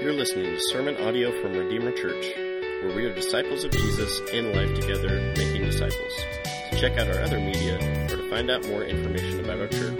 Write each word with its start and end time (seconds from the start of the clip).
You're 0.00 0.12
listening 0.12 0.54
to 0.54 0.60
sermon 0.70 0.96
audio 0.98 1.32
from 1.42 1.54
Redeemer 1.54 1.90
Church, 1.90 2.32
where 2.36 2.94
we 2.94 3.04
are 3.04 3.12
disciples 3.12 3.64
of 3.64 3.72
Jesus 3.72 4.20
in 4.32 4.54
life 4.54 4.72
together, 4.78 5.34
making 5.36 5.64
disciples. 5.64 6.12
To 6.70 6.78
check 6.80 6.96
out 6.98 7.08
our 7.08 7.20
other 7.20 7.40
media 7.40 7.74
or 8.04 8.16
to 8.16 8.30
find 8.30 8.48
out 8.48 8.64
more 8.68 8.84
information 8.84 9.40
about 9.40 9.58
our 9.58 9.66
church, 9.66 9.98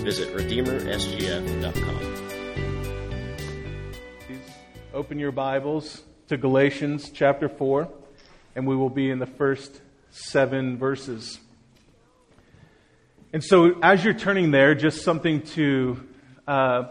visit 0.00 0.34
redeemersgf.com. 0.34 1.98
Please 4.26 4.50
open 4.94 5.18
your 5.18 5.32
Bibles 5.32 6.02
to 6.28 6.38
Galatians 6.38 7.10
chapter 7.10 7.50
4, 7.50 7.86
and 8.56 8.66
we 8.66 8.76
will 8.76 8.88
be 8.88 9.10
in 9.10 9.18
the 9.18 9.26
first 9.26 9.82
seven 10.08 10.78
verses. 10.78 11.38
And 13.34 13.44
so, 13.44 13.78
as 13.82 14.02
you're 14.02 14.14
turning 14.14 14.52
there, 14.52 14.74
just 14.74 15.02
something 15.02 15.42
to 15.42 16.02
uh, 16.46 16.84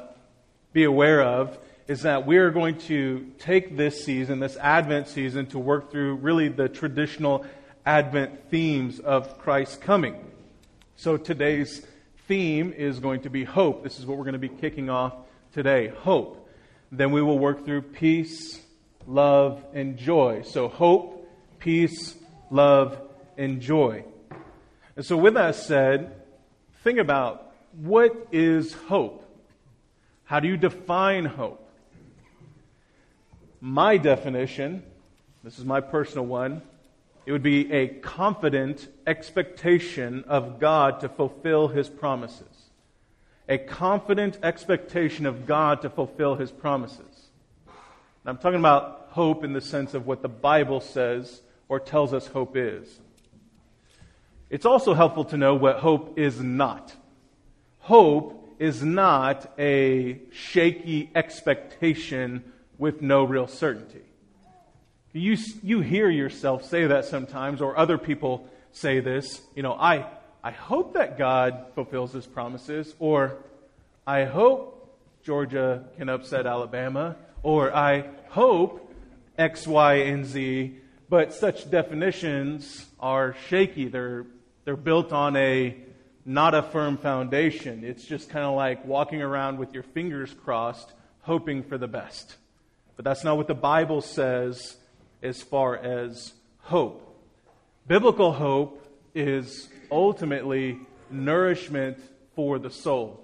be 0.71 0.83
aware 0.83 1.23
of 1.23 1.57
is 1.87 2.01
that 2.01 2.25
we 2.25 2.37
are 2.37 2.51
going 2.51 2.77
to 2.77 3.31
take 3.39 3.77
this 3.77 4.03
season, 4.03 4.39
this 4.39 4.57
Advent 4.57 5.07
season, 5.07 5.45
to 5.47 5.59
work 5.59 5.89
through 5.89 6.15
really 6.15 6.49
the 6.49 6.67
traditional 6.67 7.45
Advent 7.85 8.49
themes 8.49 8.99
of 8.99 9.39
Christ's 9.39 9.77
coming. 9.77 10.29
So 10.97 11.15
today's 11.15 11.85
theme 12.27 12.73
is 12.73 12.99
going 12.99 13.21
to 13.21 13.29
be 13.29 13.45
hope. 13.45 13.83
This 13.83 13.99
is 13.99 14.05
what 14.05 14.17
we're 14.17 14.25
going 14.25 14.33
to 14.33 14.39
be 14.39 14.49
kicking 14.49 14.89
off 14.89 15.13
today 15.53 15.87
hope. 15.87 16.49
Then 16.91 17.11
we 17.11 17.21
will 17.21 17.39
work 17.39 17.63
through 17.63 17.83
peace, 17.83 18.59
love, 19.05 19.63
and 19.73 19.97
joy. 19.97 20.41
So 20.43 20.67
hope, 20.67 21.29
peace, 21.59 22.15
love, 22.49 22.99
and 23.37 23.61
joy. 23.61 24.03
And 24.97 25.05
so, 25.05 25.15
with 25.15 25.35
that 25.35 25.55
said, 25.55 26.21
think 26.83 26.97
about 26.99 27.53
what 27.73 28.27
is 28.31 28.73
hope? 28.73 29.23
How 30.25 30.39
do 30.39 30.47
you 30.47 30.57
define 30.57 31.25
hope? 31.25 31.66
My 33.59 33.97
definition, 33.97 34.83
this 35.43 35.57
is 35.57 35.65
my 35.65 35.81
personal 35.81 36.25
one, 36.25 36.61
it 37.25 37.31
would 37.31 37.43
be 37.43 37.71
a 37.73 37.87
confident 37.87 38.87
expectation 39.05 40.23
of 40.27 40.59
God 40.59 40.99
to 41.01 41.09
fulfill 41.09 41.67
his 41.67 41.89
promises. 41.89 42.69
A 43.49 43.57
confident 43.57 44.37
expectation 44.43 45.25
of 45.25 45.45
God 45.45 45.81
to 45.81 45.89
fulfill 45.89 46.35
his 46.35 46.51
promises. 46.51 47.29
And 47.65 48.29
I'm 48.29 48.37
talking 48.37 48.59
about 48.59 49.07
hope 49.11 49.43
in 49.43 49.53
the 49.53 49.61
sense 49.61 49.93
of 49.93 50.05
what 50.05 50.21
the 50.21 50.29
Bible 50.29 50.79
says 50.79 51.41
or 51.67 51.79
tells 51.79 52.13
us 52.13 52.27
hope 52.27 52.55
is. 52.55 52.99
It's 54.49 54.65
also 54.65 54.93
helpful 54.93 55.25
to 55.25 55.37
know 55.37 55.55
what 55.55 55.79
hope 55.79 56.17
is 56.19 56.39
not. 56.39 56.95
Hope 57.79 58.55
is 58.59 58.83
not 58.83 59.51
a 59.59 60.19
shaky 60.31 61.09
expectation 61.15 62.43
with 62.77 63.01
no 63.01 63.23
real 63.23 63.47
certainty. 63.47 64.01
You, 65.13 65.37
you 65.63 65.81
hear 65.81 66.09
yourself 66.09 66.65
say 66.65 66.87
that 66.87 67.05
sometimes, 67.05 67.61
or 67.61 67.77
other 67.77 67.97
people 67.97 68.47
say 68.71 68.99
this. 68.99 69.41
You 69.55 69.63
know, 69.63 69.73
I, 69.73 70.05
I 70.43 70.51
hope 70.51 70.93
that 70.93 71.17
God 71.17 71.65
fulfills 71.73 72.13
his 72.13 72.27
promises, 72.27 72.93
or 72.99 73.37
I 74.05 74.25
hope 74.25 74.73
Georgia 75.23 75.85
can 75.97 76.09
upset 76.09 76.45
Alabama, 76.45 77.15
or 77.41 77.75
I 77.75 78.05
hope 78.29 78.93
X, 79.37 79.65
Y, 79.65 79.93
and 79.95 80.25
Z. 80.25 80.77
But 81.09 81.33
such 81.33 81.69
definitions 81.69 82.85
are 82.99 83.35
shaky. 83.47 83.87
They're, 83.87 84.25
they're 84.65 84.75
built 84.75 85.11
on 85.11 85.35
a 85.35 85.75
not 86.25 86.53
a 86.53 86.61
firm 86.61 86.97
foundation. 86.97 87.85
It's 87.85 88.03
just 88.03 88.29
kind 88.29 88.45
of 88.45 88.55
like 88.55 88.85
walking 88.85 89.21
around 89.21 89.57
with 89.57 89.73
your 89.73 89.83
fingers 89.83 90.33
crossed, 90.33 90.91
hoping 91.21 91.63
for 91.63 91.77
the 91.77 91.87
best. 91.87 92.35
But 92.97 93.05
that's 93.05 93.23
not 93.23 93.37
what 93.37 93.47
the 93.47 93.55
Bible 93.55 94.01
says 94.01 94.75
as 95.23 95.41
far 95.41 95.77
as 95.77 96.33
hope. 96.59 97.03
Biblical 97.87 98.33
hope 98.33 98.85
is 99.15 99.69
ultimately 99.89 100.79
nourishment 101.09 101.99
for 102.35 102.59
the 102.59 102.69
soul. 102.69 103.23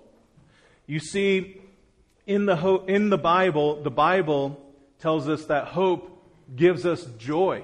You 0.85 0.99
see, 0.99 1.59
in 2.25 2.45
the, 2.45 2.55
ho- 2.55 2.85
in 2.87 3.09
the 3.09 3.17
Bible, 3.17 3.81
the 3.83 3.91
Bible 3.91 4.59
tells 4.99 5.27
us 5.27 5.45
that 5.45 5.65
hope 5.65 6.23
gives 6.55 6.85
us 6.85 7.05
joy. 7.17 7.63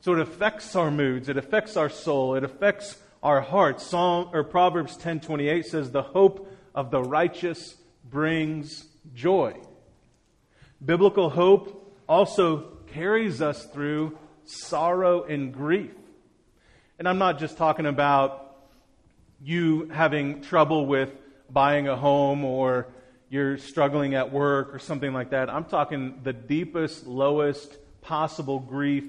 So 0.00 0.12
it 0.12 0.20
affects 0.20 0.76
our 0.76 0.90
moods, 0.90 1.28
it 1.28 1.36
affects 1.36 1.76
our 1.76 1.88
soul, 1.88 2.36
it 2.36 2.44
affects 2.44 2.96
our 3.22 3.40
hearts. 3.40 3.84
Psalm 3.84 4.28
or 4.32 4.44
Proverbs 4.44 4.96
10:28 4.96 5.64
says 5.64 5.90
the 5.90 6.02
hope 6.02 6.50
of 6.74 6.90
the 6.90 7.02
righteous 7.02 7.76
brings 8.04 8.86
joy. 9.14 9.54
Biblical 10.84 11.30
hope 11.30 11.96
also 12.08 12.72
carries 12.88 13.40
us 13.40 13.64
through 13.66 14.18
sorrow 14.44 15.22
and 15.22 15.52
grief. 15.52 15.92
And 16.98 17.08
I'm 17.08 17.18
not 17.18 17.38
just 17.38 17.56
talking 17.56 17.86
about 17.86 18.56
you 19.42 19.88
having 19.88 20.42
trouble 20.42 20.86
with 20.86 21.10
buying 21.50 21.88
a 21.88 21.96
home 21.96 22.44
or 22.44 22.86
you're 23.30 23.56
struggling 23.56 24.14
at 24.14 24.30
work 24.30 24.74
or 24.74 24.78
something 24.78 25.12
like 25.12 25.30
that. 25.30 25.48
I'm 25.48 25.64
talking 25.64 26.20
the 26.22 26.32
deepest, 26.32 27.06
lowest 27.06 27.76
possible 28.02 28.58
grief 28.58 29.04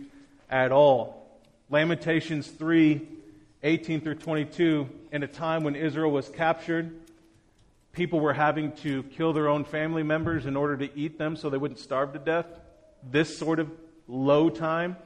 at 0.50 0.72
all. 0.72 1.42
Lamentations 1.70 2.48
3 2.48 3.10
18 3.64 4.02
through 4.02 4.16
22, 4.16 4.88
in 5.12 5.24
a 5.24 5.28
time 5.28 5.64
when 5.64 5.76
Israel 5.76 6.12
was 6.12 6.30
captured, 6.30 6.96
people 7.96 8.20
were 8.20 8.34
having 8.34 8.74
to 8.74 9.04
kill 9.04 9.32
their 9.32 9.48
own 9.48 9.64
family 9.64 10.04
members 10.04 10.46
in 10.46 10.56
order 10.58 10.76
to 10.78 10.98
eat 10.98 11.18
them 11.18 11.36
so 11.36 11.50
they 11.50 11.58
wouldn't 11.58 11.80
starve 11.80 12.14
to 12.14 12.20
death. 12.20 12.46
This 13.10 13.38
sort 13.38 13.60
of 13.60 13.72
low 14.08 14.50
time. 14.50 14.98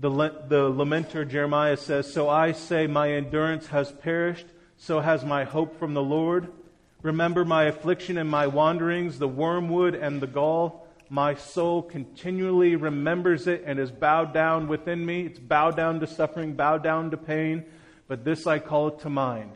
The, 0.00 0.10
the 0.48 0.70
lamenter 0.70 1.28
Jeremiah 1.28 1.76
says, 1.76 2.12
So 2.12 2.28
I 2.28 2.52
say, 2.52 2.86
my 2.86 3.12
endurance 3.12 3.68
has 3.68 3.92
perished, 3.92 4.46
so 4.76 5.00
has 5.00 5.24
my 5.24 5.44
hope 5.44 5.78
from 5.78 5.94
the 5.94 6.02
Lord. 6.02 6.50
Remember 7.02 7.44
my 7.44 7.64
affliction 7.64 8.16
and 8.16 8.28
my 8.28 8.46
wanderings, 8.46 9.18
the 9.18 9.28
wormwood 9.28 9.94
and 9.94 10.20
the 10.20 10.26
gall. 10.26 10.88
My 11.10 11.34
soul 11.34 11.82
continually 11.82 12.74
remembers 12.74 13.46
it 13.46 13.62
and 13.66 13.78
is 13.78 13.90
bowed 13.90 14.32
down 14.32 14.66
within 14.66 15.04
me. 15.04 15.26
It's 15.26 15.38
bowed 15.38 15.76
down 15.76 16.00
to 16.00 16.06
suffering, 16.06 16.54
bowed 16.54 16.82
down 16.82 17.10
to 17.10 17.18
pain. 17.18 17.64
But 18.08 18.24
this 18.24 18.46
I 18.46 18.58
call 18.58 18.92
to 18.92 19.10
mind 19.10 19.52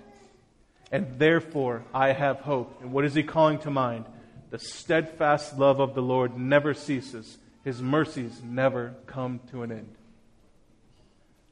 and 0.90 1.18
therefore 1.18 1.84
I 1.92 2.12
have 2.12 2.40
hope. 2.40 2.80
And 2.82 2.92
what 2.92 3.04
is 3.04 3.14
he 3.14 3.22
calling 3.22 3.58
to 3.60 3.70
mind? 3.70 4.06
The 4.50 4.58
steadfast 4.58 5.58
love 5.58 5.80
of 5.80 5.94
the 5.94 6.02
Lord 6.02 6.38
never 6.38 6.74
ceases, 6.74 7.38
his 7.64 7.82
mercies 7.82 8.40
never 8.42 8.94
come 9.06 9.40
to 9.50 9.62
an 9.62 9.72
end. 9.72 9.94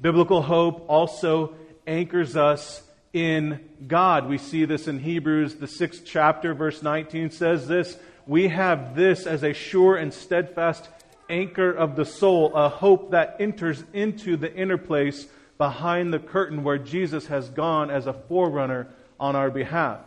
Biblical 0.01 0.43
hope 0.43 0.87
also 0.89 1.55
anchors 1.87 2.37
us 2.37 2.83
in 3.13 3.61
God. 3.87 4.29
We 4.29 4.39
see 4.39 4.65
this 4.65 4.89
in 4.89 4.99
Hebrews, 4.99 5.57
the 5.57 5.67
sixth 5.67 6.03
chapter, 6.05 6.55
verse 6.55 6.83
19 6.83 7.31
says 7.31 7.67
this 7.67 7.97
We 8.27 8.49
have 8.49 8.95
this 8.95 9.27
as 9.27 9.43
a 9.43 9.53
sure 9.53 9.97
and 9.97 10.13
steadfast 10.13 10.89
anchor 11.29 11.71
of 11.71 11.97
the 11.97 12.05
soul, 12.05 12.55
a 12.55 12.69
hope 12.69 13.11
that 13.11 13.37
enters 13.41 13.83
into 13.93 14.37
the 14.37 14.55
inner 14.55 14.79
place 14.79 15.27
behind 15.59 16.13
the 16.13 16.19
curtain 16.19 16.63
where 16.63 16.79
Jesus 16.79 17.27
has 17.27 17.49
gone 17.49 17.91
as 17.91 18.07
a 18.07 18.13
forerunner 18.13 18.89
on 19.19 19.37
our 19.37 19.51
behalf. 19.51 20.01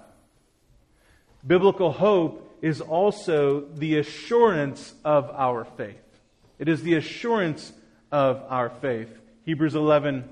Biblical 1.46 1.92
hope 1.92 2.58
is 2.62 2.81
also 2.81 3.62
the 3.75 3.97
assurance 3.97 4.94
of 5.06 5.30
our 5.31 5.66
faith. 5.66 6.02
It 6.58 6.68
is 6.68 6.84
the 6.84 6.96
assurance 6.96 7.72
of 8.12 8.44
our 8.50 8.69
faith. 8.69 9.09
Hebrews 9.46 9.75
11. 9.75 10.28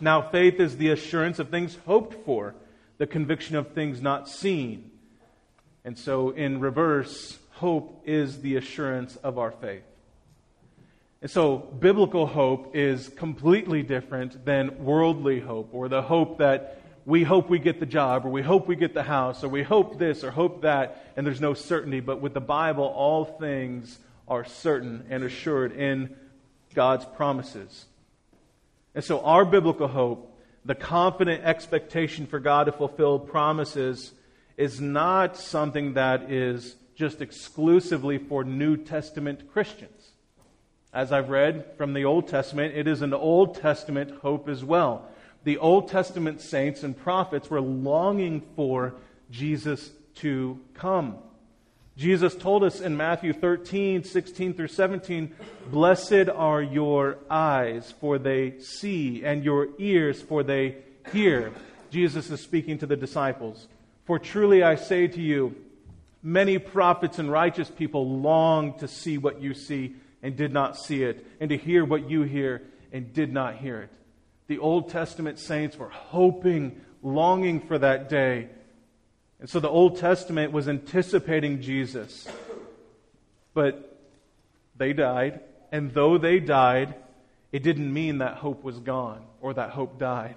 Now, 0.00 0.22
faith 0.22 0.58
is 0.58 0.76
the 0.76 0.90
assurance 0.90 1.38
of 1.38 1.50
things 1.50 1.76
hoped 1.86 2.24
for, 2.24 2.54
the 2.98 3.06
conviction 3.06 3.56
of 3.56 3.72
things 3.72 4.00
not 4.00 4.28
seen. 4.28 4.90
And 5.84 5.98
so, 5.98 6.30
in 6.30 6.60
reverse, 6.60 7.38
hope 7.50 8.02
is 8.06 8.40
the 8.40 8.56
assurance 8.56 9.16
of 9.16 9.38
our 9.38 9.50
faith. 9.50 9.82
And 11.20 11.30
so, 11.30 11.58
biblical 11.58 12.26
hope 12.26 12.74
is 12.74 13.08
completely 13.08 13.82
different 13.82 14.44
than 14.44 14.84
worldly 14.84 15.40
hope, 15.40 15.70
or 15.72 15.88
the 15.88 16.02
hope 16.02 16.38
that 16.38 16.81
we 17.04 17.24
hope 17.24 17.50
we 17.50 17.58
get 17.58 17.80
the 17.80 17.86
job, 17.86 18.24
or 18.24 18.30
we 18.30 18.42
hope 18.42 18.68
we 18.68 18.76
get 18.76 18.94
the 18.94 19.02
house, 19.02 19.42
or 19.42 19.48
we 19.48 19.62
hope 19.62 19.98
this, 19.98 20.22
or 20.22 20.30
hope 20.30 20.62
that, 20.62 21.12
and 21.16 21.26
there's 21.26 21.40
no 21.40 21.54
certainty. 21.54 22.00
But 22.00 22.20
with 22.20 22.34
the 22.34 22.40
Bible, 22.40 22.84
all 22.84 23.24
things 23.24 23.98
are 24.28 24.44
certain 24.44 25.04
and 25.10 25.24
assured 25.24 25.72
in 25.72 26.14
God's 26.74 27.04
promises. 27.04 27.86
And 28.94 29.02
so, 29.02 29.20
our 29.20 29.44
biblical 29.44 29.88
hope, 29.88 30.38
the 30.64 30.74
confident 30.74 31.44
expectation 31.44 32.26
for 32.26 32.38
God 32.38 32.64
to 32.64 32.72
fulfill 32.72 33.18
promises, 33.18 34.12
is 34.56 34.80
not 34.80 35.36
something 35.36 35.94
that 35.94 36.30
is 36.30 36.76
just 36.94 37.20
exclusively 37.20 38.18
for 38.18 38.44
New 38.44 38.76
Testament 38.76 39.50
Christians. 39.52 40.10
As 40.92 41.10
I've 41.10 41.30
read 41.30 41.64
from 41.76 41.94
the 41.94 42.04
Old 42.04 42.28
Testament, 42.28 42.76
it 42.76 42.86
is 42.86 43.02
an 43.02 43.14
Old 43.14 43.56
Testament 43.56 44.20
hope 44.20 44.48
as 44.48 44.62
well 44.62 45.08
the 45.44 45.58
Old 45.58 45.88
Testament 45.88 46.40
saints 46.40 46.82
and 46.82 46.96
prophets 46.96 47.50
were 47.50 47.60
longing 47.60 48.42
for 48.54 48.94
Jesus 49.30 49.90
to 50.16 50.60
come. 50.74 51.18
Jesus 51.96 52.34
told 52.34 52.64
us 52.64 52.80
in 52.80 52.96
Matthew 52.96 53.32
13, 53.32 54.04
16 54.04 54.54
through 54.54 54.68
17, 54.68 55.34
Blessed 55.70 56.28
are 56.34 56.62
your 56.62 57.18
eyes, 57.28 57.92
for 58.00 58.18
they 58.18 58.58
see, 58.60 59.22
and 59.24 59.44
your 59.44 59.68
ears, 59.78 60.22
for 60.22 60.42
they 60.42 60.76
hear. 61.12 61.52
Jesus 61.90 62.30
is 62.30 62.40
speaking 62.40 62.78
to 62.78 62.86
the 62.86 62.96
disciples. 62.96 63.68
For 64.06 64.18
truly 64.18 64.62
I 64.62 64.76
say 64.76 65.06
to 65.06 65.20
you, 65.20 65.54
many 66.22 66.58
prophets 66.58 67.18
and 67.18 67.30
righteous 67.30 67.68
people 67.68 68.08
longed 68.08 68.78
to 68.78 68.88
see 68.88 69.18
what 69.18 69.42
you 69.42 69.52
see 69.52 69.96
and 70.22 70.34
did 70.34 70.52
not 70.52 70.78
see 70.78 71.02
it, 71.02 71.26
and 71.40 71.50
to 71.50 71.56
hear 71.58 71.84
what 71.84 72.08
you 72.08 72.22
hear 72.22 72.62
and 72.92 73.12
did 73.12 73.32
not 73.32 73.56
hear 73.56 73.82
it. 73.82 73.90
The 74.52 74.58
Old 74.58 74.90
Testament 74.90 75.38
saints 75.38 75.76
were 75.76 75.88
hoping, 75.88 76.80
longing 77.02 77.60
for 77.60 77.78
that 77.78 78.08
day 78.08 78.48
and 79.42 79.50
so 79.50 79.58
the 79.58 79.68
Old 79.68 79.96
Testament 79.96 80.52
was 80.52 80.68
anticipating 80.68 81.60
Jesus. 81.60 82.28
But 83.54 83.98
they 84.76 84.92
died. 84.92 85.40
And 85.72 85.92
though 85.92 86.16
they 86.16 86.38
died, 86.38 86.94
it 87.50 87.64
didn't 87.64 87.92
mean 87.92 88.18
that 88.18 88.36
hope 88.36 88.62
was 88.62 88.78
gone 88.78 89.24
or 89.40 89.52
that 89.54 89.70
hope 89.70 89.98
died. 89.98 90.36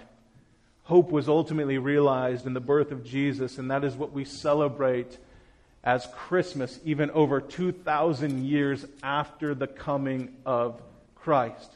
Hope 0.82 1.12
was 1.12 1.28
ultimately 1.28 1.78
realized 1.78 2.46
in 2.46 2.52
the 2.52 2.60
birth 2.60 2.90
of 2.90 3.04
Jesus, 3.04 3.58
and 3.58 3.70
that 3.70 3.84
is 3.84 3.94
what 3.94 4.10
we 4.10 4.24
celebrate 4.24 5.18
as 5.84 6.08
Christmas, 6.12 6.80
even 6.84 7.08
over 7.12 7.40
2,000 7.40 8.44
years 8.44 8.84
after 9.04 9.54
the 9.54 9.68
coming 9.68 10.34
of 10.44 10.82
Christ. 11.14 11.75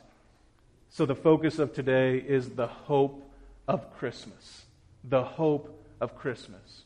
So 0.92 1.06
the 1.06 1.14
focus 1.14 1.60
of 1.60 1.72
today 1.72 2.18
is 2.18 2.50
the 2.50 2.66
hope 2.66 3.30
of 3.68 3.96
Christmas. 3.96 4.64
The 5.04 5.22
hope 5.22 5.86
of 6.00 6.16
Christmas. 6.16 6.82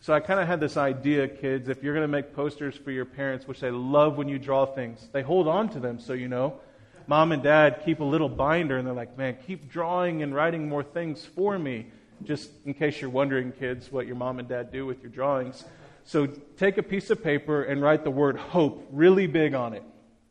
So 0.00 0.14
I 0.14 0.20
kind 0.20 0.40
of 0.40 0.46
had 0.46 0.58
this 0.58 0.78
idea, 0.78 1.28
kids, 1.28 1.68
if 1.68 1.82
you're 1.82 1.92
going 1.92 2.04
to 2.04 2.08
make 2.08 2.34
posters 2.34 2.76
for 2.76 2.90
your 2.90 3.04
parents, 3.04 3.46
which 3.46 3.60
they 3.60 3.70
love 3.70 4.16
when 4.16 4.28
you 4.28 4.38
draw 4.38 4.64
things, 4.64 5.06
they 5.12 5.20
hold 5.20 5.48
on 5.48 5.68
to 5.70 5.80
them 5.80 6.00
so 6.00 6.14
you 6.14 6.28
know. 6.28 6.60
Mom 7.06 7.30
and 7.30 7.42
dad 7.42 7.82
keep 7.84 8.00
a 8.00 8.04
little 8.04 8.30
binder 8.30 8.78
and 8.78 8.86
they're 8.86 8.94
like, 8.94 9.18
man, 9.18 9.36
keep 9.46 9.68
drawing 9.68 10.22
and 10.22 10.34
writing 10.34 10.68
more 10.68 10.82
things 10.82 11.24
for 11.24 11.58
me. 11.58 11.86
Just 12.24 12.50
in 12.64 12.72
case 12.72 13.02
you're 13.02 13.10
wondering, 13.10 13.52
kids, 13.52 13.92
what 13.92 14.06
your 14.06 14.16
mom 14.16 14.38
and 14.38 14.48
dad 14.48 14.72
do 14.72 14.86
with 14.86 15.02
your 15.02 15.10
drawings. 15.10 15.62
So 16.04 16.26
take 16.56 16.78
a 16.78 16.82
piece 16.82 17.10
of 17.10 17.22
paper 17.22 17.64
and 17.64 17.82
write 17.82 18.02
the 18.02 18.10
word 18.10 18.38
hope 18.38 18.88
really 18.92 19.26
big 19.26 19.52
on 19.52 19.74
it. 19.74 19.82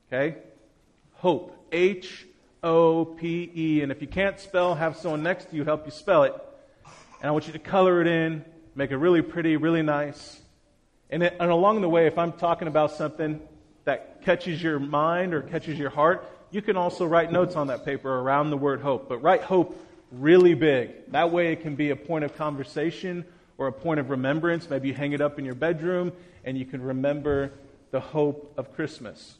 Okay? 0.07 0.37
Hope. 1.13 1.51
H 1.71 2.25
O 2.65 3.05
P 3.05 3.49
E. 3.55 3.81
And 3.81 3.91
if 3.93 4.01
you 4.01 4.07
can't 4.07 4.37
spell, 4.39 4.75
have 4.75 4.97
someone 4.97 5.23
next 5.23 5.51
to 5.51 5.55
you 5.55 5.63
help 5.63 5.85
you 5.85 5.91
spell 5.91 6.23
it. 6.23 6.33
And 7.21 7.29
I 7.29 7.31
want 7.31 7.47
you 7.47 7.53
to 7.53 7.59
color 7.59 8.01
it 8.01 8.07
in 8.07 8.43
make 8.75 8.91
it 8.91 8.97
really 8.97 9.21
pretty, 9.21 9.55
really 9.55 9.81
nice. 9.81 10.39
And, 11.09 11.23
it, 11.23 11.35
and 11.39 11.49
along 11.49 11.81
the 11.81 11.89
way, 11.89 12.07
if 12.07 12.17
I'm 12.17 12.33
talking 12.33 12.67
about 12.67 12.91
something 12.91 13.41
that 13.85 14.21
catches 14.23 14.61
your 14.61 14.79
mind 14.79 15.33
or 15.33 15.41
catches 15.41 15.79
your 15.79 15.89
heart, 15.89 16.29
you 16.51 16.61
can 16.61 16.75
also 16.75 17.05
write 17.05 17.31
notes 17.31 17.55
on 17.55 17.67
that 17.67 17.85
paper 17.85 18.13
around 18.13 18.49
the 18.49 18.57
word 18.57 18.81
hope. 18.81 19.07
But 19.07 19.19
write 19.19 19.41
hope 19.41 19.81
really 20.11 20.53
big. 20.53 21.11
That 21.11 21.31
way 21.31 21.53
it 21.53 21.61
can 21.61 21.75
be 21.75 21.89
a 21.91 21.95
point 21.95 22.25
of 22.25 22.35
conversation 22.35 23.25
or 23.57 23.67
a 23.67 23.71
point 23.71 23.99
of 23.99 24.09
remembrance. 24.09 24.69
Maybe 24.69 24.89
you 24.89 24.93
hang 24.93 25.13
it 25.13 25.21
up 25.21 25.39
in 25.39 25.45
your 25.45 25.55
bedroom 25.55 26.11
and 26.43 26.57
you 26.57 26.65
can 26.65 26.81
remember 26.81 27.51
the 27.91 27.99
hope 27.99 28.53
of 28.57 28.73
Christmas. 28.75 29.35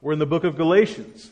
We're 0.00 0.12
in 0.12 0.20
the 0.20 0.26
book 0.26 0.44
of 0.44 0.56
Galatians. 0.56 1.30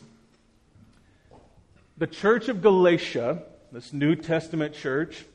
The 1.99 2.05
church 2.05 2.47
of 2.47 2.61
Galatia, 2.61 3.41
this 3.71 3.91
New 3.91 4.15
Testament 4.15 4.75
church, 4.75 5.25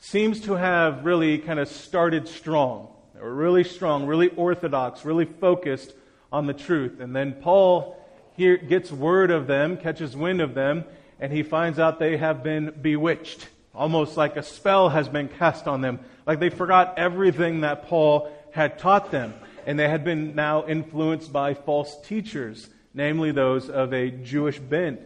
seems 0.00 0.42
to 0.42 0.52
have 0.52 1.06
really 1.06 1.38
kind 1.38 1.58
of 1.58 1.66
started 1.66 2.28
strong. 2.28 2.88
They 3.14 3.22
were 3.22 3.34
really 3.34 3.64
strong, 3.64 4.04
really 4.04 4.28
orthodox, 4.28 5.06
really 5.06 5.24
focused 5.24 5.94
on 6.30 6.46
the 6.46 6.52
truth. 6.52 7.00
And 7.00 7.16
then 7.16 7.32
Paul 7.40 7.96
here 8.36 8.58
gets 8.58 8.92
word 8.92 9.30
of 9.30 9.46
them, 9.46 9.78
catches 9.78 10.14
wind 10.14 10.42
of 10.42 10.52
them, 10.52 10.84
and 11.20 11.32
he 11.32 11.42
finds 11.42 11.78
out 11.78 11.98
they 11.98 12.18
have 12.18 12.42
been 12.42 12.74
bewitched. 12.82 13.48
Almost 13.74 14.18
like 14.18 14.36
a 14.36 14.42
spell 14.42 14.90
has 14.90 15.08
been 15.08 15.28
cast 15.28 15.66
on 15.66 15.80
them. 15.80 16.00
Like 16.26 16.38
they 16.38 16.50
forgot 16.50 16.98
everything 16.98 17.62
that 17.62 17.86
Paul 17.86 18.30
had 18.50 18.78
taught 18.78 19.10
them. 19.10 19.32
And 19.64 19.78
they 19.78 19.88
had 19.88 20.04
been 20.04 20.34
now 20.34 20.66
influenced 20.66 21.32
by 21.32 21.54
false 21.54 21.98
teachers, 22.02 22.68
namely 22.92 23.32
those 23.32 23.70
of 23.70 23.94
a 23.94 24.10
Jewish 24.10 24.58
bent. 24.58 25.00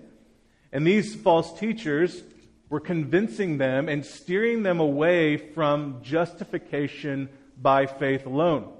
And 0.74 0.84
these 0.84 1.14
false 1.14 1.56
teachers 1.58 2.24
were 2.68 2.80
convincing 2.80 3.58
them 3.58 3.88
and 3.88 4.04
steering 4.04 4.64
them 4.64 4.80
away 4.80 5.36
from 5.36 6.02
justification 6.02 7.28
by 7.62 7.86
faith 7.86 8.26
alone. 8.26 8.72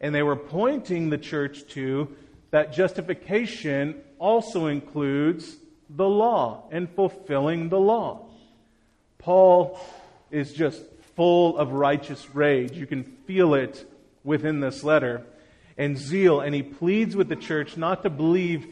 And 0.00 0.14
they 0.14 0.22
were 0.22 0.36
pointing 0.36 1.10
the 1.10 1.18
church 1.18 1.66
to 1.70 2.14
that 2.52 2.72
justification 2.72 4.00
also 4.20 4.66
includes 4.66 5.56
the 5.90 6.08
law 6.08 6.68
and 6.70 6.88
fulfilling 6.88 7.68
the 7.68 7.80
law. 7.80 8.26
Paul 9.18 9.80
is 10.30 10.52
just 10.52 10.80
full 11.16 11.58
of 11.58 11.72
righteous 11.72 12.34
rage. 12.34 12.72
You 12.72 12.86
can 12.86 13.02
feel 13.02 13.54
it 13.54 13.84
within 14.22 14.60
this 14.60 14.84
letter. 14.84 15.26
And 15.76 15.98
zeal, 15.98 16.40
and 16.40 16.54
he 16.54 16.62
pleads 16.62 17.16
with 17.16 17.28
the 17.28 17.36
church 17.36 17.76
not 17.76 18.04
to 18.04 18.10
believe 18.10 18.66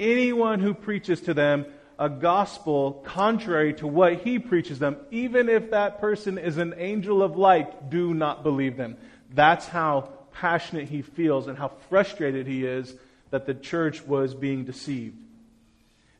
anyone 0.00 0.58
who 0.58 0.74
preaches 0.74 1.20
to 1.22 1.34
them 1.34 1.66
a 1.98 2.08
gospel 2.08 3.02
contrary 3.04 3.72
to 3.74 3.86
what 3.86 4.22
he 4.22 4.38
preaches 4.38 4.78
them, 4.78 4.96
even 5.10 5.48
if 5.48 5.70
that 5.70 6.00
person 6.00 6.38
is 6.38 6.58
an 6.58 6.74
angel 6.76 7.22
of 7.22 7.36
light, 7.36 7.90
do 7.90 8.12
not 8.12 8.42
believe 8.42 8.76
them. 8.76 8.96
That's 9.32 9.66
how 9.66 10.10
passionate 10.32 10.88
he 10.88 11.02
feels 11.02 11.46
and 11.46 11.56
how 11.56 11.68
frustrated 11.88 12.46
he 12.46 12.64
is 12.64 12.94
that 13.30 13.46
the 13.46 13.54
church 13.54 14.02
was 14.02 14.34
being 14.34 14.64
deceived. 14.64 15.16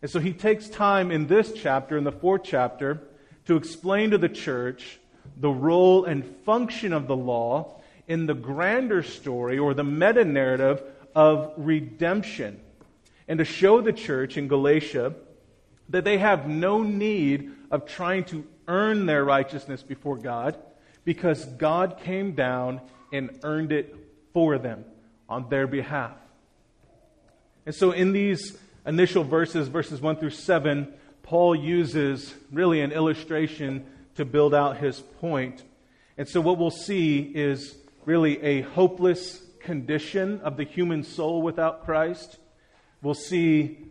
And 0.03 0.11
so 0.11 0.19
he 0.19 0.33
takes 0.33 0.69
time 0.69 1.11
in 1.11 1.27
this 1.27 1.53
chapter, 1.53 1.97
in 1.97 2.05
the 2.05 2.13
fourth 2.13 2.43
chapter, 2.45 3.01
to 3.47 3.57
explain 3.57 4.11
to 4.11 4.19
the 4.19 4.29
church 4.29 4.99
the 5.37 5.51
role 5.51 6.05
and 6.05 6.25
function 6.45 6.93
of 6.93 7.07
the 7.07 7.17
law 7.17 7.81
in 8.09 8.27
the 8.27 8.35
grander 8.35 9.03
story 9.03 9.59
or 9.59 9.75
the 9.75 9.85
meta 9.85 10.25
narrative 10.25 10.83
of 11.15 11.53
redemption. 11.57 12.61
And 13.29 13.39
to 13.39 13.45
show 13.45 13.81
the 13.81 13.93
church 13.93 14.37
in 14.37 14.49
Galatia 14.49 15.15
that 15.89 16.05
they 16.05 16.19
have 16.19 16.49
no 16.49 16.83
need 16.83 17.53
of 17.71 17.87
trying 17.87 18.25
to 18.25 18.45
earn 18.69 19.07
their 19.07 19.25
righteousness 19.25 19.83
before 19.83 20.17
God 20.17 20.57
because 21.05 21.45
God 21.45 22.01
came 22.03 22.33
down 22.33 22.81
and 23.13 23.39
earned 23.43 23.73
it 23.73 23.95
for 24.33 24.59
them 24.59 24.85
on 25.29 25.49
their 25.49 25.67
behalf. 25.67 26.17
And 27.65 27.75
so 27.75 27.93
in 27.93 28.13
these 28.13 28.57
initial 28.85 29.25
verses, 29.25 29.69
verses 29.69 30.01
1 30.01 30.17
through 30.17 30.31
7, 30.31 30.93
Paul 31.23 31.57
uses 31.57 32.35
really 32.53 32.81
an 32.81 32.93
illustration 32.93 33.87
to 34.15 34.25
build 34.25 34.55
out 34.55 34.79
his 34.79 35.01
point. 35.01 35.65
And 36.17 36.29
so 36.29 36.41
what 36.41 36.59
we'll 36.59 36.71
see 36.71 37.21
is 37.21 37.77
really 38.05 38.41
a 38.43 38.63
hopeless 38.63 39.43
condition 39.61 40.41
of 40.41 40.57
the 40.57 40.65
human 40.65 41.03
soul 41.03 41.43
without 41.43 41.85
Christ. 41.85 42.39
We'll 43.03 43.15
see 43.15 43.87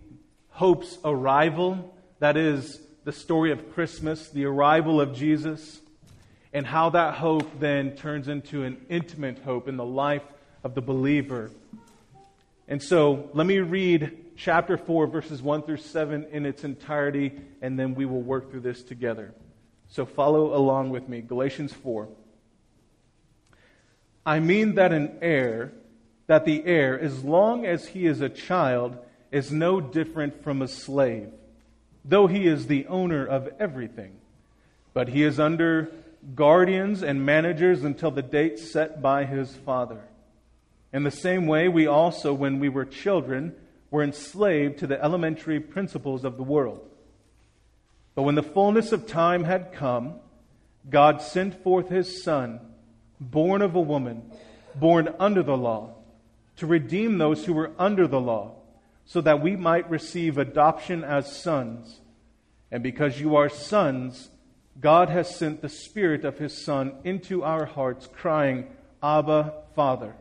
hope's 0.55 0.97
arrival. 1.03 1.93
That 2.19 2.38
is 2.38 2.79
the 3.03 3.12
story 3.12 3.51
of 3.51 3.74
Christmas, 3.74 4.29
the 4.29 4.45
arrival 4.45 5.01
of 5.01 5.13
Jesus, 5.13 5.81
and 6.53 6.65
how 6.65 6.91
that 6.91 7.15
hope 7.15 7.59
then 7.59 7.95
turns 7.97 8.29
into 8.29 8.63
an 8.63 8.77
intimate 8.89 9.39
hope 9.39 9.67
in 9.67 9.75
the 9.75 9.85
life 9.85 10.24
of 10.63 10.74
the 10.74 10.81
believer. 10.81 11.51
And 12.69 12.81
so 12.81 13.29
let 13.33 13.45
me 13.45 13.59
read 13.59 14.17
chapter 14.38 14.77
4, 14.77 15.07
verses 15.07 15.41
1 15.41 15.63
through 15.63 15.77
7 15.77 16.27
in 16.31 16.45
its 16.45 16.63
entirety, 16.63 17.33
and 17.62 17.77
then 17.77 17.93
we 17.93 18.05
will 18.05 18.21
work 18.21 18.50
through 18.50 18.62
this 18.62 18.81
together. 18.81 19.33
So 19.89 20.05
follow 20.05 20.55
along 20.55 20.89
with 20.89 21.09
me. 21.09 21.19
Galatians 21.19 21.74
4. 21.74 22.07
I 24.25 24.39
mean 24.39 24.75
that 24.75 24.93
an 24.93 25.17
heir, 25.21 25.74
that 26.27 26.45
the 26.45 26.65
heir, 26.65 26.97
as 26.97 27.25
long 27.25 27.65
as 27.65 27.88
he 27.88 28.05
is 28.05 28.21
a 28.21 28.29
child, 28.29 28.97
is 29.35 29.51
no 29.51 29.81
different 29.81 30.41
from 30.45 30.61
a 30.61 30.67
slave, 30.67 31.29
though 32.05 32.25
he 32.25 32.47
is 32.47 32.67
the 32.67 32.87
owner 32.87 33.25
of 33.25 33.49
everything. 33.59 34.13
But 34.93 35.09
he 35.09 35.23
is 35.23 35.41
under 35.41 35.91
guardians 36.35 37.03
and 37.03 37.25
managers 37.25 37.83
until 37.83 38.11
the 38.11 38.21
date 38.21 38.59
set 38.59 39.01
by 39.01 39.25
his 39.25 39.53
father. 39.53 39.99
In 40.93 41.03
the 41.03 41.11
same 41.11 41.47
way, 41.47 41.67
we 41.67 41.85
also, 41.85 42.33
when 42.33 42.61
we 42.61 42.69
were 42.69 42.85
children, 42.85 43.53
were 43.91 44.03
enslaved 44.03 44.79
to 44.79 44.87
the 44.87 45.03
elementary 45.03 45.59
principles 45.59 46.23
of 46.23 46.37
the 46.37 46.43
world. 46.43 46.79
But 48.15 48.23
when 48.23 48.35
the 48.35 48.41
fullness 48.41 48.93
of 48.93 49.05
time 49.05 49.43
had 49.43 49.73
come, 49.73 50.13
God 50.89 51.21
sent 51.21 51.61
forth 51.61 51.89
his 51.89 52.23
Son, 52.23 52.61
born 53.19 53.61
of 53.61 53.75
a 53.75 53.81
woman, 53.81 54.31
born 54.75 55.13
under 55.19 55.43
the 55.43 55.57
law, 55.57 55.95
to 56.55 56.65
redeem 56.65 57.17
those 57.17 57.43
who 57.43 57.51
were 57.51 57.73
under 57.77 58.07
the 58.07 58.21
law 58.21 58.55
so 59.05 59.21
that 59.21 59.41
we 59.41 59.55
might 59.55 59.89
receive 59.89 60.38
adoption 60.38 61.03
as 61.03 61.35
sons. 61.35 62.00
And 62.71 62.81
because 62.81 63.19
you 63.19 63.35
are 63.35 63.50
sons, 63.50 64.29
God 64.79 65.09
has 65.09 65.33
sent 65.33 65.62
the 65.62 65.69
Spirit 65.69 66.25
of 66.25 66.39
His 66.39 66.57
Son 66.65 66.95
into 67.03 67.43
our 67.43 67.65
hearts, 67.65 68.07
crying, 68.07 68.67
Abba, 69.01 69.53
Father. 69.75 70.15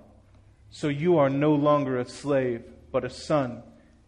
So 0.71 0.88
you 0.88 1.19
are 1.19 1.31
no 1.31 1.55
longer 1.55 1.99
a 1.99 2.09
slave, 2.09 2.62
but 2.93 3.05
a 3.05 3.11
son. 3.11 3.62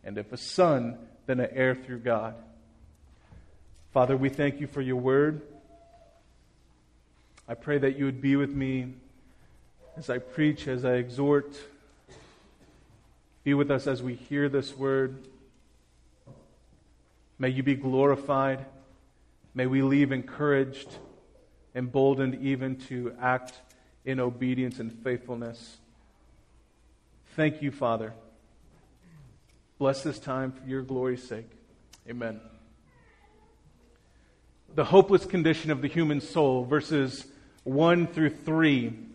And 0.05 0.19
if 0.19 0.33
a 0.33 0.37
son, 0.37 0.99
then 1.27 1.41
an 1.41 1.49
heir 1.53 1.75
through 1.75 2.01
God. 2.01 2.35
Father, 3.93 4.17
we 4.17 4.29
thank 4.29 4.61
you 4.61 4.67
for 4.67 4.83
your 4.83 4.97
word. 4.97 5.43
I 7.49 7.55
pray 7.55 7.79
that 7.79 7.97
you 7.97 8.05
would 8.05 8.21
be 8.21 8.37
with 8.37 8.51
me 8.51 8.95
as 9.97 10.11
I 10.11 10.19
preach, 10.19 10.69
as 10.69 10.85
I 10.85 10.95
exhort. 10.95 11.57
Be 13.47 13.55
with 13.55 13.71
us 13.71 13.87
as 13.87 14.03
we 14.03 14.17
hear 14.17 14.49
this 14.49 14.77
word. 14.77 15.29
May 17.39 17.51
you 17.51 17.63
be 17.63 17.77
glorified. 17.77 18.67
May 19.55 19.67
we 19.67 19.83
leave 19.83 20.11
encouraged, 20.11 20.89
emboldened 21.73 22.43
even 22.43 22.75
to 22.89 23.15
act 23.21 23.53
in 24.05 24.19
obedience 24.19 24.81
and 24.81 24.93
faithfulness. 24.93 25.77
Thank 27.37 27.63
you, 27.63 27.71
Father. 27.71 28.15
Bless 29.79 30.03
this 30.03 30.19
time 30.19 30.51
for 30.51 30.69
your 30.69 30.83
glory's 30.83 31.23
sake. 31.23 31.49
Amen. 32.11 32.41
The 34.75 34.87
hopeless 34.87 35.25
condition 35.25 35.71
of 35.71 35.83
the 35.83 35.89
human 35.89 36.21
soul, 36.21 36.65
verses 36.65 37.25
1 37.63 38.09
through 38.09 38.31
3. 38.31 39.06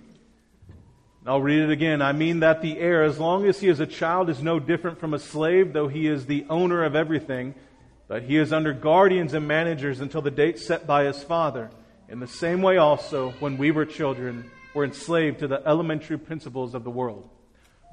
I'll 1.24 1.42
read 1.42 1.60
it 1.60 1.70
again. 1.70 2.02
I 2.02 2.14
mean 2.14 2.40
that 2.40 2.64
the 2.64 2.80
heir, 2.80 3.04
as 3.04 3.20
long 3.20 3.46
as 3.46 3.60
he 3.60 3.68
is 3.68 3.80
a 3.80 3.86
child, 3.86 4.30
is 4.30 4.42
no 4.42 4.60
different 4.60 5.00
from 5.00 5.14
a 5.14 5.20
slave, 5.20 5.72
though 5.72 5.88
he 5.88 6.08
is 6.08 6.26
the 6.26 6.46
owner 6.50 6.84
of 6.84 6.96
everything. 6.96 7.54
But 8.08 8.24
he 8.24 8.38
is 8.38 8.52
under 8.52 8.74
guardians 8.74 9.36
and 9.36 9.48
managers 9.48 10.00
until 10.00 10.24
the 10.24 10.32
date 10.32 10.58
set 10.58 10.88
by 10.88 11.04
his 11.04 11.24
father. 11.24 11.70
In 12.10 12.20
the 12.20 12.28
same 12.28 12.64
way, 12.64 12.78
also, 12.78 13.32
when 13.40 13.58
we 13.58 13.70
were 13.70 13.86
children, 13.86 14.50
were 14.74 14.84
enslaved 14.84 15.40
to 15.40 15.48
the 15.48 15.62
elementary 15.66 16.18
principles 16.18 16.74
of 16.74 16.84
the 16.84 16.90
world. 16.90 17.30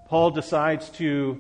Paul 0.07 0.31
decides 0.31 0.89
to 0.91 1.39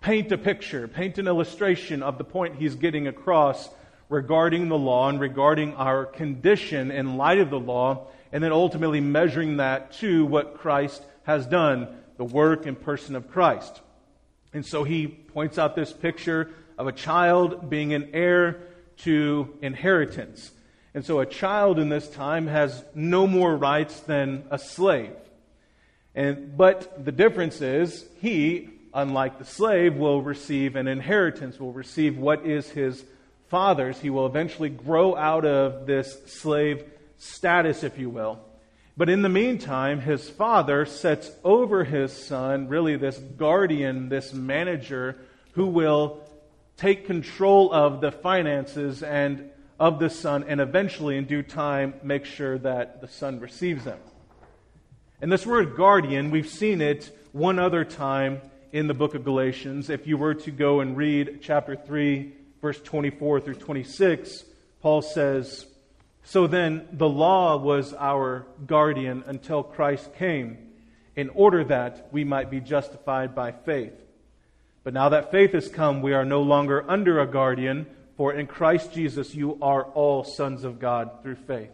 paint 0.00 0.32
a 0.32 0.38
picture, 0.38 0.88
paint 0.88 1.18
an 1.18 1.26
illustration 1.28 2.02
of 2.02 2.16
the 2.16 2.24
point 2.24 2.56
he's 2.56 2.74
getting 2.74 3.06
across 3.06 3.68
regarding 4.08 4.68
the 4.68 4.78
law 4.78 5.10
and 5.10 5.20
regarding 5.20 5.74
our 5.74 6.06
condition 6.06 6.90
in 6.90 7.18
light 7.18 7.38
of 7.38 7.50
the 7.50 7.60
law, 7.60 8.06
and 8.32 8.42
then 8.42 8.52
ultimately 8.52 9.00
measuring 9.00 9.58
that 9.58 9.92
to 9.92 10.24
what 10.26 10.58
Christ 10.58 11.02
has 11.24 11.46
done, 11.46 11.88
the 12.16 12.24
work 12.24 12.66
and 12.66 12.80
person 12.80 13.16
of 13.16 13.30
Christ. 13.30 13.80
And 14.52 14.64
so 14.64 14.84
he 14.84 15.06
points 15.06 15.58
out 15.58 15.74
this 15.74 15.92
picture 15.92 16.50
of 16.78 16.86
a 16.86 16.92
child 16.92 17.68
being 17.68 17.92
an 17.92 18.10
heir 18.12 18.60
to 18.98 19.54
inheritance. 19.62 20.50
And 20.94 21.04
so 21.04 21.20
a 21.20 21.26
child 21.26 21.78
in 21.78 21.90
this 21.90 22.08
time 22.08 22.46
has 22.46 22.82
no 22.94 23.26
more 23.26 23.54
rights 23.54 24.00
than 24.00 24.44
a 24.50 24.58
slave. 24.58 25.12
And, 26.14 26.56
but 26.56 27.04
the 27.04 27.12
difference 27.12 27.60
is 27.60 28.06
he, 28.20 28.70
unlike 28.94 29.38
the 29.38 29.44
slave, 29.44 29.96
will 29.96 30.22
receive 30.22 30.74
an 30.74 30.88
inheritance, 30.88 31.60
will 31.60 31.72
receive 31.72 32.16
what 32.16 32.46
is 32.46 32.70
his 32.70 33.04
father's. 33.48 34.00
He 34.00 34.08
will 34.08 34.24
eventually 34.24 34.70
grow 34.70 35.14
out 35.14 35.44
of 35.44 35.86
this 35.86 36.18
slave 36.26 36.82
status, 37.18 37.82
if 37.82 37.98
you 37.98 38.10
will. 38.10 38.40
But 38.96 39.08
in 39.10 39.22
the 39.22 39.28
meantime, 39.28 40.00
his 40.00 40.28
father 40.28 40.86
sets 40.86 41.30
over 41.44 41.84
his 41.84 42.12
son, 42.12 42.68
really 42.68 42.96
this 42.96 43.18
guardian, 43.18 44.08
this 44.08 44.32
manager, 44.32 45.16
who 45.52 45.66
will 45.66 46.22
take 46.76 47.06
control 47.06 47.72
of 47.72 48.00
the 48.00 48.12
finances 48.12 49.02
and 49.02 49.50
of 49.78 49.98
the 49.98 50.08
Son, 50.08 50.44
and 50.48 50.60
eventually, 50.60 51.18
in 51.18 51.26
due 51.26 51.42
time, 51.42 51.94
make 52.02 52.24
sure 52.24 52.58
that 52.58 53.00
the 53.00 53.08
Son 53.08 53.40
receives 53.40 53.84
them. 53.84 53.98
And 55.20 55.30
this 55.30 55.46
word 55.46 55.76
guardian, 55.76 56.30
we've 56.30 56.48
seen 56.48 56.80
it 56.80 57.16
one 57.32 57.58
other 57.58 57.84
time 57.84 58.40
in 58.72 58.86
the 58.86 58.94
book 58.94 59.14
of 59.14 59.24
Galatians. 59.24 59.90
If 59.90 60.06
you 60.06 60.16
were 60.16 60.34
to 60.34 60.50
go 60.50 60.80
and 60.80 60.96
read 60.96 61.40
chapter 61.42 61.76
3, 61.76 62.32
verse 62.62 62.80
24 62.80 63.40
through 63.40 63.54
26, 63.54 64.44
Paul 64.80 65.02
says, 65.02 65.66
So 66.28 66.48
then 66.48 66.88
the 66.92 67.08
law 67.08 67.56
was 67.56 67.94
our 67.94 68.46
guardian 68.66 69.22
until 69.26 69.62
Christ 69.62 70.12
came, 70.16 70.58
in 71.14 71.28
order 71.28 71.62
that 71.62 72.08
we 72.10 72.24
might 72.24 72.50
be 72.50 72.58
justified 72.60 73.32
by 73.32 73.52
faith. 73.52 73.92
But 74.82 74.92
now 74.92 75.10
that 75.10 75.30
faith 75.30 75.52
has 75.52 75.68
come, 75.68 76.02
we 76.02 76.14
are 76.14 76.24
no 76.24 76.42
longer 76.42 76.84
under 76.90 77.20
a 77.20 77.28
guardian. 77.28 77.86
For 78.16 78.32
in 78.32 78.48
Christ 78.48 78.92
Jesus 78.92 79.36
you 79.36 79.56
are 79.62 79.84
all 79.84 80.24
sons 80.24 80.64
of 80.64 80.80
God 80.80 81.22
through 81.22 81.36
faith. 81.36 81.70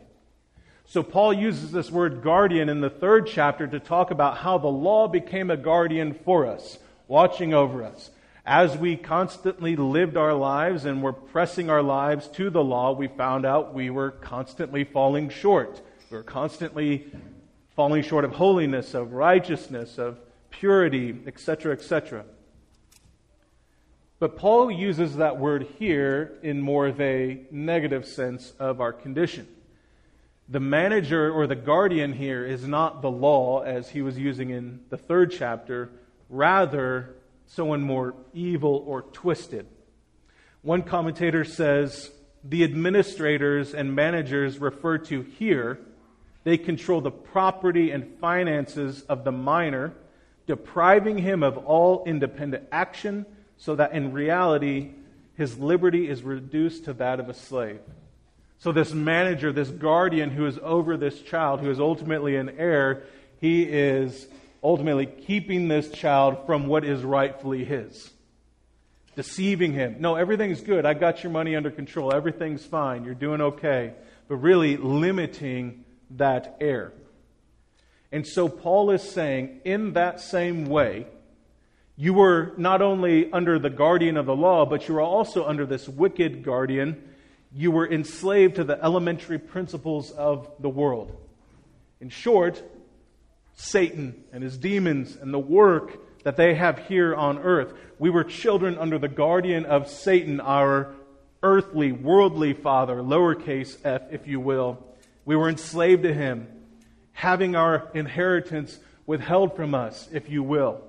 So 0.84 1.02
Paul 1.02 1.32
uses 1.32 1.72
this 1.72 1.90
word 1.90 2.22
guardian 2.22 2.68
in 2.68 2.82
the 2.82 2.90
third 2.90 3.28
chapter 3.28 3.66
to 3.66 3.80
talk 3.80 4.10
about 4.10 4.36
how 4.36 4.58
the 4.58 4.68
law 4.68 5.08
became 5.08 5.50
a 5.50 5.56
guardian 5.56 6.12
for 6.12 6.46
us, 6.46 6.78
watching 7.08 7.54
over 7.54 7.82
us. 7.82 8.10
As 8.44 8.76
we 8.76 8.96
constantly 8.96 9.76
lived 9.76 10.16
our 10.16 10.34
lives 10.34 10.84
and 10.84 11.00
were 11.00 11.12
pressing 11.12 11.70
our 11.70 11.82
lives 11.82 12.26
to 12.28 12.50
the 12.50 12.62
law, 12.62 12.90
we 12.92 13.06
found 13.06 13.46
out 13.46 13.72
we 13.72 13.88
were 13.88 14.10
constantly 14.10 14.82
falling 14.82 15.28
short. 15.28 15.80
We 16.10 16.16
were 16.16 16.24
constantly 16.24 17.06
falling 17.76 18.02
short 18.02 18.24
of 18.24 18.32
holiness, 18.32 18.94
of 18.94 19.12
righteousness, 19.12 19.96
of 19.96 20.18
purity, 20.50 21.20
etc., 21.24 21.72
etc. 21.72 22.24
But 24.18 24.36
Paul 24.36 24.72
uses 24.72 25.16
that 25.16 25.38
word 25.38 25.68
here 25.78 26.32
in 26.42 26.60
more 26.60 26.88
of 26.88 27.00
a 27.00 27.42
negative 27.52 28.06
sense 28.06 28.54
of 28.58 28.80
our 28.80 28.92
condition. 28.92 29.46
The 30.48 30.60
manager 30.60 31.32
or 31.32 31.46
the 31.46 31.54
guardian 31.54 32.12
here 32.12 32.44
is 32.44 32.66
not 32.66 33.02
the 33.02 33.10
law 33.10 33.60
as 33.62 33.90
he 33.90 34.02
was 34.02 34.18
using 34.18 34.50
in 34.50 34.80
the 34.90 34.98
third 34.98 35.30
chapter, 35.30 35.90
rather, 36.28 37.14
someone 37.54 37.82
more 37.82 38.14
evil 38.32 38.82
or 38.86 39.02
twisted. 39.02 39.66
One 40.62 40.82
commentator 40.82 41.44
says 41.44 42.10
the 42.42 42.64
administrators 42.64 43.74
and 43.74 43.94
managers 43.94 44.58
referred 44.58 45.04
to 45.06 45.22
here, 45.22 45.78
they 46.44 46.56
control 46.56 47.00
the 47.00 47.10
property 47.10 47.90
and 47.90 48.18
finances 48.20 49.02
of 49.02 49.24
the 49.24 49.32
minor, 49.32 49.92
depriving 50.46 51.18
him 51.18 51.42
of 51.42 51.58
all 51.58 52.04
independent 52.04 52.68
action 52.72 53.26
so 53.58 53.76
that 53.76 53.92
in 53.92 54.12
reality, 54.12 54.90
his 55.34 55.58
liberty 55.58 56.08
is 56.08 56.22
reduced 56.22 56.86
to 56.86 56.94
that 56.94 57.20
of 57.20 57.28
a 57.28 57.34
slave. 57.34 57.80
So, 58.58 58.72
this 58.72 58.92
manager, 58.92 59.52
this 59.52 59.70
guardian 59.70 60.30
who 60.30 60.46
is 60.46 60.58
over 60.62 60.96
this 60.96 61.20
child, 61.20 61.60
who 61.60 61.70
is 61.70 61.80
ultimately 61.80 62.36
an 62.36 62.50
heir, 62.58 63.02
he 63.40 63.64
is 63.64 64.26
ultimately 64.62 65.06
keeping 65.06 65.68
this 65.68 65.90
child 65.90 66.46
from 66.46 66.66
what 66.66 66.84
is 66.84 67.02
rightfully 67.02 67.64
his. 67.64 68.10
Deceiving 69.16 69.72
him. 69.72 69.96
No, 69.98 70.14
everything's 70.14 70.60
good. 70.60 70.86
I 70.86 70.94
got 70.94 71.22
your 71.22 71.32
money 71.32 71.54
under 71.54 71.70
control. 71.70 72.14
Everything's 72.14 72.64
fine. 72.64 73.04
You're 73.04 73.14
doing 73.14 73.40
okay. 73.40 73.92
But 74.28 74.36
really 74.36 74.76
limiting 74.76 75.84
that 76.12 76.56
heir. 76.60 76.92
And 78.10 78.26
so 78.26 78.48
Paul 78.48 78.90
is 78.90 79.02
saying, 79.02 79.60
in 79.64 79.94
that 79.94 80.20
same 80.20 80.66
way, 80.66 81.06
you 81.96 82.14
were 82.14 82.52
not 82.56 82.80
only 82.80 83.30
under 83.32 83.58
the 83.58 83.70
guardian 83.70 84.16
of 84.16 84.26
the 84.26 84.36
law, 84.36 84.64
but 84.64 84.88
you 84.88 84.94
were 84.94 85.00
also 85.00 85.44
under 85.44 85.66
this 85.66 85.88
wicked 85.88 86.42
guardian. 86.42 87.02
You 87.54 87.70
were 87.70 87.90
enslaved 87.90 88.56
to 88.56 88.64
the 88.64 88.82
elementary 88.82 89.38
principles 89.38 90.10
of 90.10 90.50
the 90.58 90.70
world. 90.70 91.14
In 92.00 92.08
short, 92.08 92.62
Satan 93.54 94.24
and 94.32 94.42
his 94.42 94.56
demons 94.56 95.16
and 95.16 95.32
the 95.32 95.38
work 95.38 95.98
that 96.24 96.36
they 96.36 96.54
have 96.54 96.78
here 96.86 97.14
on 97.14 97.38
earth. 97.38 97.74
We 97.98 98.10
were 98.10 98.24
children 98.24 98.78
under 98.78 98.98
the 98.98 99.08
guardian 99.08 99.66
of 99.66 99.88
Satan, 99.88 100.40
our 100.40 100.94
earthly, 101.42 101.92
worldly 101.92 102.52
father, 102.52 102.96
lowercase 102.96 103.76
f, 103.84 104.02
if 104.10 104.26
you 104.26 104.40
will. 104.40 104.78
We 105.24 105.36
were 105.36 105.48
enslaved 105.48 106.04
to 106.04 106.14
him, 106.14 106.46
having 107.12 107.56
our 107.56 107.88
inheritance 107.94 108.78
withheld 109.06 109.56
from 109.56 109.74
us, 109.74 110.08
if 110.12 110.28
you 110.28 110.42
will. 110.42 110.80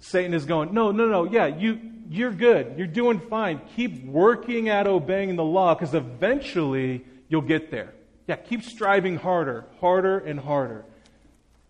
Satan 0.00 0.34
is 0.34 0.44
going, 0.44 0.74
no, 0.74 0.92
no, 0.92 1.08
no, 1.08 1.24
yeah, 1.24 1.46
you, 1.46 1.80
you're 2.10 2.32
good. 2.32 2.74
You're 2.76 2.86
doing 2.86 3.18
fine. 3.18 3.60
Keep 3.76 4.04
working 4.04 4.68
at 4.68 4.86
obeying 4.86 5.36
the 5.36 5.44
law 5.44 5.74
because 5.74 5.94
eventually 5.94 7.04
you'll 7.28 7.40
get 7.40 7.70
there. 7.70 7.94
Yeah, 8.26 8.36
keep 8.36 8.62
striving 8.62 9.16
harder, 9.16 9.64
harder 9.80 10.18
and 10.18 10.38
harder. 10.38 10.84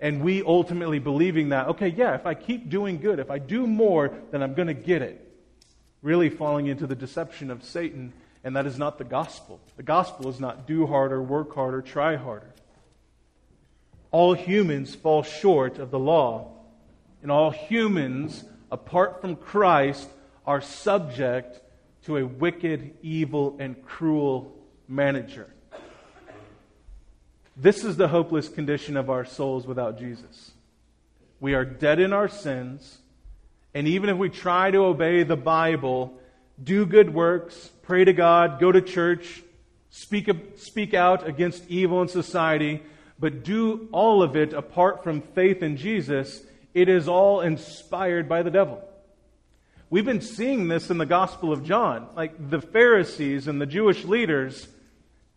And 0.04 0.20
we 0.20 0.42
ultimately 0.42 0.98
believing 0.98 1.48
that, 1.48 1.68
okay, 1.68 1.88
yeah, 1.88 2.14
if 2.14 2.26
I 2.26 2.34
keep 2.34 2.68
doing 2.68 2.98
good, 2.98 3.18
if 3.18 3.30
I 3.30 3.38
do 3.38 3.66
more, 3.66 4.12
then 4.32 4.42
I'm 4.42 4.52
going 4.52 4.68
to 4.68 4.74
get 4.74 5.00
it. 5.00 5.18
Really 6.02 6.28
falling 6.28 6.66
into 6.66 6.86
the 6.86 6.94
deception 6.94 7.50
of 7.50 7.64
Satan, 7.64 8.12
and 8.44 8.54
that 8.54 8.66
is 8.66 8.78
not 8.78 8.98
the 8.98 9.04
gospel. 9.04 9.62
The 9.78 9.82
gospel 9.82 10.28
is 10.28 10.38
not 10.38 10.66
do 10.66 10.86
harder, 10.86 11.22
work 11.22 11.54
harder, 11.54 11.80
try 11.80 12.16
harder. 12.16 12.52
All 14.10 14.34
humans 14.34 14.94
fall 14.94 15.22
short 15.22 15.78
of 15.78 15.90
the 15.90 15.98
law 15.98 16.50
and 17.22 17.32
all 17.32 17.50
humans, 17.50 18.44
apart 18.70 19.22
from 19.22 19.36
Christ, 19.36 20.06
are 20.46 20.60
subject 20.60 21.62
to 22.02 22.18
a 22.18 22.26
wicked, 22.26 22.94
evil, 23.00 23.56
and 23.58 23.82
cruel 23.82 24.54
manager. 24.86 25.48
This 27.56 27.84
is 27.84 27.96
the 27.96 28.08
hopeless 28.08 28.48
condition 28.48 28.96
of 28.96 29.08
our 29.08 29.24
souls 29.24 29.66
without 29.66 29.98
Jesus. 29.98 30.52
We 31.38 31.54
are 31.54 31.64
dead 31.64 32.00
in 32.00 32.12
our 32.12 32.28
sins, 32.28 32.98
and 33.74 33.86
even 33.86 34.08
if 34.08 34.16
we 34.16 34.28
try 34.28 34.72
to 34.72 34.78
obey 34.78 35.22
the 35.22 35.36
Bible, 35.36 36.18
do 36.62 36.84
good 36.84 37.14
works, 37.14 37.70
pray 37.82 38.04
to 38.04 38.12
God, 38.12 38.58
go 38.58 38.72
to 38.72 38.80
church, 38.80 39.42
speak, 39.90 40.28
speak 40.56 40.94
out 40.94 41.28
against 41.28 41.68
evil 41.68 42.02
in 42.02 42.08
society, 42.08 42.82
but 43.20 43.44
do 43.44 43.88
all 43.92 44.22
of 44.22 44.34
it 44.34 44.52
apart 44.52 45.04
from 45.04 45.20
faith 45.20 45.62
in 45.62 45.76
Jesus, 45.76 46.42
it 46.72 46.88
is 46.88 47.06
all 47.06 47.40
inspired 47.40 48.28
by 48.28 48.42
the 48.42 48.50
devil. 48.50 48.82
We've 49.90 50.04
been 50.04 50.20
seeing 50.20 50.66
this 50.66 50.90
in 50.90 50.98
the 50.98 51.06
Gospel 51.06 51.52
of 51.52 51.62
John. 51.62 52.08
Like 52.16 52.50
the 52.50 52.60
Pharisees 52.60 53.46
and 53.46 53.60
the 53.60 53.66
Jewish 53.66 54.04
leaders, 54.04 54.66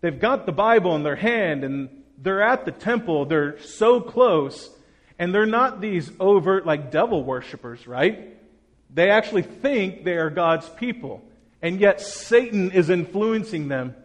they've 0.02 0.20
got 0.20 0.48
the 0.48 0.52
Bible 0.52 0.96
in 0.96 1.04
their 1.04 1.16
hand 1.16 1.64
and 1.64 1.90
they're 2.18 2.42
at 2.42 2.66
the 2.66 2.72
temple, 2.72 3.26
they're 3.26 3.60
so 3.60 4.02
close, 4.02 4.70
and 5.20 5.34
they're 5.34 5.46
not 5.46 5.82
these 5.82 6.12
overt, 6.20 6.66
like 6.66 6.92
devil 6.92 7.24
worshippers, 7.24 7.88
right? 7.88 8.36
They 8.94 9.10
actually 9.10 9.44
think 9.44 10.04
they 10.04 10.18
are 10.18 10.30
God's 10.30 10.68
people. 10.70 11.24
And 11.62 11.80
yet 11.80 12.02
Satan 12.02 12.72
is 12.72 12.90
influencing 12.90 13.68
them, 13.68 13.96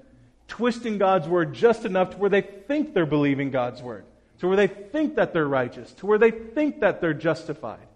twisting 0.48 0.98
God's 0.98 1.28
word 1.28 1.54
just 1.54 1.84
enough 1.84 2.10
to 2.10 2.16
where 2.16 2.30
they 2.30 2.40
think 2.40 2.94
they're 2.94 3.06
believing 3.06 3.50
God's 3.50 3.82
word, 3.82 4.04
to 4.40 4.48
where 4.48 4.56
they 4.56 4.66
think 4.66 5.16
that 5.16 5.32
they're 5.32 5.46
righteous, 5.46 5.92
to 5.94 6.06
where 6.06 6.18
they 6.18 6.30
think 6.30 6.80
that 6.80 7.00
they're 7.00 7.14
justified. 7.14 7.86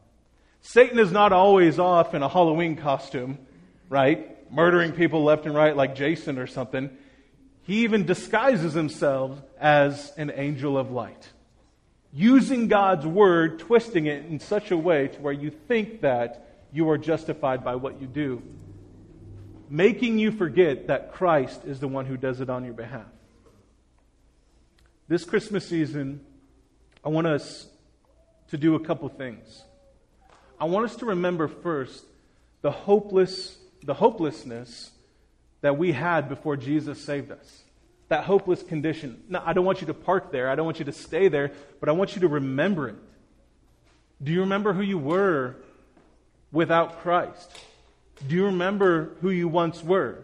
Satan 0.60 0.98
is 0.98 1.12
not 1.12 1.32
always 1.32 1.78
off 1.78 2.14
in 2.14 2.22
a 2.22 2.28
Halloween 2.28 2.76
costume, 2.76 3.38
right? 3.88 4.50
Murdering 4.52 4.92
people 4.92 5.24
left 5.24 5.46
and 5.46 5.54
right 5.54 5.76
like 5.76 5.94
Jason 5.94 6.38
or 6.38 6.46
something. 6.46 6.90
He 7.66 7.82
even 7.82 8.06
disguises 8.06 8.74
himself 8.74 9.42
as 9.58 10.12
an 10.16 10.30
angel 10.32 10.78
of 10.78 10.92
light. 10.92 11.28
Using 12.12 12.68
God's 12.68 13.04
word, 13.04 13.58
twisting 13.58 14.06
it 14.06 14.24
in 14.26 14.38
such 14.38 14.70
a 14.70 14.76
way 14.76 15.08
to 15.08 15.20
where 15.20 15.32
you 15.32 15.50
think 15.50 16.02
that 16.02 16.46
you 16.72 16.88
are 16.90 16.96
justified 16.96 17.64
by 17.64 17.74
what 17.74 18.00
you 18.00 18.06
do. 18.06 18.40
Making 19.68 20.20
you 20.20 20.30
forget 20.30 20.86
that 20.86 21.12
Christ 21.12 21.64
is 21.64 21.80
the 21.80 21.88
one 21.88 22.06
who 22.06 22.16
does 22.16 22.40
it 22.40 22.48
on 22.48 22.64
your 22.64 22.72
behalf. 22.72 23.06
This 25.08 25.24
Christmas 25.24 25.68
season, 25.68 26.20
I 27.04 27.08
want 27.08 27.26
us 27.26 27.66
to 28.50 28.56
do 28.56 28.76
a 28.76 28.80
couple 28.80 29.08
things. 29.08 29.64
I 30.60 30.66
want 30.66 30.84
us 30.84 30.94
to 30.96 31.06
remember 31.06 31.48
first 31.48 32.04
the 32.62 32.70
hopeless, 32.70 33.58
the 33.82 33.94
hopelessness 33.94 34.92
that 35.66 35.76
we 35.76 35.90
had 35.90 36.28
before 36.28 36.56
Jesus 36.56 37.00
saved 37.00 37.32
us. 37.32 37.62
That 38.06 38.22
hopeless 38.22 38.62
condition. 38.62 39.20
Now, 39.28 39.42
I 39.44 39.52
don't 39.52 39.64
want 39.64 39.80
you 39.80 39.88
to 39.88 39.94
park 39.94 40.30
there. 40.30 40.48
I 40.48 40.54
don't 40.54 40.64
want 40.64 40.78
you 40.78 40.84
to 40.84 40.92
stay 40.92 41.26
there, 41.26 41.50
but 41.80 41.88
I 41.88 41.92
want 41.92 42.14
you 42.14 42.20
to 42.20 42.28
remember 42.28 42.88
it. 42.90 42.94
Do 44.22 44.30
you 44.30 44.42
remember 44.42 44.72
who 44.72 44.82
you 44.82 44.96
were 44.96 45.56
without 46.52 47.02
Christ? 47.02 47.50
Do 48.28 48.36
you 48.36 48.44
remember 48.44 49.16
who 49.20 49.30
you 49.30 49.48
once 49.48 49.82
were? 49.82 50.22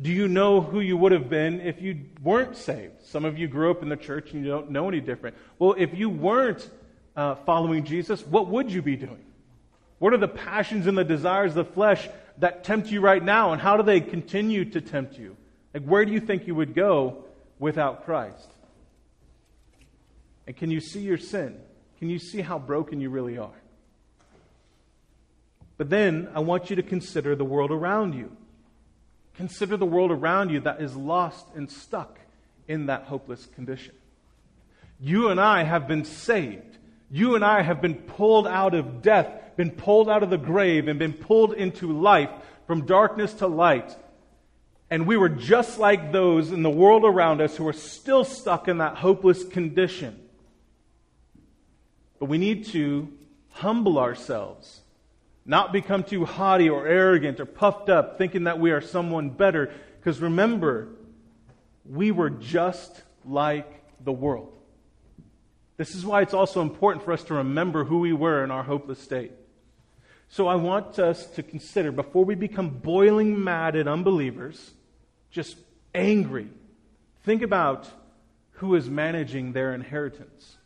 Do 0.00 0.12
you 0.12 0.28
know 0.28 0.60
who 0.60 0.78
you 0.78 0.96
would 0.96 1.10
have 1.10 1.28
been 1.28 1.60
if 1.60 1.82
you 1.82 1.98
weren't 2.22 2.56
saved? 2.56 3.04
Some 3.06 3.24
of 3.24 3.36
you 3.36 3.48
grew 3.48 3.72
up 3.72 3.82
in 3.82 3.88
the 3.88 3.96
church 3.96 4.32
and 4.32 4.44
you 4.44 4.50
don't 4.52 4.70
know 4.70 4.86
any 4.86 5.00
different. 5.00 5.36
Well, 5.58 5.74
if 5.76 5.98
you 5.98 6.10
weren't 6.10 6.70
uh, 7.16 7.34
following 7.34 7.82
Jesus, 7.82 8.24
what 8.24 8.46
would 8.46 8.70
you 8.70 8.82
be 8.82 8.94
doing? 8.94 9.24
What 9.98 10.12
are 10.12 10.18
the 10.18 10.28
passions 10.28 10.86
and 10.86 10.96
the 10.96 11.02
desires 11.02 11.56
of 11.56 11.66
the 11.66 11.72
flesh 11.72 12.08
that 12.38 12.64
tempt 12.64 12.90
you 12.90 13.00
right 13.00 13.22
now, 13.22 13.52
and 13.52 13.60
how 13.60 13.76
do 13.76 13.82
they 13.82 14.00
continue 14.00 14.64
to 14.66 14.80
tempt 14.80 15.18
you? 15.18 15.36
Like, 15.72 15.84
where 15.84 16.04
do 16.04 16.12
you 16.12 16.20
think 16.20 16.46
you 16.46 16.54
would 16.54 16.74
go 16.74 17.24
without 17.58 18.04
Christ? 18.04 18.50
And 20.46 20.56
can 20.56 20.70
you 20.70 20.80
see 20.80 21.00
your 21.00 21.18
sin? 21.18 21.58
Can 21.98 22.10
you 22.10 22.18
see 22.18 22.40
how 22.40 22.58
broken 22.58 23.00
you 23.00 23.10
really 23.10 23.38
are? 23.38 23.50
But 25.76 25.90
then 25.90 26.28
I 26.34 26.40
want 26.40 26.70
you 26.70 26.76
to 26.76 26.82
consider 26.82 27.34
the 27.34 27.44
world 27.44 27.70
around 27.70 28.14
you. 28.14 28.36
Consider 29.36 29.76
the 29.76 29.86
world 29.86 30.12
around 30.12 30.50
you 30.50 30.60
that 30.60 30.80
is 30.80 30.94
lost 30.94 31.46
and 31.56 31.70
stuck 31.70 32.18
in 32.68 32.86
that 32.86 33.04
hopeless 33.04 33.46
condition. 33.46 33.94
You 35.00 35.28
and 35.28 35.40
I 35.40 35.64
have 35.64 35.88
been 35.88 36.04
saved. 36.04 36.73
You 37.14 37.36
and 37.36 37.44
I 37.44 37.62
have 37.62 37.80
been 37.80 37.94
pulled 37.94 38.48
out 38.48 38.74
of 38.74 39.00
death, 39.00 39.28
been 39.54 39.70
pulled 39.70 40.10
out 40.10 40.24
of 40.24 40.30
the 40.30 40.36
grave, 40.36 40.88
and 40.88 40.98
been 40.98 41.12
pulled 41.12 41.52
into 41.52 41.92
life 41.92 42.28
from 42.66 42.86
darkness 42.86 43.34
to 43.34 43.46
light. 43.46 43.94
And 44.90 45.06
we 45.06 45.16
were 45.16 45.28
just 45.28 45.78
like 45.78 46.10
those 46.10 46.50
in 46.50 46.64
the 46.64 46.70
world 46.70 47.04
around 47.04 47.40
us 47.40 47.56
who 47.56 47.68
are 47.68 47.72
still 47.72 48.24
stuck 48.24 48.66
in 48.66 48.78
that 48.78 48.96
hopeless 48.96 49.44
condition. 49.44 50.20
But 52.18 52.24
we 52.24 52.36
need 52.36 52.66
to 52.72 53.06
humble 53.50 54.00
ourselves, 54.00 54.80
not 55.46 55.72
become 55.72 56.02
too 56.02 56.24
haughty 56.24 56.68
or 56.68 56.84
arrogant 56.84 57.38
or 57.38 57.46
puffed 57.46 57.90
up, 57.90 58.18
thinking 58.18 58.42
that 58.42 58.58
we 58.58 58.72
are 58.72 58.80
someone 58.80 59.30
better. 59.30 59.72
Because 60.00 60.18
remember, 60.20 60.88
we 61.88 62.10
were 62.10 62.30
just 62.30 63.04
like 63.24 63.84
the 64.02 64.12
world. 64.12 64.53
This 65.76 65.94
is 65.94 66.06
why 66.06 66.22
it's 66.22 66.34
also 66.34 66.60
important 66.60 67.04
for 67.04 67.12
us 67.12 67.24
to 67.24 67.34
remember 67.34 67.84
who 67.84 67.98
we 67.98 68.12
were 68.12 68.44
in 68.44 68.50
our 68.50 68.62
hopeless 68.62 69.00
state. 69.00 69.32
So 70.28 70.46
I 70.46 70.54
want 70.54 70.98
us 70.98 71.26
to 71.32 71.42
consider 71.42 71.92
before 71.92 72.24
we 72.24 72.34
become 72.34 72.70
boiling 72.70 73.42
mad 73.42 73.76
at 73.76 73.88
unbelievers, 73.88 74.72
just 75.30 75.56
angry, 75.94 76.48
think 77.24 77.42
about 77.42 77.88
who 78.58 78.74
is 78.74 78.88
managing 78.88 79.52
their 79.52 79.74
inheritance. 79.74 80.56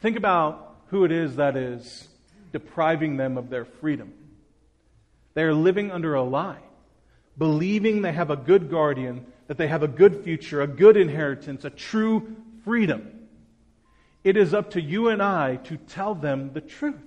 Think 0.00 0.16
about 0.16 0.76
who 0.86 1.04
it 1.04 1.12
is 1.12 1.36
that 1.36 1.56
is 1.56 2.08
depriving 2.52 3.16
them 3.16 3.36
of 3.36 3.50
their 3.50 3.64
freedom. 3.64 4.12
They 5.34 5.42
are 5.42 5.54
living 5.54 5.90
under 5.90 6.14
a 6.14 6.22
lie, 6.22 6.62
believing 7.38 8.02
they 8.02 8.12
have 8.12 8.30
a 8.30 8.36
good 8.36 8.70
guardian, 8.70 9.26
that 9.46 9.58
they 9.58 9.68
have 9.68 9.82
a 9.82 9.88
good 9.88 10.24
future, 10.24 10.62
a 10.62 10.66
good 10.66 10.96
inheritance, 10.96 11.64
a 11.64 11.70
true 11.70 12.36
freedom. 12.64 13.19
It 14.22 14.36
is 14.36 14.52
up 14.52 14.70
to 14.70 14.80
you 14.80 15.08
and 15.08 15.22
I 15.22 15.56
to 15.56 15.76
tell 15.76 16.14
them 16.14 16.52
the 16.52 16.60
truth. 16.60 17.00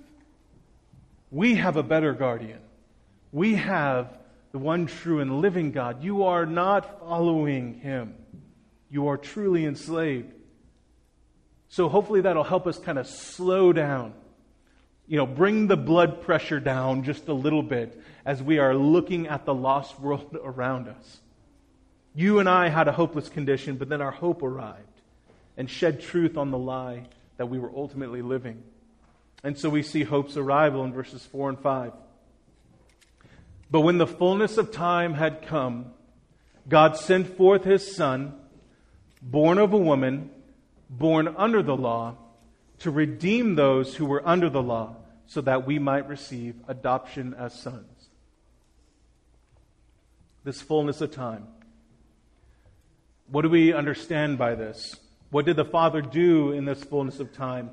We 1.30 1.54
have 1.56 1.76
a 1.76 1.82
better 1.82 2.12
guardian. 2.12 2.60
We 3.32 3.54
have 3.54 4.18
the 4.52 4.58
one 4.58 4.86
true 4.86 5.20
and 5.20 5.40
living 5.40 5.72
God. 5.72 6.02
You 6.02 6.24
are 6.24 6.46
not 6.46 7.00
following 7.00 7.74
him. 7.74 8.14
You 8.90 9.08
are 9.08 9.16
truly 9.16 9.64
enslaved. 9.64 10.32
So 11.68 11.88
hopefully 11.88 12.20
that'll 12.20 12.44
help 12.44 12.66
us 12.66 12.78
kind 12.78 12.98
of 12.98 13.06
slow 13.06 13.72
down. 13.72 14.14
You 15.06 15.16
know, 15.16 15.26
bring 15.26 15.66
the 15.66 15.76
blood 15.76 16.22
pressure 16.22 16.60
down 16.60 17.02
just 17.02 17.28
a 17.28 17.34
little 17.34 17.62
bit 17.62 18.00
as 18.24 18.42
we 18.42 18.58
are 18.58 18.74
looking 18.74 19.26
at 19.26 19.44
the 19.44 19.54
lost 19.54 19.98
world 20.00 20.36
around 20.44 20.88
us. 20.88 21.20
You 22.14 22.38
and 22.38 22.48
I 22.48 22.68
had 22.68 22.86
a 22.86 22.92
hopeless 22.92 23.28
condition, 23.28 23.76
but 23.76 23.88
then 23.88 24.00
our 24.00 24.12
hope 24.12 24.42
arrived 24.42 24.93
and 25.56 25.70
shed 25.70 26.00
truth 26.00 26.36
on 26.36 26.50
the 26.50 26.58
lie 26.58 27.04
that 27.36 27.46
we 27.46 27.58
were 27.58 27.72
ultimately 27.74 28.22
living. 28.22 28.62
And 29.42 29.58
so 29.58 29.68
we 29.68 29.82
see 29.82 30.04
hope's 30.04 30.36
arrival 30.36 30.84
in 30.84 30.92
verses 30.92 31.24
4 31.26 31.50
and 31.50 31.58
5. 31.58 31.92
But 33.70 33.80
when 33.80 33.98
the 33.98 34.06
fullness 34.06 34.56
of 34.56 34.72
time 34.72 35.14
had 35.14 35.42
come, 35.42 35.86
God 36.68 36.96
sent 36.96 37.36
forth 37.36 37.64
his 37.64 37.94
Son, 37.94 38.34
born 39.20 39.58
of 39.58 39.72
a 39.72 39.78
woman, 39.78 40.30
born 40.88 41.34
under 41.36 41.62
the 41.62 41.76
law, 41.76 42.16
to 42.80 42.90
redeem 42.90 43.54
those 43.54 43.96
who 43.96 44.06
were 44.06 44.26
under 44.26 44.48
the 44.48 44.62
law, 44.62 44.96
so 45.26 45.40
that 45.40 45.66
we 45.66 45.78
might 45.78 46.08
receive 46.08 46.54
adoption 46.68 47.34
as 47.34 47.52
sons. 47.52 48.08
This 50.44 50.60
fullness 50.60 51.00
of 51.00 51.10
time. 51.10 51.46
What 53.28 53.42
do 53.42 53.48
we 53.48 53.72
understand 53.72 54.36
by 54.36 54.54
this? 54.54 54.96
What 55.34 55.46
did 55.46 55.56
the 55.56 55.64
Father 55.64 56.00
do 56.00 56.52
in 56.52 56.64
this 56.64 56.84
fullness 56.84 57.18
of 57.18 57.32
time? 57.32 57.70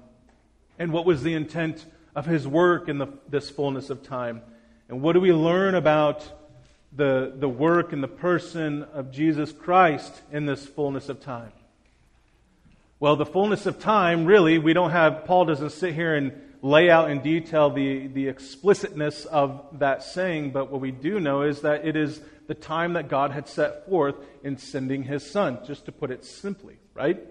And 0.79 0.91
what 0.91 1.05
was 1.05 1.21
the 1.21 1.35
intent 1.35 1.85
of 2.15 2.25
his 2.25 2.47
work 2.47 2.89
in 2.89 2.97
the, 2.97 3.09
this 3.29 3.51
fullness 3.51 3.91
of 3.91 4.01
time? 4.01 4.41
And 4.89 5.03
what 5.03 5.13
do 5.13 5.21
we 5.21 5.31
learn 5.31 5.75
about 5.75 6.27
the, 6.91 7.31
the 7.37 7.47
work 7.47 7.93
and 7.93 8.01
the 8.01 8.07
person 8.07 8.81
of 8.81 9.11
Jesus 9.11 9.51
Christ 9.51 10.11
in 10.31 10.47
this 10.47 10.65
fullness 10.65 11.07
of 11.07 11.21
time? 11.21 11.51
Well, 12.99 13.15
the 13.15 13.27
fullness 13.27 13.67
of 13.67 13.77
time, 13.77 14.25
really, 14.25 14.57
we 14.57 14.73
don't 14.73 14.89
have, 14.89 15.25
Paul 15.25 15.45
doesn't 15.45 15.69
sit 15.69 15.93
here 15.93 16.15
and 16.15 16.31
lay 16.63 16.89
out 16.89 17.11
in 17.11 17.21
detail 17.21 17.69
the, 17.69 18.07
the 18.07 18.27
explicitness 18.27 19.25
of 19.25 19.63
that 19.73 20.01
saying, 20.01 20.49
but 20.49 20.71
what 20.71 20.81
we 20.81 20.89
do 20.89 21.19
know 21.19 21.43
is 21.43 21.61
that 21.61 21.85
it 21.85 21.95
is 21.95 22.21
the 22.47 22.55
time 22.55 22.93
that 22.93 23.07
God 23.07 23.29
had 23.29 23.47
set 23.47 23.87
forth 23.87 24.15
in 24.43 24.57
sending 24.57 25.03
his 25.03 25.23
son, 25.23 25.59
just 25.63 25.85
to 25.85 25.91
put 25.91 26.09
it 26.09 26.25
simply, 26.25 26.79
right? 26.95 27.21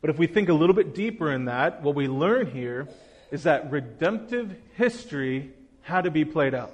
But 0.00 0.10
if 0.10 0.18
we 0.18 0.26
think 0.26 0.48
a 0.48 0.54
little 0.54 0.74
bit 0.74 0.94
deeper 0.94 1.32
in 1.32 1.46
that, 1.46 1.82
what 1.82 1.94
we 1.94 2.08
learn 2.08 2.50
here 2.50 2.88
is 3.30 3.44
that 3.44 3.70
redemptive 3.70 4.54
history 4.74 5.50
had 5.80 6.04
to 6.04 6.10
be 6.10 6.24
played 6.24 6.54
out. 6.54 6.72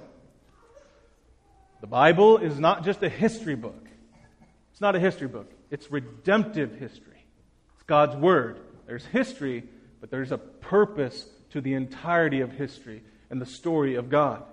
The 1.81 1.87
Bible 1.87 2.37
is 2.37 2.59
not 2.59 2.83
just 2.83 3.03
a 3.03 3.09
history 3.09 3.55
book. 3.55 3.87
It's 4.71 4.81
not 4.81 4.95
a 4.95 4.99
history 4.99 5.27
book. 5.27 5.51
It's 5.69 5.91
redemptive 5.91 6.75
history. 6.75 7.25
It's 7.75 7.83
God's 7.83 8.15
Word. 8.15 8.59
There's 8.85 9.05
history, 9.05 9.63
but 9.99 10.09
there's 10.09 10.31
a 10.31 10.37
purpose 10.37 11.25
to 11.51 11.61
the 11.61 11.73
entirety 11.73 12.41
of 12.41 12.51
history 12.51 13.03
and 13.29 13.41
the 13.41 13.45
story 13.45 13.95
of 13.95 14.09
God. 14.09 14.43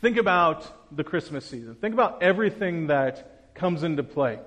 Think 0.00 0.16
about 0.16 0.96
the 0.96 1.04
Christmas 1.04 1.44
season. 1.44 1.74
Think 1.74 1.94
about 1.94 2.22
everything 2.22 2.86
that 2.86 3.54
comes 3.54 3.82
into 3.82 4.02
play. 4.02 4.38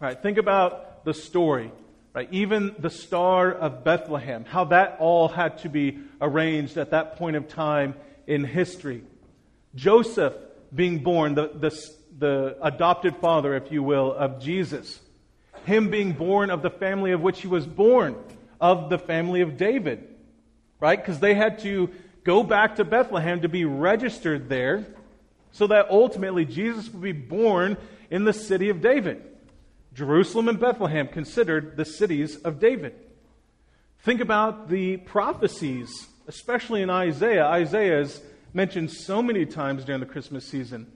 Right? 0.00 0.20
Think 0.20 0.36
about 0.38 1.04
the 1.04 1.14
story. 1.14 1.72
Right? 2.14 2.28
Even 2.30 2.74
the 2.78 2.90
star 2.90 3.50
of 3.50 3.84
Bethlehem, 3.84 4.44
how 4.44 4.64
that 4.64 4.96
all 5.00 5.28
had 5.28 5.58
to 5.58 5.70
be 5.70 5.98
arranged 6.20 6.76
at 6.76 6.90
that 6.90 7.16
point 7.16 7.36
of 7.36 7.48
time 7.48 7.94
in 8.26 8.44
history. 8.44 9.02
Joseph 9.74 10.34
being 10.74 10.98
born, 10.98 11.34
the, 11.34 11.50
the, 11.54 11.90
the 12.18 12.56
adopted 12.60 13.16
father, 13.16 13.54
if 13.56 13.72
you 13.72 13.82
will, 13.82 14.12
of 14.12 14.42
Jesus. 14.42 15.00
Him 15.64 15.90
being 15.90 16.12
born 16.12 16.50
of 16.50 16.60
the 16.60 16.70
family 16.70 17.12
of 17.12 17.22
which 17.22 17.40
he 17.40 17.48
was 17.48 17.66
born, 17.66 18.16
of 18.60 18.90
the 18.90 18.98
family 18.98 19.40
of 19.40 19.56
David. 19.56 20.06
Right? 20.80 20.98
Because 21.00 21.18
they 21.18 21.34
had 21.34 21.60
to 21.60 21.90
go 22.24 22.42
back 22.42 22.76
to 22.76 22.84
Bethlehem 22.84 23.40
to 23.40 23.48
be 23.48 23.64
registered 23.64 24.48
there 24.50 24.84
so 25.52 25.66
that 25.68 25.90
ultimately 25.90 26.44
Jesus 26.44 26.92
would 26.92 27.02
be 27.02 27.12
born 27.12 27.76
in 28.10 28.24
the 28.24 28.32
city 28.32 28.68
of 28.68 28.82
David. 28.82 29.22
Jerusalem 29.94 30.48
and 30.48 30.58
Bethlehem 30.58 31.08
considered 31.08 31.76
the 31.76 31.84
cities 31.84 32.36
of 32.36 32.58
David. 32.58 32.94
Think 34.00 34.20
about 34.20 34.68
the 34.68 34.96
prophecies, 34.96 36.08
especially 36.26 36.82
in 36.82 36.90
Isaiah. 36.90 37.44
Isaiah 37.44 38.00
is 38.00 38.22
mentioned 38.54 38.90
so 38.90 39.22
many 39.22 39.46
times 39.46 39.84
during 39.84 40.00
the 40.00 40.06
Christmas 40.06 40.46
season. 40.46 40.90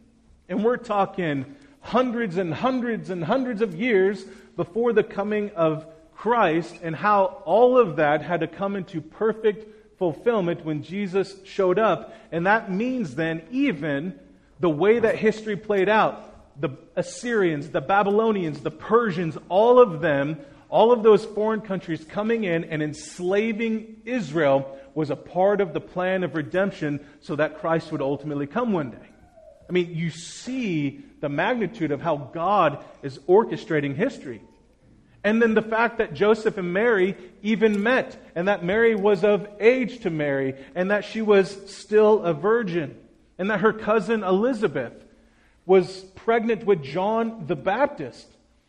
And 0.48 0.64
we're 0.64 0.76
talking 0.76 1.56
hundreds 1.80 2.36
and 2.36 2.52
hundreds 2.52 3.10
and 3.10 3.22
hundreds 3.22 3.60
of 3.60 3.74
years 3.74 4.24
before 4.56 4.92
the 4.92 5.04
coming 5.04 5.50
of 5.50 5.86
Christ 6.14 6.76
and 6.82 6.96
how 6.96 7.42
all 7.44 7.78
of 7.78 7.96
that 7.96 8.22
had 8.22 8.40
to 8.40 8.46
come 8.46 8.76
into 8.76 9.00
perfect 9.00 9.98
fulfillment 9.98 10.64
when 10.64 10.82
Jesus 10.82 11.36
showed 11.44 11.78
up. 11.78 12.14
And 12.32 12.46
that 12.46 12.70
means 12.70 13.14
then, 13.14 13.42
even 13.50 14.18
the 14.58 14.70
way 14.70 14.98
that 14.98 15.16
history 15.16 15.56
played 15.56 15.88
out, 15.88 16.35
the 16.58 16.70
Assyrians, 16.94 17.70
the 17.70 17.80
Babylonians, 17.80 18.60
the 18.60 18.70
Persians, 18.70 19.36
all 19.48 19.78
of 19.78 20.00
them, 20.00 20.38
all 20.68 20.92
of 20.92 21.02
those 21.02 21.24
foreign 21.24 21.60
countries 21.60 22.04
coming 22.04 22.44
in 22.44 22.64
and 22.64 22.82
enslaving 22.82 24.02
Israel 24.04 24.78
was 24.94 25.10
a 25.10 25.16
part 25.16 25.60
of 25.60 25.72
the 25.72 25.80
plan 25.80 26.24
of 26.24 26.34
redemption 26.34 27.04
so 27.20 27.36
that 27.36 27.58
Christ 27.60 27.92
would 27.92 28.02
ultimately 28.02 28.46
come 28.46 28.72
one 28.72 28.90
day. 28.90 29.08
I 29.68 29.72
mean, 29.72 29.94
you 29.94 30.10
see 30.10 31.04
the 31.20 31.28
magnitude 31.28 31.90
of 31.90 32.00
how 32.00 32.16
God 32.16 32.84
is 33.02 33.18
orchestrating 33.28 33.94
history. 33.94 34.42
And 35.22 35.42
then 35.42 35.54
the 35.54 35.62
fact 35.62 35.98
that 35.98 36.14
Joseph 36.14 36.56
and 36.56 36.72
Mary 36.72 37.16
even 37.42 37.82
met, 37.82 38.16
and 38.36 38.46
that 38.46 38.64
Mary 38.64 38.94
was 38.94 39.24
of 39.24 39.48
age 39.58 40.00
to 40.00 40.10
marry, 40.10 40.54
and 40.74 40.92
that 40.92 41.04
she 41.04 41.20
was 41.20 41.70
still 41.70 42.22
a 42.22 42.32
virgin, 42.32 42.96
and 43.36 43.50
that 43.50 43.60
her 43.60 43.72
cousin 43.72 44.22
Elizabeth 44.22 44.92
was 45.66 46.00
pregnant 46.14 46.64
with 46.64 46.82
John 46.82 47.46
the 47.46 47.56
Baptist, 47.56 48.28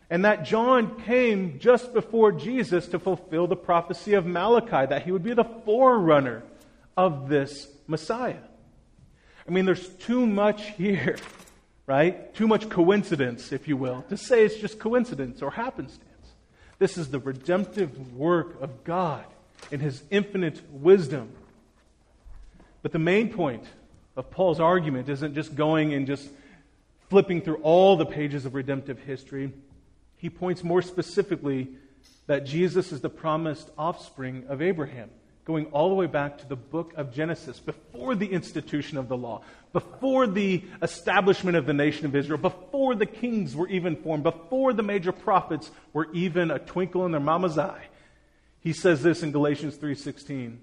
and 0.10 0.26
that 0.26 0.44
John 0.44 1.02
came 1.04 1.60
just 1.60 1.94
before 1.94 2.32
Jesus 2.32 2.88
to 2.88 3.00
fulfill 3.00 3.48
the 3.48 3.56
prophecy 3.56 4.16
of 4.16 4.26
Malachi, 4.26 4.88
that 4.88 5.04
he 5.04 5.12
would 5.12 5.24
be 5.24 5.34
the 5.34 5.44
forerunner 5.44 6.44
of 6.96 7.30
this 7.30 7.68
Messiah. 7.88 8.40
I 9.48 9.52
mean, 9.52 9.66
there's 9.66 9.88
too 9.88 10.26
much 10.26 10.72
here, 10.72 11.18
right? 11.86 12.34
Too 12.34 12.48
much 12.48 12.70
coincidence, 12.70 13.52
if 13.52 13.68
you 13.68 13.78
will, 13.78 14.02
to 14.10 14.18
say 14.18 14.44
it's 14.44 14.58
just 14.58 14.80
coincidence 14.80 15.42
or 15.42 15.52
happenstance. 15.52 16.04
This 16.80 16.98
is 16.98 17.10
the 17.10 17.20
redemptive 17.20 18.14
work 18.14 18.62
of 18.62 18.84
God 18.84 19.26
in 19.72 19.80
his 19.80 20.04
infinite 20.10 20.62
wisdom. 20.72 21.32
But 22.82 22.92
the 22.92 23.00
main 23.00 23.30
point 23.30 23.64
of 24.16 24.30
Paul's 24.32 24.60
argument 24.60 25.10
isn't 25.10 25.34
just 25.34 25.56
going 25.56 25.94
and 25.94 26.08
just 26.08 26.30
flipping 27.10 27.42
through 27.42 27.58
all 27.58 27.96
the 27.96 28.06
pages 28.06 28.46
of 28.46 28.54
redemptive 28.54 29.00
history. 29.00 29.54
He 30.18 30.30
points 30.30 30.64
more 30.64 30.82
specifically 30.82 31.70
that 32.28 32.46
Jesus 32.46 32.92
is 32.92 33.02
the 33.02 33.10
promised 33.10 33.70
offspring 33.78 34.46
of 34.50 34.62
Abraham, 34.62 35.10
going 35.46 35.68
all 35.68 35.90
the 35.90 35.96
way 35.96 36.08
back 36.08 36.40
to 36.40 36.48
the 36.48 36.56
book 36.56 36.94
of 36.98 37.14
Genesis, 37.14 37.60
before 37.60 38.16
the 38.16 38.28
institution 38.28 38.98
of 38.98 39.08
the 39.08 39.16
law, 39.16 39.42
before 39.72 40.28
the 40.28 40.64
establishment 40.82 41.56
of 41.56 41.66
the 41.66 41.74
nation 41.74 42.06
of 42.06 42.16
Israel, 42.16 42.38
before 42.38 42.96
the 42.96 43.06
kings 43.06 43.56
were 43.56 43.70
even 43.70 43.96
formed, 43.96 44.24
before 44.24 44.74
the 44.74 44.84
major 44.84 45.14
prophets 45.14 45.72
were 45.94 46.12
even 46.14 46.52
a 46.52 46.60
twinkle 46.60 47.06
in 47.06 47.12
their 47.12 47.22
mama's 47.22 47.58
eye. 47.58 47.86
He 48.60 48.74
says 48.74 49.02
this 49.02 49.24
in 49.24 49.32
Galatians 49.32 49.78
3:16. 49.78 50.60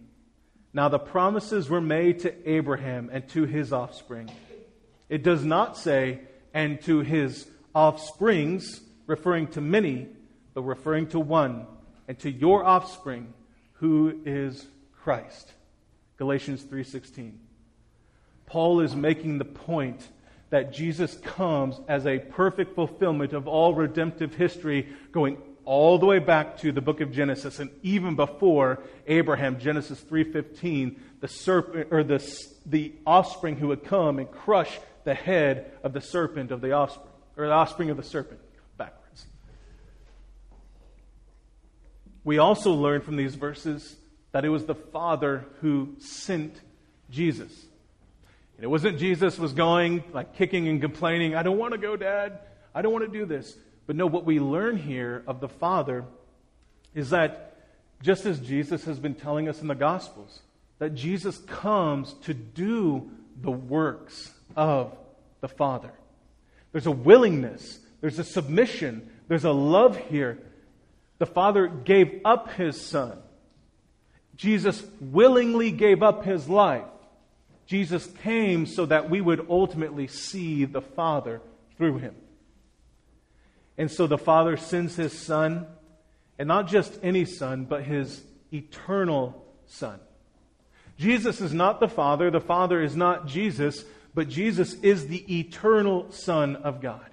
Now 0.74 0.88
the 0.88 0.98
promises 0.98 1.70
were 1.70 1.80
made 1.80 2.18
to 2.20 2.50
Abraham 2.50 3.08
and 3.10 3.26
to 3.30 3.44
his 3.44 3.72
offspring. 3.72 4.28
It 5.08 5.22
does 5.22 5.44
not 5.44 5.78
say 5.78 6.20
and 6.54 6.80
to 6.82 7.00
his 7.00 7.46
offsprings, 7.74 8.80
referring 9.06 9.48
to 9.48 9.60
many, 9.60 10.08
but 10.54 10.62
referring 10.62 11.08
to 11.08 11.20
one, 11.20 11.66
and 12.08 12.18
to 12.20 12.30
your 12.30 12.64
offspring, 12.64 13.34
who 13.74 14.20
is 14.24 14.66
Christ. 14.92 15.52
Galatians 16.16 16.62
3:16. 16.62 17.40
Paul 18.46 18.80
is 18.80 18.94
making 18.94 19.38
the 19.38 19.44
point 19.44 20.08
that 20.50 20.72
Jesus 20.72 21.16
comes 21.16 21.80
as 21.88 22.06
a 22.06 22.20
perfect 22.20 22.76
fulfillment 22.76 23.32
of 23.32 23.48
all 23.48 23.74
redemptive 23.74 24.34
history 24.34 24.88
going 25.10 25.38
all 25.64 25.98
the 25.98 26.06
way 26.06 26.18
back 26.18 26.58
to 26.58 26.70
the 26.70 26.80
book 26.80 27.00
of 27.00 27.10
Genesis 27.10 27.58
and 27.58 27.70
even 27.82 28.14
before 28.14 28.82
Abraham 29.06 29.58
Genesis 29.58 30.00
3:15 30.00 31.00
the 31.20 31.28
serpent 31.28 31.88
or 31.90 32.04
the 32.04 32.22
the 32.66 32.92
offspring 33.06 33.56
who 33.56 33.68
would 33.68 33.82
come 33.82 34.18
and 34.18 34.30
crush 34.30 34.78
the 35.04 35.14
head 35.14 35.72
of 35.82 35.92
the 35.92 36.00
serpent 36.00 36.50
of 36.50 36.60
the 36.60 36.72
offspring 36.72 37.08
or 37.36 37.46
the 37.46 37.52
offspring 37.52 37.90
of 37.90 37.96
the 37.96 38.02
serpent 38.02 38.40
backwards 38.76 39.26
we 42.24 42.38
also 42.38 42.72
learn 42.72 43.00
from 43.00 43.16
these 43.16 43.34
verses 43.34 43.96
that 44.32 44.44
it 44.44 44.48
was 44.48 44.64
the 44.64 44.74
father 44.74 45.44
who 45.60 45.94
sent 45.98 46.60
Jesus 47.10 47.66
and 48.56 48.64
it 48.64 48.68
wasn't 48.68 48.98
Jesus 48.98 49.38
was 49.38 49.52
going 49.52 50.04
like 50.12 50.36
kicking 50.36 50.68
and 50.68 50.80
complaining, 50.80 51.34
I 51.34 51.42
don't 51.42 51.58
want 51.58 51.72
to 51.72 51.78
go, 51.78 51.96
Dad. 51.96 52.38
I 52.74 52.82
don't 52.82 52.92
want 52.92 53.04
to 53.04 53.18
do 53.18 53.26
this. 53.26 53.56
But 53.86 53.96
no, 53.96 54.06
what 54.06 54.24
we 54.24 54.40
learn 54.40 54.76
here 54.76 55.22
of 55.26 55.40
the 55.40 55.48
Father 55.48 56.04
is 56.94 57.10
that 57.10 57.56
just 58.00 58.26
as 58.26 58.38
Jesus 58.38 58.84
has 58.84 58.98
been 58.98 59.14
telling 59.14 59.48
us 59.48 59.60
in 59.60 59.66
the 59.66 59.74
Gospels, 59.74 60.40
that 60.78 60.94
Jesus 60.94 61.38
comes 61.38 62.14
to 62.22 62.34
do 62.34 63.10
the 63.40 63.50
works 63.50 64.32
of 64.56 64.96
the 65.40 65.48
Father. 65.48 65.92
There's 66.72 66.86
a 66.86 66.90
willingness, 66.90 67.78
there's 68.00 68.18
a 68.18 68.24
submission, 68.24 69.10
there's 69.28 69.44
a 69.44 69.52
love 69.52 69.96
here. 69.96 70.38
The 71.18 71.26
Father 71.26 71.68
gave 71.68 72.20
up 72.24 72.52
his 72.52 72.80
Son. 72.80 73.18
Jesus 74.36 74.82
willingly 75.00 75.70
gave 75.70 76.02
up 76.02 76.24
his 76.24 76.48
life. 76.48 76.84
Jesus 77.66 78.06
came 78.22 78.66
so 78.66 78.86
that 78.86 79.08
we 79.08 79.20
would 79.20 79.46
ultimately 79.48 80.06
see 80.06 80.64
the 80.64 80.82
Father 80.82 81.40
through 81.76 81.98
him. 81.98 82.14
And 83.78 83.90
so 83.90 84.06
the 84.06 84.18
Father 84.18 84.56
sends 84.56 84.96
his 84.96 85.18
Son, 85.18 85.66
and 86.38 86.48
not 86.48 86.68
just 86.68 86.98
any 87.02 87.24
Son, 87.24 87.64
but 87.64 87.84
his 87.84 88.22
eternal 88.52 89.44
Son. 89.66 89.98
Jesus 90.98 91.40
is 91.40 91.52
not 91.52 91.80
the 91.80 91.88
Father, 91.88 92.30
the 92.30 92.40
Father 92.40 92.80
is 92.82 92.94
not 92.94 93.26
Jesus, 93.26 93.84
but 94.14 94.28
Jesus 94.28 94.74
is 94.74 95.08
the 95.08 95.38
eternal 95.38 96.10
Son 96.10 96.56
of 96.56 96.80
God. 96.80 97.10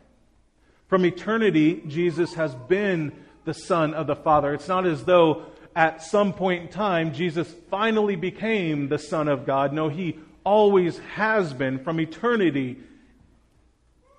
From 0.87 1.05
eternity, 1.05 1.81
Jesus 1.87 2.33
has 2.35 2.53
been 2.53 3.11
the 3.45 3.53
Son 3.53 3.93
of 3.93 4.07
the 4.07 4.15
Father. 4.15 4.53
It's 4.53 4.67
not 4.67 4.85
as 4.85 5.03
though 5.03 5.43
at 5.75 6.03
some 6.03 6.33
point 6.33 6.63
in 6.63 6.67
time 6.67 7.13
Jesus 7.13 7.53
finally 7.69 8.15
became 8.15 8.89
the 8.89 8.99
Son 8.99 9.27
of 9.27 9.45
God. 9.45 9.73
No, 9.73 9.89
he 9.89 10.19
always 10.43 10.99
has 11.15 11.53
been 11.53 11.79
from 11.79 11.99
eternity. 11.99 12.77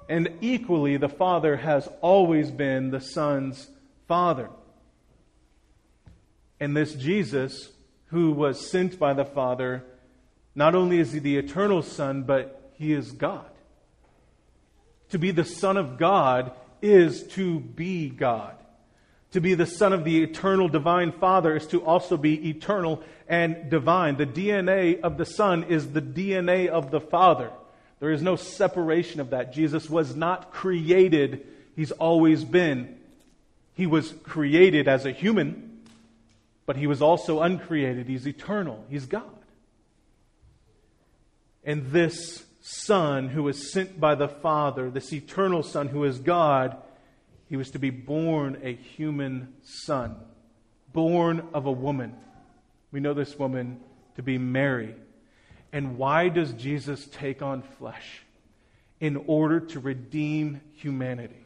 And 0.08 0.30
equally, 0.40 0.96
the 0.96 1.08
Father 1.08 1.56
has 1.56 1.88
always 2.00 2.50
been 2.50 2.90
the 2.90 3.00
Son's 3.00 3.68
Father. 4.08 4.50
And 6.58 6.76
this 6.76 6.94
Jesus, 6.94 7.70
who 8.06 8.32
was 8.32 8.70
sent 8.70 8.98
by 8.98 9.14
the 9.14 9.24
Father, 9.24 9.84
not 10.54 10.74
only 10.74 10.98
is 10.98 11.12
he 11.12 11.18
the 11.18 11.36
eternal 11.36 11.82
Son, 11.82 12.22
but 12.22 12.61
he 12.78 12.92
is 12.92 13.12
God. 13.12 13.50
To 15.10 15.18
be 15.18 15.30
the 15.30 15.44
Son 15.44 15.76
of 15.76 15.98
God 15.98 16.52
is 16.80 17.22
to 17.28 17.60
be 17.60 18.08
God. 18.08 18.56
To 19.32 19.40
be 19.40 19.54
the 19.54 19.66
Son 19.66 19.92
of 19.92 20.04
the 20.04 20.22
eternal 20.22 20.68
divine 20.68 21.12
Father 21.12 21.56
is 21.56 21.66
to 21.68 21.84
also 21.84 22.16
be 22.16 22.50
eternal 22.50 23.02
and 23.28 23.70
divine. 23.70 24.16
The 24.16 24.26
DNA 24.26 25.00
of 25.00 25.16
the 25.16 25.24
Son 25.24 25.64
is 25.64 25.92
the 25.92 26.02
DNA 26.02 26.68
of 26.68 26.90
the 26.90 27.00
Father. 27.00 27.50
There 28.00 28.10
is 28.10 28.20
no 28.20 28.36
separation 28.36 29.20
of 29.20 29.30
that. 29.30 29.52
Jesus 29.52 29.88
was 29.88 30.16
not 30.16 30.52
created, 30.52 31.46
He's 31.76 31.92
always 31.92 32.44
been. 32.44 32.96
He 33.74 33.86
was 33.86 34.12
created 34.24 34.86
as 34.88 35.06
a 35.06 35.12
human, 35.12 35.82
but 36.66 36.76
he 36.76 36.86
was 36.86 37.00
also 37.00 37.40
uncreated. 37.40 38.06
He's 38.06 38.26
eternal. 38.26 38.84
He's 38.90 39.06
God. 39.06 39.24
And 41.64 41.90
this 41.90 42.44
Son 42.64 43.28
who 43.28 43.42
was 43.42 43.72
sent 43.72 43.98
by 43.98 44.14
the 44.14 44.28
Father, 44.28 44.88
this 44.88 45.12
eternal 45.12 45.64
Son 45.64 45.88
who 45.88 46.04
is 46.04 46.20
God, 46.20 46.76
he 47.48 47.56
was 47.56 47.72
to 47.72 47.80
be 47.80 47.90
born 47.90 48.56
a 48.62 48.72
human 48.72 49.52
son, 49.62 50.14
born 50.92 51.48
of 51.52 51.66
a 51.66 51.72
woman. 51.72 52.14
We 52.92 53.00
know 53.00 53.14
this 53.14 53.36
woman 53.36 53.80
to 54.14 54.22
be 54.22 54.38
Mary. 54.38 54.94
And 55.72 55.98
why 55.98 56.28
does 56.28 56.52
Jesus 56.52 57.06
take 57.06 57.42
on 57.42 57.62
flesh? 57.62 58.22
In 59.00 59.16
order 59.26 59.58
to 59.58 59.80
redeem 59.80 60.60
humanity. 60.74 61.44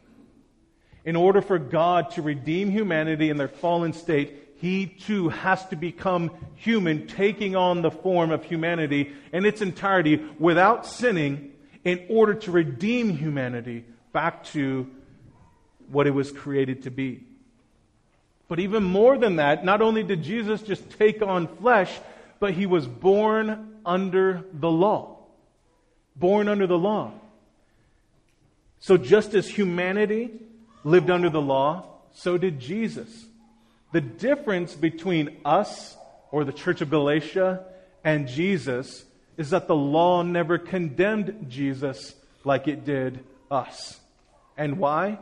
In 1.03 1.15
order 1.15 1.41
for 1.41 1.57
God 1.57 2.11
to 2.11 2.21
redeem 2.21 2.69
humanity 2.69 3.31
in 3.31 3.37
their 3.37 3.47
fallen 3.47 3.93
state, 3.93 4.46
he 4.59 4.87
too 4.87 5.29
has 5.29 5.65
to 5.67 5.75
become 5.75 6.31
human, 6.55 7.07
taking 7.07 7.55
on 7.55 7.81
the 7.81 7.91
form 7.91 8.31
of 8.31 8.43
humanity 8.43 9.13
in 9.31 9.45
its 9.45 9.61
entirety 9.61 10.23
without 10.39 10.85
sinning 10.85 11.51
in 11.83 12.05
order 12.09 12.33
to 12.33 12.51
redeem 12.51 13.15
humanity 13.15 13.85
back 14.11 14.43
to 14.45 14.87
what 15.89 16.07
it 16.07 16.11
was 16.11 16.31
created 16.31 16.83
to 16.83 16.91
be. 16.91 17.23
But 18.47 18.59
even 18.59 18.83
more 18.83 19.17
than 19.17 19.35
that, 19.35 19.63
not 19.63 19.81
only 19.81 20.03
did 20.03 20.23
Jesus 20.23 20.61
just 20.61 20.89
take 20.97 21.21
on 21.21 21.47
flesh, 21.57 21.91
but 22.39 22.53
he 22.53 22.65
was 22.65 22.87
born 22.87 23.75
under 23.85 24.43
the 24.53 24.71
law. 24.71 25.19
Born 26.15 26.47
under 26.47 26.65
the 26.65 26.77
law. 26.77 27.11
So 28.79 28.97
just 28.97 29.33
as 29.33 29.47
humanity 29.47 30.31
lived 30.83 31.09
under 31.09 31.29
the 31.29 31.41
law, 31.41 31.85
so 32.13 32.37
did 32.37 32.59
Jesus. 32.59 33.25
The 33.91 34.01
difference 34.01 34.75
between 34.75 35.37
us, 35.45 35.95
or 36.31 36.43
the 36.43 36.51
church 36.51 36.81
of 36.81 36.89
Galatia, 36.89 37.63
and 38.03 38.27
Jesus 38.27 39.05
is 39.37 39.51
that 39.51 39.67
the 39.67 39.75
law 39.75 40.23
never 40.23 40.57
condemned 40.57 41.45
Jesus 41.47 42.15
like 42.43 42.67
it 42.67 42.83
did 42.83 43.23
us. 43.49 43.99
And 44.57 44.77
why? 44.77 45.19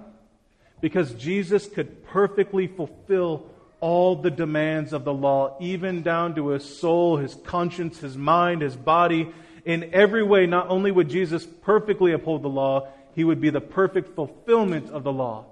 Because 0.81 1.13
Jesus 1.13 1.67
could 1.67 2.05
perfectly 2.05 2.67
fulfill 2.67 3.47
all 3.81 4.15
the 4.15 4.31
demands 4.31 4.93
of 4.93 5.03
the 5.03 5.13
law, 5.13 5.57
even 5.59 6.01
down 6.01 6.33
to 6.35 6.47
his 6.49 6.63
soul, 6.63 7.17
his 7.17 7.35
conscience, 7.35 7.99
his 7.99 8.17
mind, 8.17 8.61
his 8.61 8.75
body. 8.75 9.31
In 9.63 9.93
every 9.93 10.23
way, 10.23 10.47
not 10.47 10.69
only 10.69 10.91
would 10.91 11.09
Jesus 11.09 11.45
perfectly 11.45 12.13
uphold 12.13 12.41
the 12.41 12.49
law, 12.49 12.87
he 13.13 13.23
would 13.23 13.41
be 13.41 13.51
the 13.51 13.61
perfect 13.61 14.15
fulfillment 14.15 14.89
of 14.89 15.03
the 15.03 15.13
law 15.13 15.45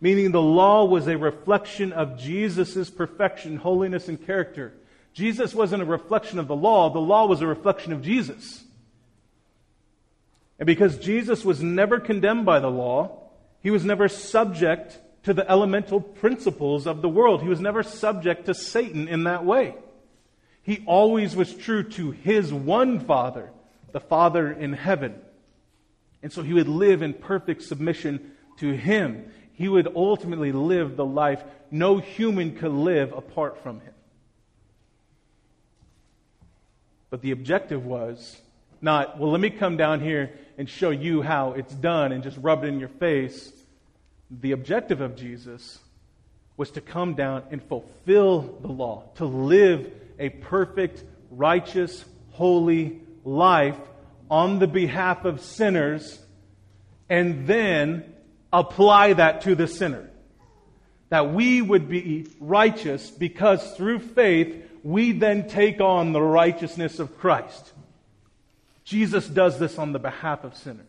meaning 0.00 0.30
the 0.30 0.42
law 0.42 0.84
was 0.84 1.06
a 1.06 1.16
reflection 1.16 1.92
of 1.92 2.18
Jesus' 2.18 2.90
perfection, 2.90 3.56
holiness, 3.56 4.08
and 4.08 4.24
character. 4.24 4.72
Jesus 5.12 5.54
wasn't 5.54 5.82
a 5.82 5.86
reflection 5.86 6.38
of 6.38 6.48
the 6.48 6.56
law, 6.56 6.90
the 6.90 6.98
law 6.98 7.26
was 7.26 7.40
a 7.40 7.46
reflection 7.46 7.92
of 7.92 8.02
Jesus. 8.02 8.64
And 10.58 10.66
because 10.66 10.98
Jesus 10.98 11.44
was 11.44 11.62
never 11.62 12.00
condemned 12.00 12.46
by 12.46 12.60
the 12.60 12.70
law, 12.70 13.18
he 13.62 13.70
was 13.70 13.84
never 13.84 14.08
subject 14.08 14.98
to 15.24 15.34
the 15.34 15.48
elemental 15.50 16.00
principles 16.00 16.86
of 16.86 17.02
the 17.02 17.08
world. 17.08 17.42
He 17.42 17.48
was 17.48 17.60
never 17.60 17.82
subject 17.82 18.46
to 18.46 18.54
Satan 18.54 19.08
in 19.08 19.24
that 19.24 19.44
way. 19.44 19.74
He 20.62 20.82
always 20.86 21.34
was 21.36 21.54
true 21.54 21.82
to 21.90 22.10
his 22.10 22.52
one 22.52 23.00
Father, 23.00 23.50
the 23.92 24.00
Father 24.00 24.50
in 24.52 24.72
heaven. 24.72 25.20
And 26.22 26.32
so 26.32 26.42
he 26.42 26.52
would 26.52 26.68
live 26.68 27.02
in 27.02 27.14
perfect 27.14 27.62
submission 27.62 28.32
to 28.58 28.72
him 28.72 29.30
he 29.56 29.68
would 29.68 29.88
ultimately 29.96 30.52
live 30.52 30.96
the 30.96 31.04
life 31.04 31.42
no 31.70 31.98
human 31.98 32.54
could 32.54 32.70
live 32.70 33.12
apart 33.12 33.62
from 33.62 33.80
him. 33.80 33.94
But 37.10 37.22
the 37.22 37.30
objective 37.30 37.84
was 37.84 38.40
not, 38.82 39.18
well, 39.18 39.30
let 39.30 39.40
me 39.40 39.50
come 39.50 39.76
down 39.76 40.00
here 40.00 40.32
and 40.58 40.68
show 40.68 40.90
you 40.90 41.22
how 41.22 41.52
it's 41.52 41.74
done 41.74 42.12
and 42.12 42.22
just 42.22 42.36
rub 42.36 42.64
it 42.64 42.68
in 42.68 42.78
your 42.78 42.90
face. 42.90 43.50
The 44.30 44.52
objective 44.52 45.00
of 45.00 45.16
Jesus 45.16 45.78
was 46.58 46.70
to 46.72 46.80
come 46.82 47.14
down 47.14 47.44
and 47.50 47.62
fulfill 47.62 48.58
the 48.60 48.68
law, 48.68 49.04
to 49.16 49.24
live 49.24 49.90
a 50.18 50.28
perfect, 50.28 51.02
righteous, 51.30 52.04
holy 52.32 53.00
life 53.24 53.78
on 54.30 54.58
the 54.58 54.66
behalf 54.66 55.24
of 55.24 55.40
sinners, 55.40 56.18
and 57.08 57.46
then 57.46 58.12
apply 58.56 59.12
that 59.12 59.42
to 59.42 59.54
the 59.54 59.68
sinner. 59.68 60.08
That 61.10 61.32
we 61.32 61.62
would 61.62 61.88
be 61.88 62.26
righteous 62.40 63.10
because 63.10 63.76
through 63.76 64.00
faith 64.00 64.64
we 64.82 65.12
then 65.12 65.48
take 65.48 65.80
on 65.80 66.12
the 66.12 66.22
righteousness 66.22 66.98
of 66.98 67.18
Christ. 67.18 67.72
Jesus 68.82 69.28
does 69.28 69.58
this 69.58 69.78
on 69.78 69.92
the 69.92 69.98
behalf 69.98 70.42
of 70.42 70.56
sinners. 70.56 70.86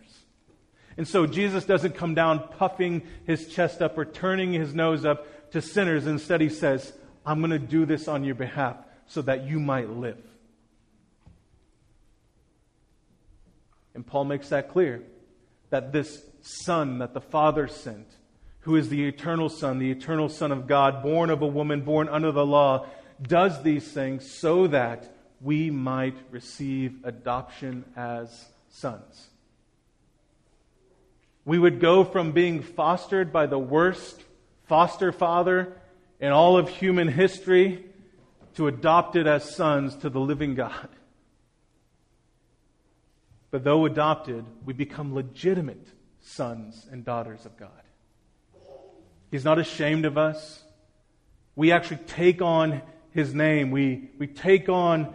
And 0.95 1.08
so 1.08 1.27
Jesus 1.27 1.65
doesn't 1.65 1.95
come 1.95 2.15
down 2.15 2.47
puffing 2.58 3.03
his 3.25 3.47
chest 3.47 3.82
up 3.82 3.97
or 3.97 4.06
turning 4.06 4.53
his 4.53 4.73
nose 4.73 5.06
up 5.06 5.51
to 5.51 5.62
sinners. 5.62 6.08
Instead, 6.08 6.41
he 6.41 6.49
says, 6.49 6.93
I'm 7.25 7.39
going 7.39 7.51
to 7.51 7.60
do 7.60 7.86
this 7.86 8.08
on 8.08 8.23
your 8.23 8.36
behalf 8.36 8.77
so 9.08 9.21
that 9.23 9.45
you 9.45 9.60
might 9.60 9.89
live. 9.89 10.17
And 13.93 14.06
Paul 14.06 14.25
makes 14.25 14.49
that 14.49 14.71
clear 14.71 15.03
that 15.69 15.91
this 15.91 16.23
Son 16.48 17.00
that 17.00 17.14
the 17.14 17.22
Father 17.22 17.68
sent, 17.68 18.08
who 18.62 18.76
is 18.76 18.90
the 18.90 19.06
eternal 19.08 19.50
Son, 19.50 19.80
the 19.80 19.92
eternal 19.92 20.30
Son 20.30 20.52
of 20.52 20.68
God, 20.68 21.04
born 21.04 21.30
of 21.30 21.42
a 21.42 21.48
woman, 21.48 21.82
born 21.82 22.08
under 22.10 22.32
the 22.32 22.46
law, 22.46 22.86
does 23.22 23.64
these 23.64 23.92
things 23.92 24.30
so 24.30 24.68
that 24.68 25.14
we 25.42 25.70
might 25.70 26.16
receive 26.32 27.00
adoption 27.04 27.86
as 27.96 28.48
sons. 28.70 29.28
We 31.46 31.60
would 31.60 31.80
go 31.80 32.04
from 32.04 32.32
being 32.32 32.62
fostered 32.62 33.32
by 33.32 33.46
the 33.46 33.60
worst 33.60 34.24
foster 34.66 35.12
father 35.12 35.78
in 36.20 36.32
all 36.32 36.58
of 36.58 36.70
human 36.70 37.08
history 37.08 37.86
to 38.56 38.68
adopted 38.68 39.28
as 39.28 39.56
sons 39.56 39.96
to 39.98 40.10
the 40.10 40.20
living 40.20 40.56
God. 40.56 40.90
But 43.50 43.64
though 43.64 43.86
adopted, 43.86 44.46
we 44.66 44.74
become 44.74 45.16
legitimate 45.16 45.88
sons 46.28 46.86
and 46.92 47.06
daughters 47.06 47.46
of 47.46 47.58
God. 47.58 47.70
He's 49.32 49.46
not 49.46 49.60
ashamed 49.60 50.06
of 50.06 50.18
us. 50.18 50.62
We 51.56 51.72
actually 51.72 52.00
take 52.08 52.42
on 52.42 52.82
his 53.12 53.34
name. 53.34 53.72
We, 53.72 54.10
we 54.18 54.28
take 54.28 54.70
on 54.70 55.13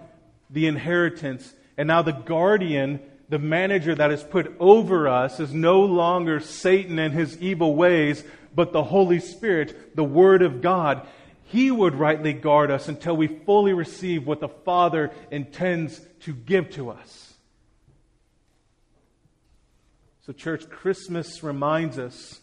the 0.50 0.66
inheritance. 0.66 1.52
And 1.76 1.86
now 1.86 2.02
the 2.02 2.12
guardian, 2.12 3.00
the 3.28 3.38
manager 3.38 3.94
that 3.94 4.10
is 4.10 4.22
put 4.22 4.54
over 4.58 5.08
us, 5.08 5.38
is 5.38 5.52
no 5.52 5.80
longer 5.80 6.40
Satan 6.40 6.98
and 6.98 7.14
his 7.14 7.40
evil 7.40 7.74
ways, 7.74 8.24
but 8.54 8.72
the 8.72 8.82
Holy 8.82 9.20
Spirit, 9.20 9.94
the 9.94 10.04
Word 10.04 10.42
of 10.42 10.60
God. 10.60 11.06
He 11.44 11.70
would 11.70 11.94
rightly 11.94 12.32
guard 12.32 12.70
us 12.70 12.88
until 12.88 13.16
we 13.16 13.26
fully 13.26 13.72
receive 13.72 14.26
what 14.26 14.40
the 14.40 14.48
Father 14.48 15.10
intends 15.30 16.00
to 16.20 16.32
give 16.32 16.70
to 16.70 16.90
us. 16.90 17.31
So, 20.24 20.32
church, 20.32 20.70
Christmas 20.70 21.42
reminds 21.42 21.98
us 21.98 22.38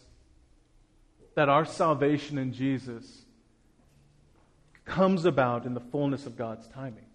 that 1.34 1.48
our 1.48 1.64
salvation 1.64 2.36
in 2.36 2.52
Jesus 2.52 3.22
comes 4.84 5.24
about 5.24 5.64
in 5.64 5.72
the 5.72 5.80
fullness 5.80 6.26
of 6.26 6.36
God's 6.36 6.68
timing. 6.68 7.06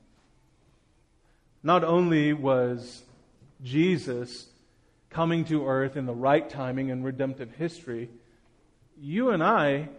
Not 1.61 1.83
only 1.83 2.33
was 2.33 3.03
Jesus 3.61 4.47
coming 5.11 5.45
to 5.45 5.67
earth 5.67 5.97
in 5.97 6.07
the 6.07 6.15
right 6.15 6.49
timing 6.49 6.89
in 6.89 7.03
redemptive 7.03 7.51
history, 7.51 8.09
you 8.99 9.29
and 9.29 9.43
I 9.43 9.89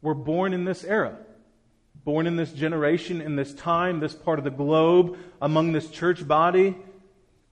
were 0.00 0.14
born 0.14 0.54
in 0.54 0.64
this 0.64 0.82
era, 0.82 1.18
born 2.06 2.26
in 2.26 2.36
this 2.36 2.54
generation, 2.54 3.20
in 3.20 3.36
this 3.36 3.52
time, 3.52 4.00
this 4.00 4.14
part 4.14 4.38
of 4.38 4.46
the 4.46 4.50
globe, 4.50 5.18
among 5.42 5.72
this 5.72 5.90
church 5.90 6.26
body 6.26 6.74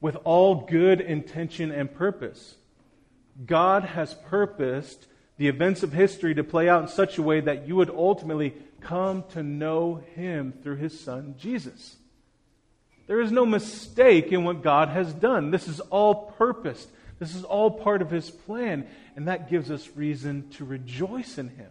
with 0.00 0.16
all 0.24 0.66
good 0.66 1.00
intention 1.00 1.70
and 1.72 1.92
purpose. 1.92 2.56
God 3.44 3.84
has 3.84 4.14
purposed 4.14 5.06
the 5.37 5.48
events 5.48 5.82
of 5.82 5.92
history 5.92 6.34
to 6.34 6.44
play 6.44 6.68
out 6.68 6.82
in 6.82 6.88
such 6.88 7.18
a 7.18 7.22
way 7.22 7.40
that 7.40 7.66
you 7.66 7.76
would 7.76 7.90
ultimately 7.90 8.54
come 8.80 9.24
to 9.30 9.42
know 9.42 10.02
Him 10.14 10.52
through 10.62 10.76
His 10.76 10.98
Son, 10.98 11.34
Jesus. 11.38 11.96
There 13.06 13.20
is 13.20 13.32
no 13.32 13.46
mistake 13.46 14.32
in 14.32 14.44
what 14.44 14.62
God 14.62 14.88
has 14.90 15.14
done. 15.14 15.50
This 15.50 15.66
is 15.66 15.80
all 15.80 16.32
purposed. 16.32 16.88
This 17.18 17.34
is 17.34 17.44
all 17.44 17.70
part 17.70 18.02
of 18.02 18.11
His 18.11 18.30
plan. 18.30 18.87
And 19.16 19.28
that 19.28 19.48
gives 19.48 19.70
us 19.70 19.88
reason 19.96 20.50
to 20.50 20.64
rejoice 20.64 21.38
in 21.38 21.48
Him, 21.48 21.70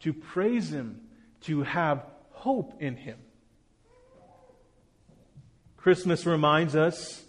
to 0.00 0.12
praise 0.12 0.70
Him, 0.70 1.00
to 1.42 1.62
have 1.62 2.04
hope 2.30 2.80
in 2.80 2.96
Him. 2.96 3.18
Christmas 5.76 6.26
reminds 6.26 6.74
us 6.74 7.22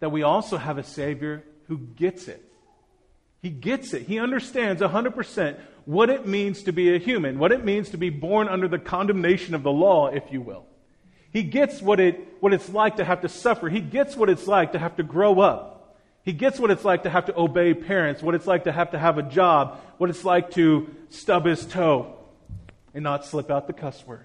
that 0.00 0.10
we 0.10 0.22
also 0.22 0.56
have 0.56 0.78
a 0.78 0.82
Savior 0.82 1.44
who 1.68 1.78
gets 1.78 2.28
it. 2.28 2.42
He 3.42 3.50
gets 3.50 3.94
it. 3.94 4.02
He 4.02 4.18
understands 4.18 4.82
100% 4.82 5.58
what 5.84 6.10
it 6.10 6.26
means 6.26 6.64
to 6.64 6.72
be 6.72 6.94
a 6.94 6.98
human, 6.98 7.38
what 7.38 7.52
it 7.52 7.64
means 7.64 7.90
to 7.90 7.96
be 7.96 8.10
born 8.10 8.48
under 8.48 8.66
the 8.66 8.78
condemnation 8.78 9.54
of 9.54 9.62
the 9.62 9.70
law, 9.70 10.08
if 10.08 10.24
you 10.32 10.40
will. 10.40 10.66
He 11.32 11.42
gets 11.42 11.80
what, 11.80 12.00
it, 12.00 12.18
what 12.40 12.52
it's 12.52 12.68
like 12.68 12.96
to 12.96 13.04
have 13.04 13.20
to 13.20 13.28
suffer. 13.28 13.68
He 13.68 13.80
gets 13.80 14.16
what 14.16 14.30
it's 14.30 14.46
like 14.46 14.72
to 14.72 14.78
have 14.78 14.96
to 14.96 15.02
grow 15.02 15.40
up. 15.40 15.76
He 16.24 16.32
gets 16.32 16.58
what 16.58 16.72
it's 16.72 16.84
like 16.84 17.04
to 17.04 17.10
have 17.10 17.26
to 17.26 17.38
obey 17.38 17.72
parents, 17.72 18.20
what 18.20 18.34
it's 18.34 18.48
like 18.48 18.64
to 18.64 18.72
have 18.72 18.90
to 18.90 18.98
have 18.98 19.16
a 19.16 19.22
job, 19.22 19.78
what 19.98 20.10
it's 20.10 20.24
like 20.24 20.50
to 20.52 20.92
stub 21.08 21.44
his 21.44 21.64
toe 21.64 22.16
and 22.92 23.04
not 23.04 23.24
slip 23.24 23.48
out 23.48 23.68
the 23.68 23.72
cuss 23.72 24.04
word. 24.04 24.24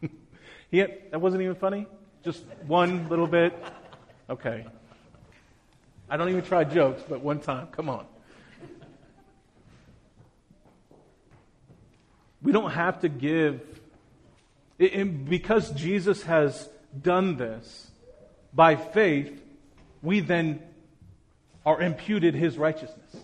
he 0.70 0.84
that 1.10 1.20
wasn't 1.20 1.42
even 1.42 1.56
funny? 1.56 1.88
Just 2.22 2.44
one 2.66 3.08
little 3.08 3.26
bit? 3.26 3.52
Okay. 4.30 4.66
I 6.12 6.18
don't 6.18 6.28
even 6.28 6.42
try 6.42 6.62
jokes, 6.64 7.02
but 7.08 7.22
one 7.22 7.40
time. 7.40 7.68
Come 7.68 7.88
on. 7.88 8.04
We 12.42 12.52
don't 12.52 12.72
have 12.72 13.00
to 13.00 13.08
give. 13.08 13.62
And 14.78 15.24
because 15.24 15.70
Jesus 15.70 16.22
has 16.24 16.68
done 17.00 17.38
this 17.38 17.90
by 18.52 18.76
faith, 18.76 19.42
we 20.02 20.20
then 20.20 20.62
are 21.64 21.80
imputed 21.80 22.34
his 22.34 22.58
righteousness. 22.58 23.16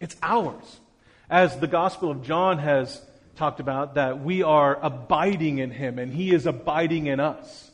It's 0.00 0.16
ours. 0.20 0.80
As 1.30 1.60
the 1.60 1.68
Gospel 1.68 2.10
of 2.10 2.24
John 2.24 2.58
has 2.58 3.00
talked 3.36 3.60
about, 3.60 3.94
that 3.94 4.20
we 4.20 4.42
are 4.42 4.76
abiding 4.82 5.58
in 5.58 5.70
him 5.70 6.00
and 6.00 6.12
he 6.12 6.34
is 6.34 6.46
abiding 6.46 7.06
in 7.06 7.20
us. 7.20 7.70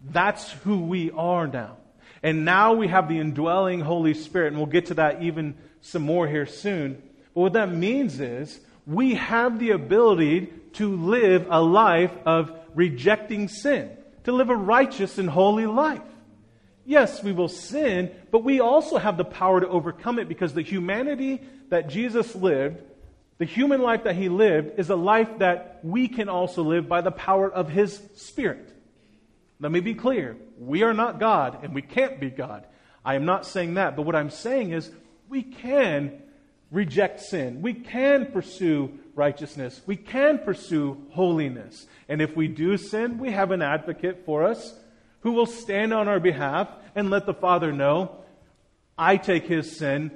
That's 0.00 0.52
who 0.52 0.82
we 0.82 1.10
are 1.10 1.48
now. 1.48 1.78
And 2.22 2.44
now 2.44 2.74
we 2.74 2.88
have 2.88 3.08
the 3.08 3.18
indwelling 3.18 3.80
Holy 3.80 4.14
Spirit, 4.14 4.48
and 4.48 4.56
we'll 4.56 4.66
get 4.66 4.86
to 4.86 4.94
that 4.94 5.22
even 5.22 5.54
some 5.80 6.02
more 6.02 6.28
here 6.28 6.46
soon. 6.46 7.02
But 7.34 7.40
what 7.40 7.52
that 7.54 7.72
means 7.72 8.20
is 8.20 8.60
we 8.86 9.14
have 9.14 9.58
the 9.58 9.70
ability 9.70 10.52
to 10.74 10.96
live 10.96 11.46
a 11.50 11.60
life 11.60 12.12
of 12.24 12.52
rejecting 12.74 13.48
sin, 13.48 13.90
to 14.24 14.32
live 14.32 14.50
a 14.50 14.56
righteous 14.56 15.18
and 15.18 15.28
holy 15.28 15.66
life. 15.66 16.00
Yes, 16.84 17.22
we 17.22 17.32
will 17.32 17.48
sin, 17.48 18.10
but 18.30 18.42
we 18.42 18.60
also 18.60 18.98
have 18.98 19.16
the 19.16 19.24
power 19.24 19.60
to 19.60 19.68
overcome 19.68 20.18
it 20.18 20.28
because 20.28 20.52
the 20.52 20.62
humanity 20.62 21.40
that 21.68 21.88
Jesus 21.88 22.34
lived, 22.34 22.82
the 23.38 23.44
human 23.44 23.82
life 23.82 24.04
that 24.04 24.16
he 24.16 24.28
lived, 24.28 24.78
is 24.78 24.90
a 24.90 24.96
life 24.96 25.38
that 25.38 25.80
we 25.82 26.08
can 26.08 26.28
also 26.28 26.62
live 26.62 26.88
by 26.88 27.00
the 27.00 27.10
power 27.10 27.50
of 27.50 27.68
his 27.68 28.00
Spirit. 28.16 28.68
Let 29.62 29.70
me 29.70 29.78
be 29.78 29.94
clear. 29.94 30.36
We 30.58 30.82
are 30.82 30.92
not 30.92 31.20
God 31.20 31.60
and 31.62 31.72
we 31.72 31.82
can't 31.82 32.18
be 32.18 32.30
God. 32.30 32.66
I 33.04 33.14
am 33.14 33.24
not 33.24 33.46
saying 33.46 33.74
that, 33.74 33.94
but 33.94 34.02
what 34.02 34.16
I'm 34.16 34.30
saying 34.30 34.72
is 34.72 34.90
we 35.28 35.44
can 35.44 36.20
reject 36.72 37.20
sin. 37.20 37.62
We 37.62 37.72
can 37.72 38.26
pursue 38.26 38.98
righteousness. 39.14 39.80
We 39.86 39.94
can 39.94 40.40
pursue 40.40 41.06
holiness. 41.12 41.86
And 42.08 42.20
if 42.20 42.34
we 42.34 42.48
do 42.48 42.76
sin, 42.76 43.18
we 43.18 43.30
have 43.30 43.52
an 43.52 43.62
advocate 43.62 44.24
for 44.26 44.44
us 44.44 44.74
who 45.20 45.30
will 45.30 45.46
stand 45.46 45.94
on 45.94 46.08
our 46.08 46.18
behalf 46.18 46.68
and 46.96 47.08
let 47.08 47.24
the 47.24 47.34
Father 47.34 47.72
know, 47.72 48.16
I 48.98 49.16
take 49.16 49.46
his 49.46 49.76
sin, 49.76 50.10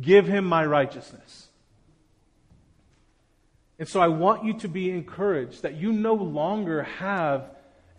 give 0.00 0.28
him 0.28 0.44
my 0.44 0.64
righteousness. 0.64 1.48
And 3.76 3.88
so 3.88 3.98
I 3.98 4.06
want 4.06 4.44
you 4.44 4.56
to 4.60 4.68
be 4.68 4.88
encouraged 4.90 5.62
that 5.62 5.74
you 5.74 5.92
no 5.92 6.14
longer 6.14 6.84
have 6.84 7.50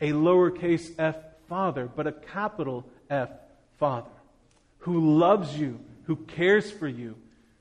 a 0.02 0.12
lowercase 0.12 0.94
f 0.98 1.16
father, 1.48 1.90
but 1.94 2.08
a 2.08 2.12
capital 2.12 2.86
F 3.10 3.30
father 3.78 4.10
who 4.80 5.18
loves 5.18 5.58
you, 5.58 5.80
who 6.06 6.16
cares 6.16 6.72
for 6.72 6.88
you, 6.88 7.16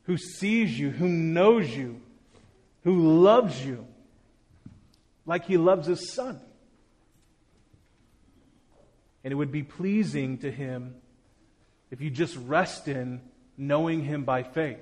who 0.04 0.16
sees 0.16 0.78
you, 0.78 0.90
who 0.90 1.08
knows 1.08 1.74
you, 1.74 2.00
who 2.82 3.22
loves 3.22 3.64
you 3.64 3.86
like 5.26 5.46
he 5.46 5.56
loves 5.56 5.86
his 5.86 6.12
son. 6.12 6.40
And 9.22 9.32
it 9.32 9.36
would 9.36 9.52
be 9.52 9.62
pleasing 9.62 10.38
to 10.38 10.50
him 10.50 10.96
if 11.90 12.02
you 12.02 12.10
just 12.10 12.36
rest 12.36 12.88
in 12.88 13.22
knowing 13.56 14.04
him 14.04 14.24
by 14.24 14.42
faith. 14.42 14.78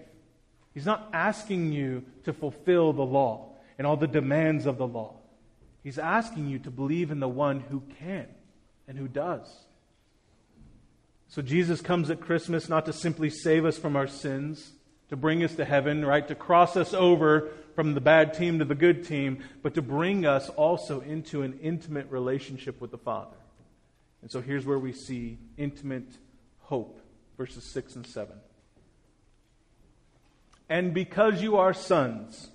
He's 0.74 0.86
not 0.86 1.08
asking 1.12 1.72
you 1.72 2.04
to 2.24 2.32
fulfill 2.32 2.92
the 2.92 3.04
law 3.04 3.52
and 3.78 3.86
all 3.86 3.96
the 3.96 4.08
demands 4.08 4.66
of 4.66 4.78
the 4.78 4.86
law. 4.86 5.14
He's 5.82 5.98
asking 5.98 6.48
you 6.48 6.58
to 6.60 6.70
believe 6.70 7.10
in 7.10 7.20
the 7.20 7.28
one 7.28 7.60
who 7.60 7.82
can 7.98 8.26
and 8.86 8.96
who 8.96 9.08
does. 9.08 9.48
So 11.28 11.42
Jesus 11.42 11.80
comes 11.80 12.10
at 12.10 12.20
Christmas 12.20 12.68
not 12.68 12.86
to 12.86 12.92
simply 12.92 13.30
save 13.30 13.64
us 13.64 13.78
from 13.78 13.96
our 13.96 14.06
sins, 14.06 14.72
to 15.08 15.16
bring 15.16 15.42
us 15.42 15.54
to 15.56 15.64
heaven, 15.64 16.04
right? 16.04 16.26
To 16.28 16.34
cross 16.34 16.76
us 16.76 16.92
over 16.94 17.48
from 17.74 17.94
the 17.94 18.00
bad 18.00 18.34
team 18.34 18.58
to 18.58 18.64
the 18.64 18.74
good 18.74 19.06
team, 19.06 19.42
but 19.62 19.74
to 19.74 19.82
bring 19.82 20.26
us 20.26 20.48
also 20.50 21.00
into 21.00 21.42
an 21.42 21.58
intimate 21.62 22.10
relationship 22.10 22.80
with 22.80 22.90
the 22.90 22.98
Father. 22.98 23.36
And 24.20 24.30
so 24.30 24.40
here's 24.40 24.64
where 24.64 24.78
we 24.78 24.92
see 24.92 25.38
intimate 25.56 26.08
hope, 26.60 27.00
verses 27.36 27.64
6 27.64 27.96
and 27.96 28.06
7. 28.06 28.36
And 30.68 30.94
because 30.94 31.42
you 31.42 31.56
are 31.56 31.74
sons, 31.74 32.50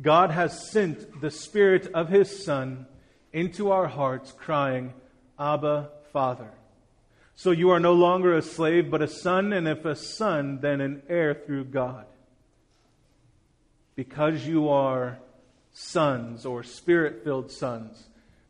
God 0.00 0.30
has 0.30 0.70
sent 0.70 1.20
the 1.20 1.30
Spirit 1.30 1.88
of 1.94 2.08
His 2.08 2.44
Son 2.44 2.86
into 3.32 3.70
our 3.70 3.88
hearts, 3.88 4.32
crying, 4.32 4.92
Abba, 5.38 5.90
Father. 6.12 6.50
So 7.34 7.50
you 7.50 7.70
are 7.70 7.80
no 7.80 7.92
longer 7.92 8.34
a 8.34 8.42
slave, 8.42 8.90
but 8.90 9.02
a 9.02 9.08
son, 9.08 9.52
and 9.52 9.68
if 9.68 9.84
a 9.84 9.94
son, 9.94 10.60
then 10.60 10.80
an 10.80 11.02
heir 11.08 11.34
through 11.34 11.66
God. 11.66 12.06
Because 13.94 14.46
you 14.46 14.70
are 14.70 15.18
sons 15.72 16.46
or 16.46 16.62
spirit 16.62 17.22
filled 17.24 17.50
sons. 17.50 18.02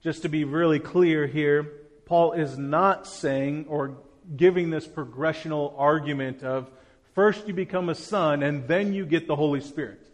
Just 0.03 0.23
to 0.23 0.29
be 0.29 0.45
really 0.45 0.79
clear 0.79 1.27
here, 1.27 1.73
Paul 2.05 2.33
is 2.33 2.57
not 2.57 3.09
saying 3.09 3.67
or 3.69 3.97
giving 4.37 4.71
this 4.71 4.87
progressional 4.87 5.75
argument 5.77 6.45
of 6.45 6.71
first 7.15 7.49
you 7.49 7.55
become 7.55 7.89
a 7.89 7.95
son 7.97 8.45
and 8.45 8.69
then 8.69 8.93
you 8.93 9.05
get 9.05 9.27
the 9.27 9.35
Holy 9.35 9.61
Spirit. 9.61 10.06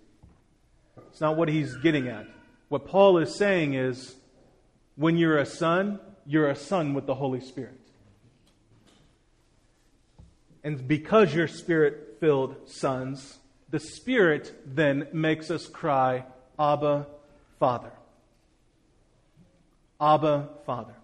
It's 1.13 1.21
not 1.21 1.37
what 1.37 1.49
he's 1.49 1.77
getting 1.77 2.09
at. 2.09 2.27
What 2.71 2.87
Paul 2.87 3.19
is 3.19 3.37
saying 3.37 3.75
is 3.75 4.17
when 4.97 5.19
you're 5.19 5.39
a 5.39 5.47
son, 5.47 6.01
you're 6.27 6.49
a 6.49 6.57
son 6.57 6.95
with 6.95 7.05
the 7.05 7.15
Holy 7.15 7.41
Spirit. 7.41 7.79
And 10.65 10.89
because 10.89 11.35
you're 11.35 11.49
spirit 11.49 12.17
filled 12.19 12.57
sons, 12.67 13.39
the 13.69 13.79
Spirit 13.79 14.55
then 14.65 15.09
makes 15.13 15.51
us 15.51 15.67
cry, 15.67 16.25
Abba, 16.59 17.07
Father. 17.59 17.93
Abba, 20.01 20.49
Father. 20.65 20.95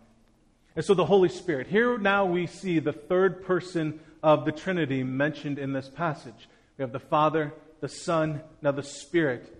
And 0.75 0.85
so 0.85 0.95
the 0.95 1.05
Holy 1.05 1.29
Spirit. 1.29 1.67
Here 1.67 1.99
now 1.99 2.25
we 2.25 2.47
see 2.47 2.79
the 2.79 2.93
third 2.93 3.45
person 3.45 4.01
of 4.23 4.47
the 4.47 4.53
Trinity 4.53 5.03
mentioned 5.03 5.59
in 5.59 5.75
this 5.75 5.89
passage. 5.89 6.49
We 6.79 6.83
have 6.83 6.93
the 6.93 6.99
Father, 6.99 7.53
the 7.81 7.89
Son, 7.89 8.41
now 8.63 8.73
the 8.73 8.83
Spirit. 8.83 9.58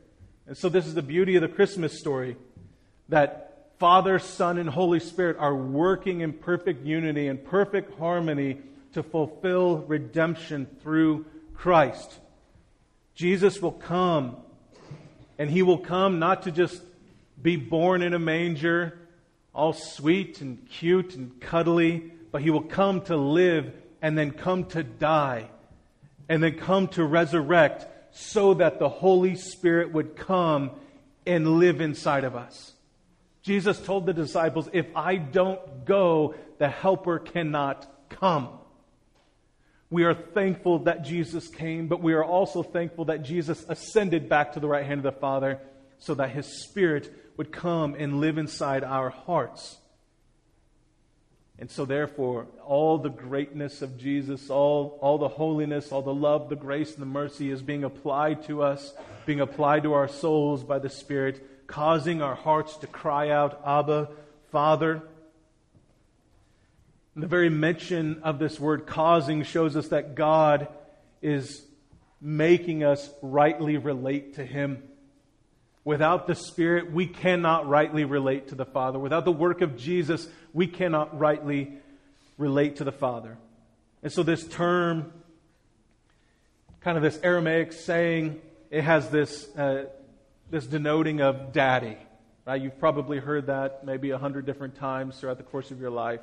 And 0.49 0.57
so, 0.57 0.71
this 0.71 0.87
is 0.87 0.95
the 0.95 1.03
beauty 1.03 1.37
of 1.37 1.43
the 1.43 1.49
Christmas 1.49 1.99
story 1.99 2.35
that 3.11 3.67
Father, 3.79 4.19
Son, 4.19 4.57
and 4.57 4.67
Holy 4.67 4.99
Spirit 4.99 5.37
are 5.39 5.55
working 5.55 6.23
in 6.23 6.33
perfect 6.33 6.87
unity 6.87 7.29
and 7.29 7.45
perfect 7.45 7.99
harmony 7.99 8.57
to 8.95 9.03
fulfill 9.03 9.77
redemption 9.77 10.67
through 10.83 11.27
Christ. 11.55 12.19
Jesus 13.15 13.61
will 13.61 13.73
come, 13.73 14.39
and 15.37 15.51
he 15.51 15.61
will 15.61 15.77
come 15.77 16.19
not 16.19 16.45
to 16.45 16.51
just 16.51 16.81
be 17.43 17.57
born 17.57 18.01
in 18.01 18.15
a 18.15 18.19
manger, 18.19 18.99
all 19.55 19.75
sweet 19.75 20.41
and 20.41 20.67
cute 20.71 21.15
and 21.15 21.39
cuddly, 21.43 22.11
but 22.33 22.41
he 22.41 22.49
will 22.49 22.63
come 22.63 23.03
to 23.03 23.19
live 23.19 23.71
and 24.01 24.17
then 24.17 24.31
come 24.31 24.65
to 24.65 24.83
die 24.83 25.51
and 26.27 26.43
then 26.43 26.57
come 26.57 26.89
to 26.89 27.05
resurrect 27.05 27.85
so 28.21 28.55
that 28.55 28.81
the 28.81 28.89
Holy 28.89 29.37
Spirit 29.37 29.93
would 29.93 30.17
come 30.17 30.73
and 31.25 31.59
live 31.59 31.81
inside 31.81 32.25
of 32.25 32.35
us. 32.35 32.73
Jesus 33.43 33.81
told 33.81 34.07
the 34.07 34.13
disciples, 34.13 34.69
If 34.73 34.87
I 34.97 35.17
don't 35.17 35.85
go, 35.85 36.35
the 36.59 36.69
Helper 36.69 37.21
cannot 37.21 37.87
come. 38.09 38.49
We 39.89 40.03
are 40.05 40.15
thankful 40.15 40.81
that 40.81 41.05
Jesus 41.05 41.47
came, 41.47 41.87
but 41.87 42.03
we 42.03 42.13
are 42.13 42.25
also 42.25 42.65
thankful 42.65 43.05
that 43.05 43.23
Jesus 43.23 43.65
ascended 43.69 44.29
back 44.29 44.55
to 44.55 44.61
the 44.61 44.69
right 44.69 44.85
hand 44.85 44.99
of 45.07 45.15
the 45.15 45.21
Father 45.21 45.61
so 45.99 46.15
that 46.15 46.31
his 46.31 46.47
Spirit 46.65 47.13
would 47.37 47.53
come 47.53 47.95
and 47.95 48.21
live 48.21 48.37
inside 48.37 48.83
our 48.83 49.11
hearts. 49.11 49.79
And 51.61 51.71
so, 51.71 51.85
therefore, 51.85 52.47
all 52.65 52.99
the 52.99 53.09
greatness 53.09 53.83
of 53.83 53.99
Jesus, 53.99 54.49
all, 54.49 54.97
all 55.01 55.19
the 55.19 55.29
holiness, 55.29 55.91
all 55.91 56.03
the 56.03 56.15
love, 56.15 56.49
the 56.49 56.57
grace, 56.57 56.93
and 56.93 57.03
the 57.03 57.07
mercy 57.07 57.51
is 57.51 57.63
being 57.63 57.83
applied 57.83 58.45
to 58.45 58.63
us, 58.63 58.93
being 59.27 59.41
applied 59.41 59.83
to 59.83 59.93
our 59.93 60.07
souls 60.07 60.63
by 60.63 60.79
the 60.79 60.89
Spirit, 60.89 61.67
causing 61.67 62.23
our 62.23 62.37
hearts 62.37 62.77
to 62.77 62.87
cry 62.87 63.31
out, 63.31 63.61
Abba, 63.67 64.09
Father. 64.53 65.03
And 67.15 67.25
the 67.25 67.29
very 67.29 67.51
mention 67.51 68.23
of 68.23 68.39
this 68.39 68.61
word 68.61 68.87
causing 68.87 69.43
shows 69.43 69.77
us 69.77 69.89
that 69.89 70.15
God 70.15 70.69
is 71.21 71.63
making 72.21 72.85
us 72.85 73.11
rightly 73.21 73.77
relate 73.77 74.35
to 74.35 74.45
Him. 74.45 74.83
Without 75.89 76.27
the 76.27 76.35
Spirit, 76.35 76.93
we 76.93 77.07
cannot 77.07 77.67
rightly 77.67 78.05
relate 78.05 78.49
to 78.49 78.55
the 78.55 78.67
Father. 78.67 78.99
Without 78.99 79.25
the 79.25 79.33
work 79.33 79.63
of 79.63 79.79
Jesus, 79.79 80.29
we 80.53 80.67
cannot 80.67 81.19
rightly 81.19 81.73
relate 82.37 82.77
to 82.77 82.85
the 82.85 82.93
Father. 82.93 83.39
And 84.03 84.13
so, 84.13 84.23
this 84.23 84.47
term, 84.47 85.11
kind 86.83 86.99
of 86.99 87.03
this 87.03 87.19
Aramaic 87.23 87.73
saying, 87.73 88.39
it 88.71 88.85
has 88.85 89.09
this, 89.09 89.49
uh, 89.57 89.87
this 90.51 90.67
denoting 90.67 91.23
of 91.23 91.55
daddy. 91.55 91.97
Right? 92.45 92.61
You've 92.61 92.79
probably 92.79 93.19
heard 93.19 93.47
that 93.47 93.87
maybe 93.87 94.11
a 94.11 94.19
hundred 94.19 94.45
different 94.45 94.75
times 94.75 95.19
throughout 95.19 95.39
the 95.39 95.43
course 95.43 95.71
of 95.71 95.81
your 95.81 95.89
life. 95.91 96.21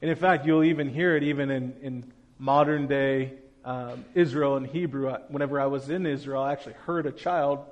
And 0.00 0.10
in 0.10 0.16
fact, 0.16 0.46
you'll 0.46 0.64
even 0.64 0.88
hear 0.88 1.14
it 1.14 1.24
even 1.24 1.50
in, 1.50 1.74
in 1.82 2.12
modern 2.38 2.86
day 2.86 3.34
um, 3.66 4.06
Israel 4.14 4.56
and 4.56 4.66
Hebrew. 4.66 5.14
Whenever 5.28 5.60
I 5.60 5.66
was 5.66 5.90
in 5.90 6.06
Israel, 6.06 6.42
I 6.42 6.52
actually 6.52 6.76
heard 6.86 7.04
a 7.04 7.12
child 7.12 7.66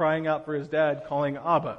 crying 0.00 0.26
out 0.26 0.46
for 0.46 0.54
his 0.54 0.66
dad, 0.66 1.04
calling 1.06 1.36
Abba. 1.36 1.76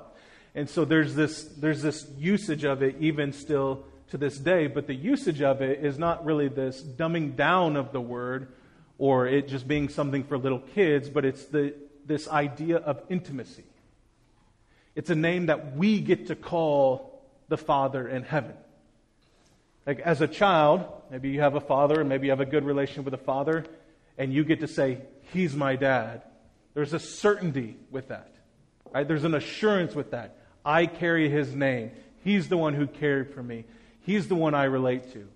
And 0.54 0.70
so 0.70 0.86
there's 0.86 1.16
this, 1.16 1.42
there's 1.58 1.82
this 1.82 2.06
usage 2.20 2.64
of 2.64 2.84
it 2.84 2.98
even 3.00 3.34
still 3.34 3.84
to 4.12 4.18
this 4.20 4.38
day, 4.38 4.68
but 4.68 4.86
the 4.86 4.94
usage 4.94 5.42
of 5.42 5.64
it 5.64 5.84
is 5.84 5.98
not 5.98 6.24
really 6.24 6.48
this 6.48 6.84
dumbing 6.84 7.36
down 7.36 7.76
of 7.76 7.92
the 7.92 8.00
word 8.00 8.50
or 9.00 9.26
it 9.26 9.48
just 9.48 9.68
being 9.68 9.90
something 9.90 10.24
for 10.24 10.38
little 10.38 10.60
kids, 10.60 11.10
but 11.10 11.26
it's 11.26 11.46
the, 11.46 11.74
this 12.06 12.28
idea 12.28 12.78
of 12.78 13.02
intimacy. 13.10 13.64
It's 14.94 15.10
a 15.10 15.16
name 15.16 15.48
that 15.48 15.76
we 15.76 16.00
get 16.00 16.28
to 16.28 16.36
call 16.36 17.26
the 17.48 17.58
Father 17.58 18.08
in 18.08 18.22
heaven. 18.22 18.54
Like 19.88 20.00
as 20.00 20.22
a 20.22 20.28
child, 20.28 20.86
maybe 21.10 21.32
you 21.32 21.40
have 21.42 21.56
a 21.56 21.60
father, 21.60 22.04
maybe 22.04 22.28
you 22.28 22.32
have 22.34 22.40
a 22.40 22.46
good 22.46 22.66
relationship 22.66 23.06
with 23.06 23.16
a 23.16 23.26
father, 23.26 23.66
and 24.16 24.32
you 24.32 24.44
get 24.44 24.60
to 24.60 24.68
say, 24.68 25.00
He's 25.34 25.56
my 25.56 25.76
dad. 25.76 26.22
There's 26.74 26.94
a 26.94 27.00
certainty 27.00 27.78
with 27.90 28.10
that. 28.10 28.34
Right? 28.94 29.08
There's 29.08 29.24
an 29.24 29.36
assurance 29.36 29.96
with 29.96 30.12
that. 30.12 30.38
I 30.64 30.86
carry 30.86 31.30
his 31.30 31.56
name. 31.56 31.92
He's 32.24 32.50
the 32.50 32.58
one 32.58 32.74
who 32.74 32.88
cared 32.88 33.34
for 33.34 33.42
me. 33.42 33.66
He's 34.02 34.28
the 34.28 34.36
one 34.36 34.54
I 34.54 34.66
relate 34.66 35.14
to. 35.14 35.28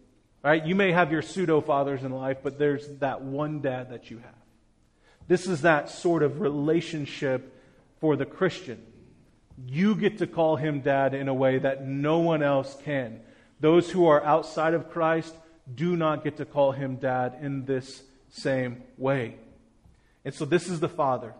Right? 0.43 0.65
You 0.65 0.75
may 0.75 0.91
have 0.91 1.11
your 1.11 1.21
pseudo 1.21 1.61
fathers 1.61 2.03
in 2.03 2.11
life, 2.11 2.37
but 2.43 2.59
there's 2.59 2.87
that 2.99 3.21
one 3.21 3.61
dad 3.61 3.91
that 3.91 4.11
you 4.11 4.17
have. 4.17 4.35
This 5.27 5.47
is 5.47 5.61
that 5.61 5.89
sort 5.89 6.21
of 6.21 6.39
relationship 6.39 7.51
for 7.99 8.15
the 8.15 8.25
Christian. 8.25 8.81
You 9.67 9.95
get 9.95 10.19
to 10.19 10.27
call 10.27 10.55
him 10.55 10.81
dad 10.81 11.13
in 11.13 11.27
a 11.27 11.33
way 11.33 11.57
that 11.57 11.87
no 11.87 12.19
one 12.19 12.43
else 12.43 12.77
can. 12.83 13.21
Those 13.59 13.89
who 13.89 14.05
are 14.05 14.23
outside 14.23 14.73
of 14.73 14.91
Christ 14.91 15.33
do 15.73 15.95
not 15.95 16.23
get 16.23 16.37
to 16.37 16.45
call 16.45 16.73
him 16.73 16.97
dad 16.97 17.37
in 17.41 17.65
this 17.65 18.03
same 18.29 18.83
way. 18.97 19.37
And 20.25 20.33
so 20.33 20.43
this 20.43 20.67
is 20.67 20.79
the 20.79 20.89
Father. 20.89 21.33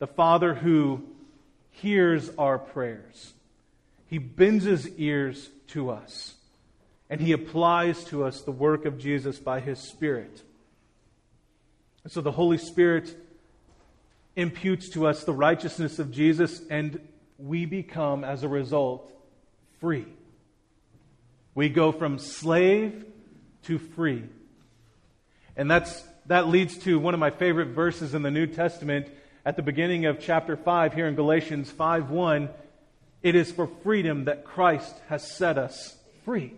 The 0.00 0.06
Father 0.08 0.54
who 0.54 1.04
hears 1.70 2.30
our 2.36 2.58
prayers. 2.58 3.34
He 4.06 4.18
bends 4.18 4.64
his 4.64 4.88
ears 4.96 5.50
to 5.68 5.90
us. 5.90 6.34
And 7.10 7.20
he 7.20 7.32
applies 7.32 8.02
to 8.04 8.24
us 8.24 8.40
the 8.40 8.50
work 8.50 8.86
of 8.86 8.98
Jesus 8.98 9.38
by 9.38 9.60
his 9.60 9.78
Spirit. 9.78 10.42
And 12.02 12.12
so 12.12 12.20
the 12.20 12.32
Holy 12.32 12.58
Spirit 12.58 13.14
imputes 14.36 14.90
to 14.90 15.06
us 15.06 15.24
the 15.24 15.32
righteousness 15.32 15.98
of 15.98 16.10
Jesus, 16.10 16.60
and 16.68 17.00
we 17.38 17.66
become, 17.66 18.24
as 18.24 18.42
a 18.42 18.48
result, 18.48 19.12
free. 19.80 20.06
We 21.54 21.68
go 21.68 21.92
from 21.92 22.18
slave 22.18 23.04
to 23.64 23.78
free. 23.78 24.24
And 25.56 25.70
that's, 25.70 26.04
that 26.26 26.48
leads 26.48 26.78
to 26.78 26.98
one 26.98 27.14
of 27.14 27.20
my 27.20 27.30
favorite 27.30 27.68
verses 27.68 28.14
in 28.14 28.22
the 28.22 28.30
New 28.30 28.46
Testament 28.46 29.08
at 29.44 29.56
the 29.56 29.62
beginning 29.62 30.06
of 30.06 30.20
chapter 30.20 30.56
5 30.56 30.94
here 30.94 31.06
in 31.06 31.14
Galatians 31.14 31.70
5:1. 31.70 32.48
It 33.22 33.34
is 33.34 33.52
for 33.52 33.66
freedom 33.82 34.24
that 34.24 34.44
Christ 34.44 34.94
has 35.08 35.30
set 35.36 35.58
us 35.58 35.96
free. 36.24 36.54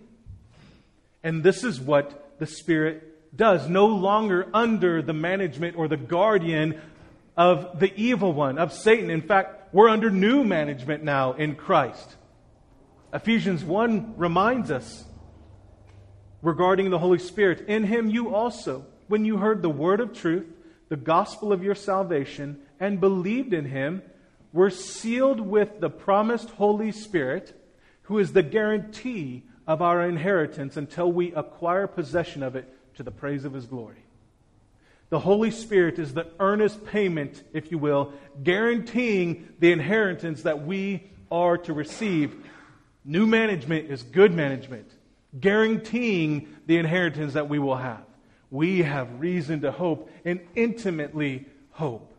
And 1.23 1.43
this 1.43 1.65
is 1.65 1.81
what 1.81 2.39
the 2.39 2.47
Spirit 2.47 3.37
does. 3.37 3.69
No 3.69 3.87
longer 3.87 4.49
under 4.55 5.03
the 5.03 5.13
management 5.13 5.77
or 5.77 5.89
the 5.89 5.97
guardian 5.97 6.81
of 7.37 7.81
the 7.81 7.93
evil 7.97 8.33
one, 8.33 8.59
of 8.59 8.73
Satan. 8.73 9.11
In 9.11 9.23
fact, 9.23 9.75
we're 9.75 9.89
under 9.89 10.11
new 10.11 10.45
management 10.45 11.03
now 11.03 11.33
in 11.33 11.55
Christ. 11.55 12.17
Ephesians 13.13 13.65
1 13.65 14.15
reminds 14.17 14.71
us 14.71 15.05
regarding 16.43 16.91
the 16.91 16.99
Holy 16.99 17.19
Spirit 17.19 17.69
In 17.69 17.85
him 17.85 18.09
you 18.09 18.35
also, 18.35 18.87
when 19.09 19.25
you 19.25 19.39
heard 19.39 19.63
the 19.63 19.71
word 19.71 20.01
of 20.01 20.13
truth, 20.13 20.47
the 20.89 20.97
gospel 20.97 21.53
of 21.53 21.63
your 21.63 21.75
salvation, 21.75 22.59
and 22.79 23.01
believed 23.01 23.53
in 23.53 23.65
him, 23.65 24.03
were 24.53 24.71
sealed 24.71 25.41
with 25.41 25.81
the 25.81 25.91
promised 25.91 26.51
Holy 26.51 26.93
Spirit, 26.93 27.61
who 28.03 28.19
is 28.19 28.33
the 28.33 28.43
guarantee 28.43 29.43
of 29.67 29.83
our 29.83 30.09
inheritance 30.09 30.77
until 30.77 31.11
we 31.11 31.33
acquire 31.35 31.87
possession 31.87 32.43
of 32.43 32.57
it 32.57 32.73
to 32.95 33.03
the 33.03 33.11
praise 33.11 33.45
of 33.45 33.53
his 33.53 33.67
glory. 33.67 34.05
The 35.09 35.19
Holy 35.21 35.51
Spirit 35.51 35.99
is 35.99 36.15
the 36.15 36.29
earnest 36.41 36.85
payment, 36.85 37.43
if 37.53 37.71
you 37.71 37.79
will, 37.79 38.13
guaranteeing 38.43 39.49
the 39.59 39.73
inheritance 39.73 40.43
that 40.43 40.67
we 40.67 41.11
are 41.31 41.59
to 41.59 41.73
receive 41.73 42.37
New 43.09 43.25
management 43.25 43.89
is 43.89 44.03
good 44.03 44.35
management, 44.35 44.91
guaranteeing 45.39 46.49
the 46.67 46.77
inheritance 46.77 47.35
that 47.35 47.49
we 47.49 47.61
will 47.61 47.77
have. 47.77 48.03
We 48.51 48.83
have 48.83 49.21
reason 49.21 49.61
to 49.63 49.73
hope 49.73 50.11
and 50.25 50.41
intimately 50.55 51.47
hope. 51.73 52.13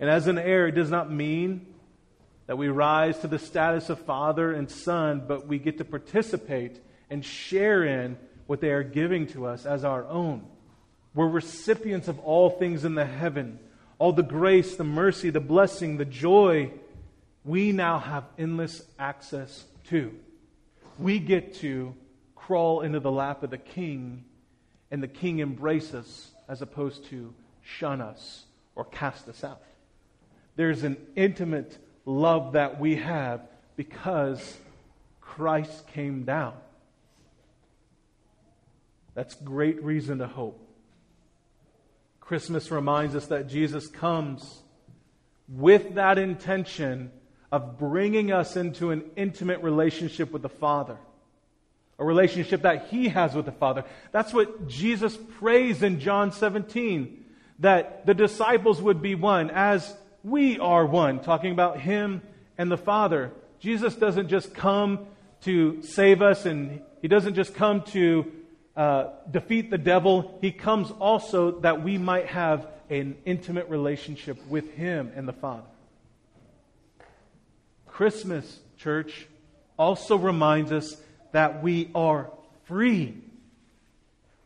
And 0.00 0.08
as 0.08 0.26
an 0.26 0.38
heir, 0.38 0.68
it 0.68 0.74
does 0.74 0.90
not 0.90 1.10
mean 1.10 1.66
that 2.46 2.56
we 2.56 2.68
rise 2.68 3.18
to 3.18 3.28
the 3.28 3.38
status 3.38 3.90
of 3.90 3.98
father 4.00 4.52
and 4.52 4.70
son, 4.70 5.22
but 5.26 5.46
we 5.46 5.58
get 5.58 5.78
to 5.78 5.84
participate 5.84 6.80
and 7.10 7.24
share 7.24 7.84
in 7.84 8.16
what 8.46 8.60
they 8.60 8.70
are 8.70 8.82
giving 8.82 9.26
to 9.28 9.46
us 9.46 9.66
as 9.66 9.84
our 9.84 10.06
own. 10.06 10.46
We're 11.14 11.28
recipients 11.28 12.08
of 12.08 12.18
all 12.20 12.50
things 12.50 12.84
in 12.84 12.94
the 12.94 13.04
heaven, 13.04 13.58
all 13.98 14.12
the 14.12 14.22
grace, 14.22 14.76
the 14.76 14.84
mercy, 14.84 15.30
the 15.30 15.40
blessing, 15.40 15.96
the 15.96 16.04
joy, 16.04 16.70
we 17.44 17.72
now 17.72 17.98
have 17.98 18.24
endless 18.38 18.82
access 18.98 19.64
to. 19.88 20.14
We 20.98 21.18
get 21.18 21.54
to 21.56 21.94
crawl 22.36 22.82
into 22.82 23.00
the 23.00 23.10
lap 23.10 23.42
of 23.42 23.50
the 23.50 23.58
king, 23.58 24.24
and 24.90 25.02
the 25.02 25.08
king 25.08 25.38
embrace 25.38 25.94
us 25.94 26.30
as 26.48 26.62
opposed 26.62 27.04
to 27.06 27.34
shun 27.62 28.00
us 28.00 28.44
or 28.74 28.84
cast 28.84 29.28
us 29.28 29.44
out. 29.44 29.60
There's 30.56 30.82
an 30.82 30.96
intimate 31.14 31.78
love 32.04 32.52
that 32.52 32.80
we 32.80 32.96
have 32.96 33.42
because 33.76 34.56
Christ 35.20 35.86
came 35.88 36.24
down. 36.24 36.54
That's 39.14 39.34
great 39.34 39.82
reason 39.82 40.18
to 40.18 40.26
hope. 40.26 40.64
Christmas 42.20 42.70
reminds 42.70 43.14
us 43.14 43.26
that 43.26 43.48
Jesus 43.48 43.86
comes 43.86 44.62
with 45.48 45.94
that 45.94 46.18
intention 46.18 47.10
of 47.50 47.78
bringing 47.78 48.32
us 48.32 48.56
into 48.56 48.90
an 48.90 49.04
intimate 49.16 49.62
relationship 49.62 50.30
with 50.30 50.42
the 50.42 50.48
Father. 50.48 50.98
A 51.98 52.04
relationship 52.04 52.62
that 52.62 52.88
He 52.88 53.08
has 53.08 53.34
with 53.34 53.46
the 53.46 53.52
Father. 53.52 53.84
That's 54.12 54.32
what 54.32 54.68
Jesus 54.68 55.16
prays 55.38 55.82
in 55.82 56.00
John 56.00 56.32
17. 56.32 57.24
That 57.60 58.06
the 58.06 58.14
disciples 58.14 58.80
would 58.80 59.02
be 59.02 59.14
one 59.14 59.50
as 59.50 59.94
we 60.22 60.58
are 60.58 60.86
one. 60.86 61.20
Talking 61.20 61.52
about 61.52 61.80
Him 61.80 62.22
and 62.56 62.70
the 62.70 62.76
Father. 62.76 63.32
Jesus 63.60 63.94
doesn't 63.94 64.28
just 64.28 64.54
come 64.54 65.06
to 65.42 65.82
save 65.82 66.22
us 66.22 66.46
and 66.46 66.80
He 67.02 67.08
doesn't 67.08 67.34
just 67.34 67.54
come 67.54 67.82
to 67.82 68.30
uh, 68.76 69.10
defeat 69.28 69.70
the 69.70 69.78
devil. 69.78 70.38
He 70.40 70.52
comes 70.52 70.92
also 70.92 71.60
that 71.60 71.82
we 71.82 71.98
might 71.98 72.26
have 72.26 72.68
an 72.90 73.16
intimate 73.24 73.68
relationship 73.68 74.38
with 74.46 74.72
Him 74.74 75.12
and 75.16 75.26
the 75.26 75.32
Father. 75.32 75.66
Christmas, 77.86 78.60
church, 78.76 79.26
also 79.76 80.16
reminds 80.16 80.70
us 80.70 80.96
that 81.32 81.62
we 81.62 81.90
are 81.94 82.30
free. 82.64 83.16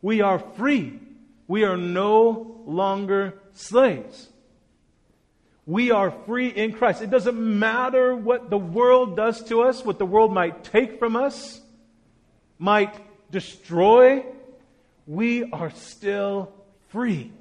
We 0.01 0.21
are 0.21 0.39
free. 0.39 0.99
We 1.47 1.63
are 1.63 1.77
no 1.77 2.61
longer 2.65 3.35
slaves. 3.53 4.29
We 5.65 5.91
are 5.91 6.11
free 6.25 6.47
in 6.47 6.73
Christ. 6.73 7.01
It 7.01 7.09
doesn't 7.09 7.39
matter 7.39 8.15
what 8.15 8.49
the 8.49 8.57
world 8.57 9.15
does 9.15 9.43
to 9.45 9.61
us, 9.63 9.85
what 9.85 9.97
the 9.97 10.05
world 10.05 10.33
might 10.33 10.63
take 10.63 10.99
from 10.99 11.15
us, 11.15 11.61
might 12.59 12.93
destroy. 13.31 14.25
We 15.07 15.49
are 15.51 15.71
still 15.71 16.51
free. 16.89 17.31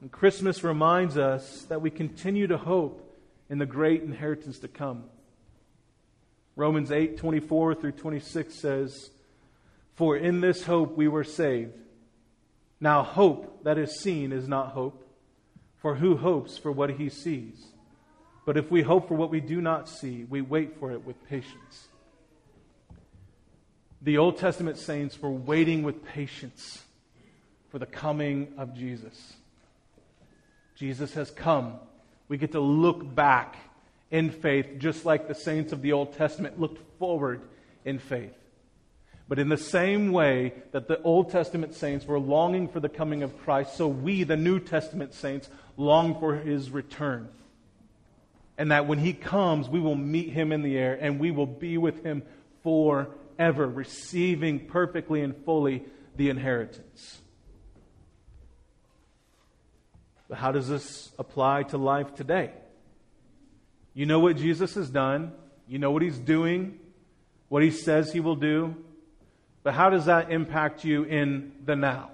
And 0.00 0.12
Christmas 0.12 0.62
reminds 0.62 1.18
us 1.18 1.62
that 1.64 1.80
we 1.80 1.90
continue 1.90 2.46
to 2.46 2.58
hope 2.58 3.02
in 3.50 3.58
the 3.58 3.66
great 3.66 4.02
inheritance 4.02 4.60
to 4.60 4.68
come. 4.68 5.04
Romans 6.56 6.90
8 6.90 7.18
24 7.18 7.74
through 7.74 7.92
26 7.92 8.54
says, 8.54 9.10
For 9.94 10.16
in 10.16 10.40
this 10.40 10.64
hope 10.64 10.96
we 10.96 11.06
were 11.06 11.24
saved. 11.24 11.74
Now, 12.80 13.02
hope 13.02 13.64
that 13.64 13.78
is 13.78 14.00
seen 14.00 14.32
is 14.32 14.48
not 14.48 14.68
hope, 14.68 15.06
for 15.76 15.94
who 15.94 16.16
hopes 16.16 16.58
for 16.58 16.72
what 16.72 16.90
he 16.90 17.08
sees? 17.08 17.66
But 18.44 18.56
if 18.56 18.70
we 18.70 18.82
hope 18.82 19.08
for 19.08 19.14
what 19.14 19.30
we 19.30 19.40
do 19.40 19.60
not 19.60 19.88
see, 19.88 20.24
we 20.24 20.40
wait 20.40 20.78
for 20.78 20.92
it 20.92 21.04
with 21.04 21.22
patience. 21.28 21.88
The 24.02 24.18
Old 24.18 24.38
Testament 24.38 24.78
saints 24.78 25.20
were 25.20 25.30
waiting 25.30 25.82
with 25.82 26.04
patience 26.04 26.84
for 27.70 27.78
the 27.78 27.86
coming 27.86 28.52
of 28.56 28.74
Jesus. 28.74 29.34
Jesus 30.76 31.14
has 31.14 31.30
come. 31.30 31.74
We 32.28 32.36
get 32.36 32.52
to 32.52 32.60
look 32.60 33.14
back 33.14 33.56
in 34.10 34.30
faith, 34.30 34.78
just 34.78 35.04
like 35.04 35.28
the 35.28 35.34
saints 35.34 35.72
of 35.72 35.82
the 35.82 35.92
Old 35.92 36.14
Testament 36.14 36.60
looked 36.60 36.80
forward 36.98 37.42
in 37.84 37.98
faith. 37.98 38.34
But 39.28 39.38
in 39.38 39.48
the 39.48 39.56
same 39.56 40.12
way 40.12 40.54
that 40.70 40.86
the 40.86 41.02
Old 41.02 41.30
Testament 41.30 41.74
saints 41.74 42.06
were 42.06 42.18
longing 42.18 42.68
for 42.68 42.78
the 42.78 42.88
coming 42.88 43.22
of 43.22 43.36
Christ, 43.40 43.76
so 43.76 43.88
we, 43.88 44.22
the 44.22 44.36
New 44.36 44.60
Testament 44.60 45.14
saints, 45.14 45.48
long 45.76 46.18
for 46.20 46.36
his 46.36 46.70
return. 46.70 47.28
And 48.56 48.70
that 48.70 48.86
when 48.86 48.98
he 48.98 49.12
comes, 49.12 49.68
we 49.68 49.80
will 49.80 49.96
meet 49.96 50.30
him 50.30 50.52
in 50.52 50.62
the 50.62 50.78
air 50.78 50.96
and 50.98 51.18
we 51.18 51.30
will 51.30 51.46
be 51.46 51.76
with 51.76 52.04
him 52.04 52.22
forever, 52.62 53.66
receiving 53.66 54.66
perfectly 54.66 55.20
and 55.20 55.36
fully 55.44 55.84
the 56.16 56.30
inheritance. 56.30 57.20
But 60.28 60.38
how 60.38 60.52
does 60.52 60.68
this 60.68 61.10
apply 61.18 61.64
to 61.64 61.78
life 61.78 62.14
today? 62.14 62.52
You 63.96 64.04
know 64.04 64.20
what 64.20 64.36
Jesus 64.36 64.74
has 64.74 64.90
done, 64.90 65.32
you 65.66 65.78
know 65.78 65.90
what 65.90 66.02
he's 66.02 66.18
doing, 66.18 66.78
what 67.48 67.62
he 67.62 67.70
says 67.70 68.12
he 68.12 68.20
will 68.20 68.36
do. 68.36 68.76
But 69.62 69.72
how 69.72 69.88
does 69.88 70.04
that 70.04 70.30
impact 70.30 70.84
you 70.84 71.04
in 71.04 71.52
the 71.64 71.76
now? 71.76 72.10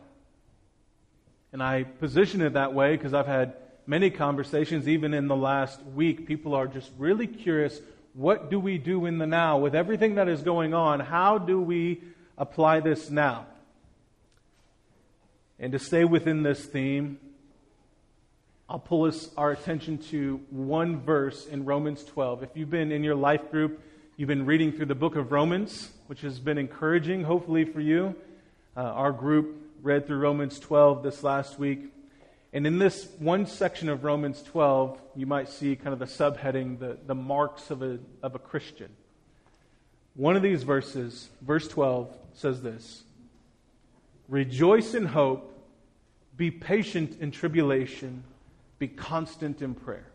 And 1.53 1.61
I 1.61 1.83
position 1.83 2.41
it 2.41 2.53
that 2.53 2.73
way 2.73 2.97
because 2.97 3.13
I've 3.13 3.27
had 3.27 3.55
many 3.85 4.11
conversations, 4.11 4.87
even 4.87 5.13
in 5.13 5.27
the 5.27 5.35
last 5.35 5.83
week. 5.85 6.25
People 6.29 6.55
are 6.55 6.69
just 6.69 6.89
really 6.99 7.27
curious 7.27 7.81
what 8.15 8.49
do 8.49 8.61
we 8.61 8.79
do 8.79 9.07
in 9.07 9.19
the 9.19 9.27
now? 9.27 9.59
With 9.59 9.75
everything 9.75 10.15
that 10.15 10.29
is 10.29 10.43
going 10.43 10.75
on, 10.75 11.01
how 11.01 11.39
do 11.39 11.61
we 11.61 12.01
apply 12.39 12.79
this 12.79 13.11
now? 13.11 13.47
And 15.59 15.73
to 15.73 15.81
stay 15.81 16.05
within 16.05 16.45
this 16.45 16.65
theme, 16.65 17.19
I'll 18.73 18.79
pull 18.79 19.05
us, 19.05 19.29
our 19.37 19.53
attention 19.53 19.99
to 20.11 20.41
one 20.49 21.01
verse 21.01 21.47
in 21.47 21.67
Romans 21.67 22.03
12. 22.05 22.43
If 22.43 22.51
you've 22.55 22.71
been 22.71 22.91
in 22.91 23.05
your 23.05 23.15
life 23.15 23.51
group, 23.51 23.81
You've 24.23 24.29
been 24.29 24.45
reading 24.47 24.73
through 24.73 24.87
the 24.87 24.95
book 24.95 25.17
of 25.17 25.33
Romans, 25.33 25.91
which 26.07 26.21
has 26.21 26.39
been 26.39 26.59
encouraging, 26.59 27.25
hopefully, 27.25 27.65
for 27.65 27.81
you. 27.81 28.15
Uh, 28.77 28.83
our 28.83 29.11
group 29.11 29.57
read 29.83 30.07
through 30.07 30.19
Romans 30.19 30.61
12 30.61 31.03
this 31.03 31.25
last 31.25 31.59
week. 31.59 31.93
And 32.53 32.67
in 32.67 32.79
this 32.79 33.09
one 33.19 33.47
section 33.47 33.89
of 33.89 34.05
Romans 34.05 34.43
12, 34.43 35.01
you 35.17 35.27
might 35.27 35.49
see 35.49 35.75
kind 35.77 35.95
of 35.95 35.99
the 35.99 36.05
subheading, 36.05 36.79
the, 36.79 36.99
the 37.07 37.15
marks 37.15 37.71
of 37.71 37.83
a, 37.83 37.99
of 38.23 38.35
a 38.35 38.39
Christian. 38.39 38.91
One 40.15 40.37
of 40.37 40.43
these 40.43 40.63
verses, 40.63 41.31
verse 41.41 41.67
12, 41.67 42.15
says 42.35 42.63
this 42.63 43.03
Rejoice 44.29 44.93
in 44.95 45.07
hope, 45.07 45.59
be 46.37 46.51
patient 46.51 47.19
in 47.19 47.31
tribulation, 47.31 48.23
be 48.83 48.89
constant 48.89 49.63
in 49.63 49.75
prayer. 49.75 50.09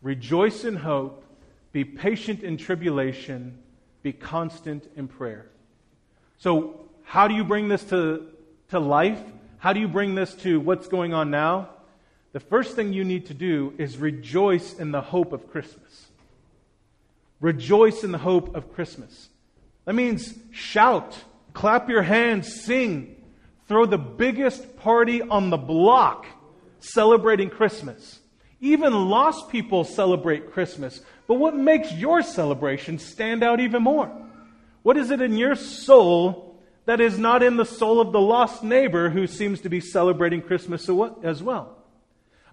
Rejoice 0.00 0.64
in 0.64 0.76
hope, 0.76 1.24
be 1.72 1.82
patient 1.82 2.44
in 2.44 2.56
tribulation, 2.56 3.58
be 4.04 4.12
constant 4.12 4.88
in 4.94 5.08
prayer. 5.08 5.46
So, 6.38 6.86
how 7.02 7.26
do 7.26 7.34
you 7.34 7.42
bring 7.42 7.66
this 7.66 7.82
to, 7.86 8.28
to 8.68 8.78
life? 8.78 9.20
How 9.58 9.72
do 9.72 9.80
you 9.80 9.88
bring 9.88 10.14
this 10.14 10.34
to 10.34 10.60
what's 10.60 10.86
going 10.86 11.14
on 11.14 11.32
now? 11.32 11.68
The 12.32 12.38
first 12.38 12.76
thing 12.76 12.92
you 12.92 13.02
need 13.02 13.26
to 13.26 13.34
do 13.34 13.74
is 13.76 13.98
rejoice 13.98 14.74
in 14.78 14.92
the 14.92 15.00
hope 15.00 15.32
of 15.32 15.50
Christmas. 15.50 16.06
Rejoice 17.40 18.04
in 18.04 18.12
the 18.12 18.18
hope 18.18 18.54
of 18.54 18.72
Christmas. 18.72 19.30
That 19.84 19.96
means 19.96 20.32
shout, 20.52 21.18
clap 21.54 21.88
your 21.88 22.02
hands, 22.02 22.54
sing, 22.62 23.16
throw 23.66 23.84
the 23.84 23.98
biggest 23.98 24.76
party 24.76 25.22
on 25.22 25.50
the 25.50 25.56
block 25.56 26.26
celebrating 26.92 27.50
Christmas. 27.50 28.20
Even 28.60 29.08
lost 29.08 29.48
people 29.50 29.84
celebrate 29.84 30.52
Christmas. 30.52 31.00
But 31.26 31.34
what 31.34 31.56
makes 31.56 31.92
your 31.92 32.22
celebration 32.22 32.98
stand 32.98 33.42
out 33.42 33.60
even 33.60 33.82
more? 33.82 34.10
What 34.82 34.96
is 34.96 35.10
it 35.10 35.20
in 35.20 35.36
your 35.36 35.54
soul 35.54 36.56
that 36.86 37.00
is 37.00 37.18
not 37.18 37.42
in 37.42 37.56
the 37.56 37.64
soul 37.64 38.00
of 38.00 38.12
the 38.12 38.20
lost 38.20 38.62
neighbor 38.62 39.10
who 39.10 39.26
seems 39.26 39.60
to 39.62 39.68
be 39.68 39.80
celebrating 39.80 40.42
Christmas 40.42 40.88
as 41.22 41.42
well? 41.42 41.76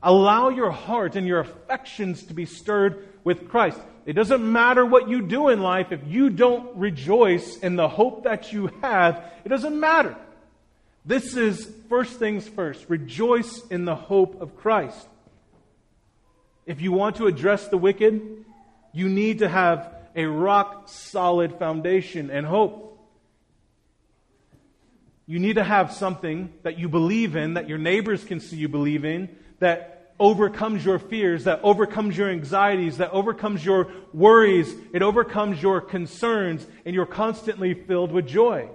Allow 0.04 0.50
your 0.50 0.72
heart 0.72 1.16
and 1.16 1.28
your 1.28 1.42
affections 1.42 2.24
to 2.24 2.34
be 2.34 2.46
stirred 2.46 3.08
with 3.24 3.50
Christ. 3.50 3.80
It 4.06 4.14
doesn't 4.14 4.52
matter 4.52 4.86
what 4.86 5.10
you 5.10 5.22
do 5.22 5.50
in 5.50 5.62
life 5.62 5.92
if 5.92 6.02
you 6.08 6.30
don't 6.30 6.76
rejoice 6.76 7.58
in 7.58 7.76
the 7.76 7.88
hope 7.88 8.24
that 8.24 8.52
you 8.52 8.72
have, 8.82 9.24
it 9.46 9.50
doesn't 9.50 9.80
matter. 9.80 10.16
This 11.04 11.36
is 11.36 11.68
first 11.90 12.20
things 12.20 12.48
first. 12.48 12.86
Rejoice 12.88 13.66
in 13.68 13.86
the 13.86 13.96
hope 13.96 14.42
of 14.42 14.56
Christ. 14.56 15.08
If 16.66 16.80
you 16.80 16.92
want 16.92 17.16
to 17.16 17.28
address 17.28 17.68
the 17.68 17.78
wicked, 17.78 18.22
you 18.94 19.10
need 19.10 19.40
to 19.40 19.50
have 19.50 19.94
a 20.16 20.26
rock 20.26 20.90
solid 20.90 21.58
foundation 21.58 22.30
and 22.30 22.46
hope. 22.46 23.00
You 25.26 25.40
need 25.40 25.56
to 25.56 25.64
have 25.64 25.92
something 25.94 26.54
that 26.64 26.78
you 26.78 26.88
believe 26.90 27.36
in, 27.36 27.56
that 27.56 27.68
your 27.68 27.78
neighbors 27.78 28.24
can 28.24 28.40
see 28.40 28.58
you 28.58 28.68
believe 28.68 29.06
in, 29.06 29.30
that 29.60 30.14
overcomes 30.20 30.86
your 30.86 31.00
fears, 31.00 31.46
that 31.46 31.62
overcomes 31.64 32.16
your 32.16 32.30
anxieties, 32.30 32.98
that 32.98 33.12
overcomes 33.12 33.66
your 33.66 33.92
worries, 34.14 34.76
it 34.94 35.02
overcomes 35.02 35.62
your 35.62 35.82
concerns, 35.82 36.68
and 36.86 36.94
you're 36.94 37.06
constantly 37.08 37.74
filled 37.74 38.12
with 38.12 38.28
joy. 38.28 38.70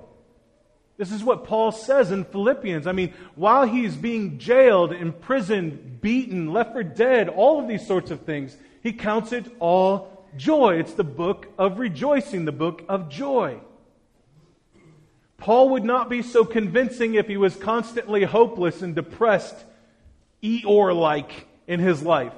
This 0.98 1.12
is 1.12 1.22
what 1.22 1.44
Paul 1.44 1.72
says 1.72 2.10
in 2.10 2.24
Philippians. 2.24 2.86
I 2.86 2.92
mean, 2.92 3.12
while 3.34 3.66
he's 3.66 3.94
being 3.94 4.38
jailed, 4.38 4.92
imprisoned, 4.92 6.00
beaten, 6.00 6.52
left 6.52 6.72
for 6.72 6.82
dead, 6.82 7.28
all 7.28 7.60
of 7.60 7.68
these 7.68 7.86
sorts 7.86 8.10
of 8.10 8.22
things, 8.22 8.56
he 8.82 8.92
counts 8.92 9.32
it 9.32 9.44
all 9.58 10.24
joy. 10.36 10.78
It's 10.78 10.94
the 10.94 11.04
book 11.04 11.48
of 11.58 11.78
rejoicing, 11.78 12.46
the 12.46 12.52
book 12.52 12.82
of 12.88 13.10
joy. 13.10 13.60
Paul 15.36 15.70
would 15.70 15.84
not 15.84 16.08
be 16.08 16.22
so 16.22 16.46
convincing 16.46 17.14
if 17.14 17.28
he 17.28 17.36
was 17.36 17.56
constantly 17.56 18.24
hopeless 18.24 18.80
and 18.80 18.94
depressed, 18.94 19.54
Eeyore 20.42 20.98
like 20.98 21.46
in 21.66 21.78
his 21.78 22.02
life. 22.02 22.32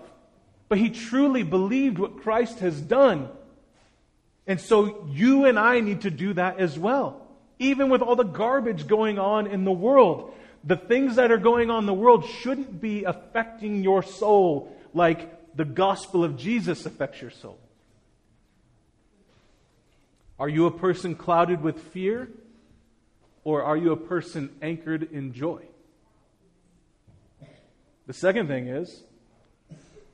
But 0.68 0.78
he 0.78 0.90
truly 0.90 1.44
believed 1.44 1.98
what 1.98 2.22
Christ 2.22 2.58
has 2.58 2.80
done. 2.80 3.28
And 4.48 4.60
so 4.60 5.06
you 5.08 5.44
and 5.44 5.58
I 5.58 5.78
need 5.78 6.00
to 6.00 6.10
do 6.10 6.32
that 6.32 6.58
as 6.58 6.76
well. 6.76 7.27
Even 7.58 7.88
with 7.90 8.02
all 8.02 8.16
the 8.16 8.24
garbage 8.24 8.86
going 8.86 9.18
on 9.18 9.46
in 9.46 9.64
the 9.64 9.72
world, 9.72 10.32
the 10.64 10.76
things 10.76 11.16
that 11.16 11.30
are 11.30 11.38
going 11.38 11.70
on 11.70 11.80
in 11.80 11.86
the 11.86 11.94
world 11.94 12.24
shouldn't 12.24 12.80
be 12.80 13.04
affecting 13.04 13.82
your 13.82 14.02
soul 14.02 14.76
like 14.94 15.56
the 15.56 15.64
gospel 15.64 16.24
of 16.24 16.36
Jesus 16.36 16.86
affects 16.86 17.20
your 17.20 17.30
soul? 17.30 17.58
Are 20.38 20.48
you 20.48 20.66
a 20.66 20.70
person 20.70 21.14
clouded 21.14 21.62
with 21.62 21.80
fear? 21.80 22.28
Or 23.44 23.64
are 23.64 23.76
you 23.76 23.92
a 23.92 23.96
person 23.96 24.50
anchored 24.62 25.10
in 25.10 25.32
joy? 25.32 25.62
The 28.06 28.12
second 28.12 28.46
thing 28.46 28.68
is 28.68 29.02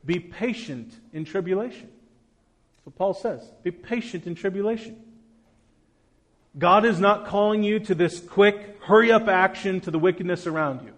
be 0.05 0.19
patient 0.21 0.95
in 1.13 1.25
tribulation. 1.25 1.89
That's 1.89 2.87
what 2.87 2.97
Paul 2.97 3.15
says. 3.15 3.43
Be 3.63 3.71
patient 3.71 4.27
in 4.27 4.35
tribulation. 4.35 5.04
God 6.57 6.85
is 6.85 7.01
not 7.01 7.27
calling 7.27 7.63
you 7.63 7.81
to 7.81 7.95
this 7.95 8.21
quick, 8.21 8.79
hurry 8.83 9.11
up 9.11 9.29
action 9.29 9.81
to 9.83 9.91
the 9.91 9.99
wickedness 9.99 10.47
around 10.47 10.85
you. 10.85 10.93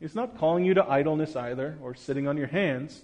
He's 0.00 0.14
not 0.14 0.38
calling 0.38 0.64
you 0.64 0.74
to 0.74 0.84
idleness 0.84 1.36
either 1.36 1.76
or 1.82 1.94
sitting 1.94 2.26
on 2.26 2.38
your 2.38 2.46
hands. 2.46 3.02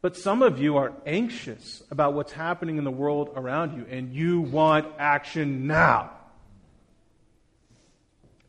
But 0.00 0.16
some 0.16 0.42
of 0.42 0.60
you 0.60 0.76
are 0.76 0.92
anxious 1.04 1.82
about 1.90 2.14
what's 2.14 2.30
happening 2.30 2.78
in 2.78 2.84
the 2.84 2.90
world 2.90 3.30
around 3.34 3.76
you, 3.76 3.84
and 3.90 4.14
you 4.14 4.40
want 4.40 4.86
action 4.98 5.66
now. 5.66 6.12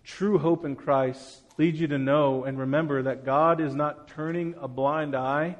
True 0.03 0.37
hope 0.37 0.63
in 0.63 0.75
Christ 0.75 1.41
leads 1.57 1.81
you 1.81 1.87
to 1.87 1.97
know 1.97 2.43
and 2.43 2.59
remember 2.59 3.03
that 3.03 3.25
God 3.25 3.59
is 3.59 3.73
not 3.73 4.07
turning 4.09 4.53
a 4.61 4.67
blind 4.67 5.15
eye 5.15 5.55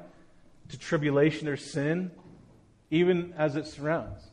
to 0.68 0.78
tribulation 0.78 1.48
or 1.48 1.56
sin, 1.56 2.12
even 2.90 3.34
as 3.36 3.56
it 3.56 3.66
surrounds. 3.66 4.29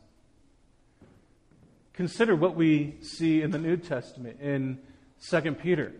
Consider 1.98 2.36
what 2.36 2.54
we 2.54 2.94
see 3.02 3.42
in 3.42 3.50
the 3.50 3.58
New 3.58 3.76
Testament 3.76 4.40
in 4.40 4.78
2 5.28 5.54
Peter. 5.54 5.92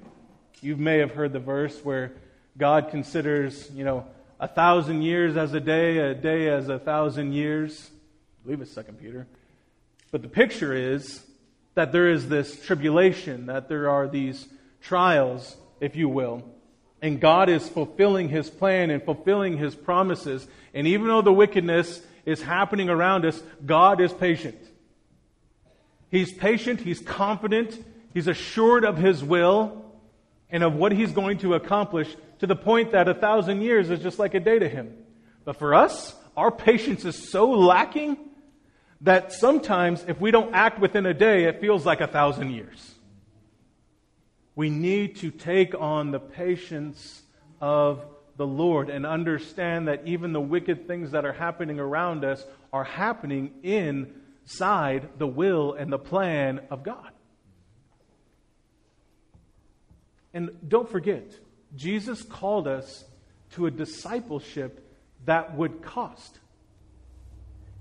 You 0.61 0.77
may 0.77 0.99
have 0.99 1.11
heard 1.11 1.33
the 1.33 1.41
verse 1.41 1.77
where 1.85 2.13
God 2.57 2.91
considers, 2.91 3.69
you 3.73 3.83
know, 3.83 4.07
a 4.39 4.47
thousand 4.47 5.03
years 5.03 5.37
as 5.37 5.55
a 5.55 5.61
day, 5.61 5.99
a 5.99 6.15
day 6.15 6.51
as 6.51 6.69
a 6.69 6.79
thousand 6.79 7.33
years. 7.33 7.91
I 7.91 8.45
believe 8.45 8.61
it's 8.61 8.71
Second 8.71 9.01
Peter. 9.01 9.27
But 10.13 10.23
the 10.23 10.29
picture 10.29 10.73
is 10.73 11.27
that 11.75 11.91
there 11.91 12.09
is 12.09 12.29
this 12.29 12.65
tribulation, 12.65 13.47
that 13.47 13.69
there 13.69 13.91
are 13.91 14.07
these 14.07 14.47
trials, 14.81 15.57
if 15.81 15.97
you 15.97 16.09
will. 16.09 16.45
And 17.03 17.21
God 17.21 17.49
is 17.49 17.69
fulfilling 17.69 18.29
His 18.29 18.49
plan 18.49 18.91
and 18.91 19.03
fulfilling 19.03 19.59
His 19.59 19.75
promises. 19.75 20.47
And 20.75 20.87
even 20.87 21.09
though 21.09 21.23
the 21.23 21.33
wickedness 21.33 22.01
is 22.25 22.41
happening 22.41 22.89
around 22.89 23.25
us, 23.25 23.43
God 23.67 24.01
is 24.01 24.13
patient. 24.13 24.68
He's 26.11 26.33
patient, 26.33 26.81
He's 26.81 27.01
confident, 27.01 27.79
He's 28.15 28.27
assured 28.27 28.85
of 28.85 28.97
His 28.97 29.23
will 29.23 29.85
and 30.51 30.63
of 30.63 30.75
what 30.75 30.93
He's 30.93 31.13
going 31.13 31.39
to 31.39 31.55
accomplish 31.55 32.15
to 32.41 32.47
the 32.47 32.57
point 32.57 32.93
that 32.93 33.09
a 33.09 33.15
thousand 33.15 33.63
years 33.63 33.91
is 33.91 34.01
just 34.01 34.19
like 34.19 34.35
a 34.35 34.41
day 34.41 34.59
to 34.59 34.69
Him. 34.69 34.93
But 35.45 35.57
for 35.57 35.75
us, 35.75 36.15
our 36.37 36.51
patience 36.51 37.05
is 37.05 37.31
so 37.31 37.51
lacking 37.51 38.17
that 39.03 39.33
sometimes 39.33 40.05
if 40.09 40.21
we 40.21 40.31
don't 40.31 40.55
act 40.55 40.79
within 40.79 41.07
a 41.07 41.15
day, 41.15 41.45
it 41.45 41.61
feels 41.61 41.87
like 41.87 42.01
a 42.01 42.07
thousand 42.07 42.53
years. 42.53 42.95
We 44.55 44.71
need 44.71 45.17
to 45.17 45.31
take 45.31 45.75
on 45.79 46.11
the 46.11 46.19
patience 46.19 47.23
of 47.61 48.05
the 48.37 48.47
Lord 48.47 48.89
and 48.89 49.05
understand 49.05 49.89
that 49.89 50.03
even 50.05 50.33
the 50.33 50.41
wicked 50.41 50.87
things 50.87 51.11
that 51.13 51.25
are 51.25 51.33
happening 51.33 51.79
around 51.79 52.25
us 52.25 52.45
are 52.73 52.85
happening 52.85 53.53
inside 54.49 55.07
the 55.19 55.27
will 55.27 55.75
and 55.75 55.93
the 55.93 55.99
plan 55.99 56.59
of 56.71 56.83
God. 56.83 57.11
And 60.33 60.51
don't 60.67 60.89
forget, 60.89 61.31
Jesus 61.77 62.23
called 62.23 62.67
us 62.67 63.05
to 63.53 63.67
a 63.67 63.71
discipleship 63.71 64.83
that 65.27 65.55
would 65.55 65.83
cost. 65.83 66.39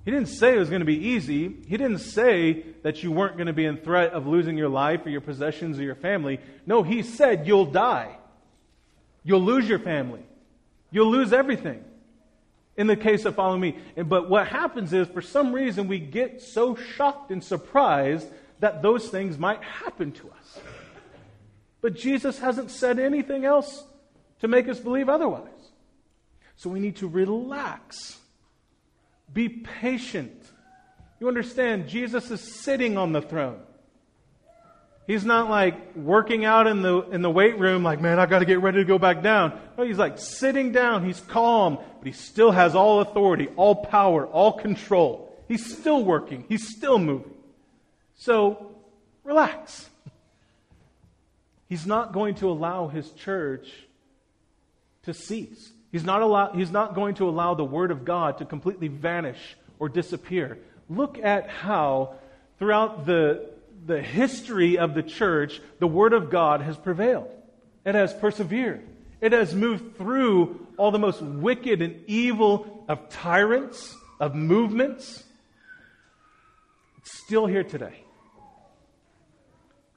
He 0.04 0.12
didn't 0.12 0.28
say 0.28 0.56
it 0.56 0.60
was 0.60 0.70
going 0.70 0.82
to 0.82 0.86
be 0.86 1.08
easy. 1.08 1.56
He 1.68 1.78
didn't 1.78 2.00
say 2.00 2.66
that 2.84 3.02
you 3.02 3.14
weren't 3.14 3.38
going 3.38 3.48
to 3.48 3.54
be 3.54 3.66
in 3.66 3.78
threat 3.78 4.12
of 4.12 4.28
losing 4.28 4.58
your 4.58 4.70
life 4.70 5.06
or 5.06 5.10
your 5.10 5.22
possessions 5.22 5.80
or 5.80 5.84
your 5.84 5.96
family. 5.96 6.40
No, 6.66 6.84
he 6.84 7.02
said 7.02 7.48
you'll 7.48 7.66
die. 7.66 8.18
You'll 9.24 9.42
lose 9.42 9.70
your 9.70 9.80
family. 9.80 10.24
You'll 10.92 11.12
lose 11.12 11.32
everything 11.32 11.84
in 12.78 12.88
the 12.88 12.96
case 12.96 13.26
of 13.26 13.36
following 13.36 13.60
me. 13.60 13.78
But 13.96 14.30
what 14.30 14.48
happens 14.48 14.94
is, 14.94 15.08
for 15.08 15.22
some 15.22 15.52
reason, 15.54 15.88
we 15.88 16.00
get 16.00 16.42
so 16.42 16.76
shocked 16.76 17.32
and 17.32 17.44
surprised 17.44 18.28
that 18.60 18.82
those 18.82 19.10
things 19.10 19.38
might 19.38 19.62
happen 19.62 20.12
to 20.14 20.30
us. 20.30 20.60
But 21.82 21.96
Jesus 21.96 22.40
hasn't 22.40 22.72
said 22.72 23.00
anything 23.00 23.46
else 23.46 23.84
to 24.40 24.48
make 24.48 24.70
us 24.70 24.80
believe 24.80 25.10
otherwise. 25.10 25.44
So 26.56 26.70
we 26.70 26.80
need 26.80 26.98
to 26.98 27.08
relax. 27.08 28.18
Be 29.32 29.50
patient. 29.50 30.34
You 31.20 31.28
understand, 31.28 31.88
Jesus 31.88 32.32
is 32.32 32.42
sitting 32.42 32.98
on 32.98 33.12
the 33.12 33.22
throne. 33.22 33.60
He's 35.08 35.24
not 35.24 35.50
like 35.50 35.96
working 35.96 36.44
out 36.44 36.68
in 36.68 36.82
the, 36.82 37.00
in 37.10 37.22
the 37.22 37.30
weight 37.30 37.58
room, 37.58 37.82
like, 37.82 38.02
man, 38.02 38.20
I've 38.20 38.30
got 38.30 38.40
to 38.40 38.46
get 38.46 38.62
ready 38.62 38.80
to 38.80 38.84
go 38.84 39.00
back 39.00 39.24
down. 39.24 39.58
No, 39.78 39.86
he's 39.86 39.98
like 39.98 40.20
sitting 40.20 40.74
down. 40.74 41.06
He's 41.06 41.22
calm, 41.22 41.78
but 41.78 42.06
he 42.06 42.12
still 42.12 42.52
has 42.52 42.76
all 42.76 43.00
authority, 43.00 43.48
all 43.56 43.76
power, 43.76 44.28
all 44.28 44.52
control. 44.52 45.34
He's 45.48 45.78
still 45.78 46.04
working. 46.04 46.44
He's 46.50 46.76
still 46.76 47.00
moving. 47.00 47.32
So, 48.16 48.72
relax. 49.24 49.90
He's 51.70 51.86
not 51.86 52.12
going 52.12 52.36
to 52.36 52.50
allow 52.50 52.90
his 52.90 53.10
church 53.12 53.70
to 55.04 55.14
cease. 55.14 55.72
He's 55.90 56.04
not, 56.04 56.22
allow, 56.22 56.52
he's 56.52 56.72
not 56.72 56.96
going 56.96 57.16
to 57.16 57.30
allow 57.30 57.54
the 57.54 57.64
Word 57.64 57.92
of 57.92 58.04
God 58.04 58.40
to 58.40 58.46
completely 58.46 58.90
vanish 58.90 59.56
or 59.80 59.88
disappear. 59.88 60.58
Look 60.90 61.18
at 61.18 61.50
how, 61.50 62.16
throughout 62.60 63.06
the, 63.06 63.50
the 63.86 64.02
history 64.02 64.78
of 64.78 64.94
the 64.94 65.04
church, 65.04 65.62
the 65.80 65.88
Word 65.88 66.14
of 66.14 66.30
God 66.30 66.62
has 66.62 66.78
prevailed. 66.78 67.30
It 67.86 67.96
has 67.96 68.14
persevered. 68.14 68.88
It 69.22 69.32
has 69.32 69.56
moved 69.56 69.98
through 69.98 70.68
all 70.78 70.92
the 70.92 71.00
most 71.00 71.22
wicked 71.22 71.82
and 71.82 72.04
evil 72.08 72.86
of 72.88 73.10
tyrants, 73.10 73.96
of 74.20 74.36
movements. 74.36 75.24
It's 76.98 77.18
still 77.26 77.46
here 77.46 77.64
today. 77.64 78.04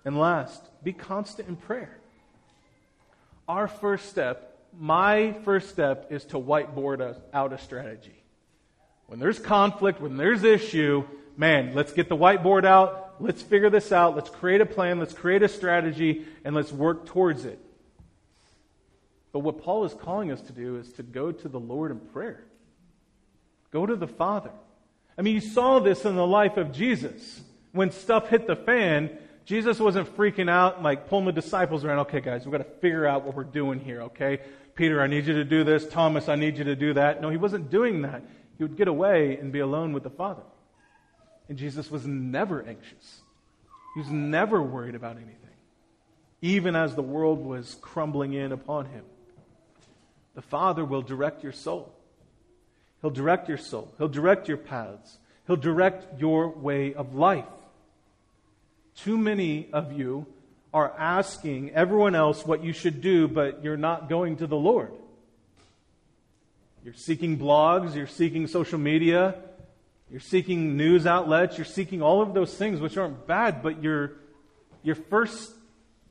And 0.05 0.18
last, 0.18 0.62
be 0.83 0.93
constant 0.93 1.49
in 1.49 1.57
prayer. 1.57 1.99
Our 3.49 3.68
first 3.68 4.09
step 4.09 4.51
my 4.78 5.33
first 5.45 5.70
step 5.70 6.07
is 6.11 6.24
to 6.26 6.39
whiteboard 6.39 7.16
out 7.33 7.53
a 7.53 7.59
strategy. 7.59 8.22
When 9.07 9.18
there's 9.18 9.39
conflict, 9.39 10.01
when 10.01 10.16
there's 10.16 10.45
issue, 10.45 11.05
man, 11.37 11.74
let's 11.74 11.93
get 11.93 12.09
the 12.09 12.16
whiteboard 12.16 12.64
out. 12.64 13.10
Let's 13.21 13.43
figure 13.43 13.71
this 13.71 13.93
out. 13.93 14.16
Let's 14.16 14.31
create 14.31 14.61
a 14.61 14.66
plan. 14.66 14.99
Let's 14.99 15.14
create 15.14 15.43
a 15.43 15.49
strategy 15.49 16.25
and 16.45 16.55
let's 16.55 16.73
work 16.73 17.07
towards 17.07 17.45
it. 17.45 17.59
But 19.33 19.41
what 19.41 19.62
Paul 19.62 19.85
is 19.85 19.95
calling 19.95 20.33
us 20.33 20.41
to 20.43 20.53
do 20.53 20.77
is 20.77 20.93
to 20.95 21.03
go 21.03 21.31
to 21.31 21.49
the 21.49 21.61
Lord 21.61 21.91
in 21.91 22.01
prayer. 22.01 22.45
Go 23.71 23.87
to 23.87 23.95
the 23.95 24.09
Father. 24.09 24.51
I 25.16 25.23
mean, 25.23 25.35
you 25.35 25.41
saw 25.41 25.79
this 25.79 26.05
in 26.05 26.16
the 26.16 26.27
life 26.27 26.57
of 26.57 26.73
Jesus. 26.73 27.41
When 27.73 27.93
stuff 27.93 28.29
hit 28.29 28.47
the 28.47 28.57
fan, 28.57 29.16
Jesus 29.45 29.79
wasn't 29.79 30.16
freaking 30.16 30.51
out, 30.51 30.83
like 30.83 31.09
pulling 31.09 31.27
the 31.27 31.33
disciples 31.33 31.85
around. 31.85 32.01
Okay, 32.01 32.21
guys, 32.21 32.45
we've 32.45 32.53
got 32.53 32.59
to 32.59 32.79
figure 32.81 33.07
out 33.07 33.25
what 33.25 33.37
we're 33.37 33.45
doing 33.45 33.79
here, 33.79 34.03
okay? 34.03 34.41
Peter, 34.75 35.01
I 35.01 35.07
need 35.07 35.27
you 35.27 35.35
to 35.35 35.45
do 35.45 35.62
this. 35.62 35.87
Thomas, 35.87 36.29
I 36.29 36.37
need 36.37 36.57
you 36.57 36.64
to 36.64 36.75
do 36.75 36.95
that. 36.95 37.21
No, 37.21 37.31
he 37.31 37.37
wasn't 37.37 37.71
doing 37.71 38.03
that. 38.03 38.23
He 38.59 38.64
would 38.64 38.77
get 38.77 38.89
away 38.89 39.37
and 39.37 39.53
be 39.53 39.61
alone 39.61 39.93
with 39.93 40.03
the 40.03 40.11
Father. 40.11 40.43
And 41.51 41.59
Jesus 41.59 41.90
was 41.90 42.07
never 42.07 42.62
anxious. 42.62 43.22
He 43.94 44.01
was 44.01 44.09
never 44.09 44.62
worried 44.62 44.94
about 44.94 45.16
anything, 45.16 45.34
even 46.40 46.76
as 46.76 46.94
the 46.94 47.03
world 47.03 47.44
was 47.44 47.76
crumbling 47.80 48.34
in 48.34 48.53
upon 48.53 48.86
him. 48.86 49.03
The 50.36 50.42
Father 50.42 50.84
will 50.84 51.03
direct 51.03 51.42
your 51.42 51.53
soul. 51.53 51.92
He'll 53.03 53.11
direct 53.11 53.48
your 53.48 53.59
soul. 53.59 53.92
He'll 53.98 54.07
direct 54.07 54.46
your 54.46 54.59
paths. 54.59 55.18
He'll 55.48 55.57
direct 55.57 56.20
your 56.20 56.51
way 56.51 56.94
of 56.94 57.16
life. 57.16 57.44
Too 58.94 59.18
many 59.18 59.70
of 59.72 59.92
you 59.92 60.26
are 60.72 60.94
asking 60.96 61.72
everyone 61.72 62.14
else 62.14 62.46
what 62.46 62.62
you 62.62 62.72
should 62.72 63.01
do, 63.01 63.26
but 63.26 63.64
you're 63.64 63.76
not 63.76 64.09
going 64.09 64.36
to 64.36 64.46
the 64.46 64.57
Lord. 64.57 64.92
You're 66.84 66.94
seeking 66.94 67.38
blogs, 67.38 67.96
you're 67.96 68.07
seeking 68.07 68.46
social 68.46 68.78
media, 68.78 69.34
you're 70.11 70.21
seeking 70.21 70.77
news 70.77 71.07
outlets, 71.07 71.57
you're 71.57 71.65
seeking 71.65 72.03
all 72.03 72.21
of 72.21 72.35
those 72.35 72.55
things, 72.55 72.81
which 72.81 72.97
aren't 72.97 73.27
bad, 73.27 73.63
but 73.63 73.83
your, 73.83 74.13
your 74.83 74.97
first 74.97 75.53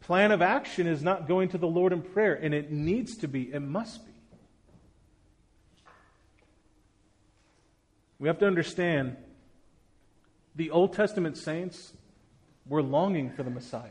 plan 0.01 0.31
of 0.31 0.41
action 0.41 0.87
is 0.87 1.03
not 1.03 1.27
going 1.27 1.49
to 1.49 1.57
the 1.57 1.67
Lord 1.67 1.91
in 1.91 2.01
prayer, 2.01 2.33
and 2.33 2.53
it 2.53 2.71
needs 2.71 3.17
to 3.17 3.27
be, 3.27 3.53
it 3.53 3.59
must 3.59 4.05
be. 4.05 4.11
We 8.19 8.27
have 8.27 8.39
to 8.39 8.47
understand 8.47 9.17
the 10.55 10.71
Old 10.71 10.93
Testament 10.93 11.37
saints 11.37 11.93
were 12.67 12.81
longing 12.81 13.31
for 13.31 13.43
the 13.43 13.49
Messiah. 13.49 13.89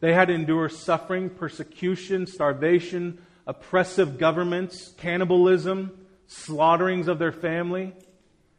They 0.00 0.12
had 0.12 0.28
to 0.28 0.34
endure 0.34 0.68
suffering, 0.68 1.30
persecution, 1.30 2.26
starvation, 2.26 3.18
oppressive 3.46 4.18
governments, 4.18 4.92
cannibalism, 4.98 6.06
slaughterings 6.26 7.08
of 7.08 7.18
their 7.18 7.32
family. 7.32 7.94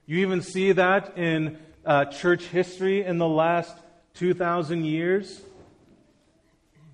You 0.07 0.19
even 0.19 0.41
see 0.41 0.71
that 0.71 1.17
in 1.17 1.59
uh, 1.85 2.05
church 2.05 2.45
history 2.45 3.03
in 3.03 3.17
the 3.17 3.27
last 3.27 3.75
2,000 4.13 4.85
years. 4.85 5.41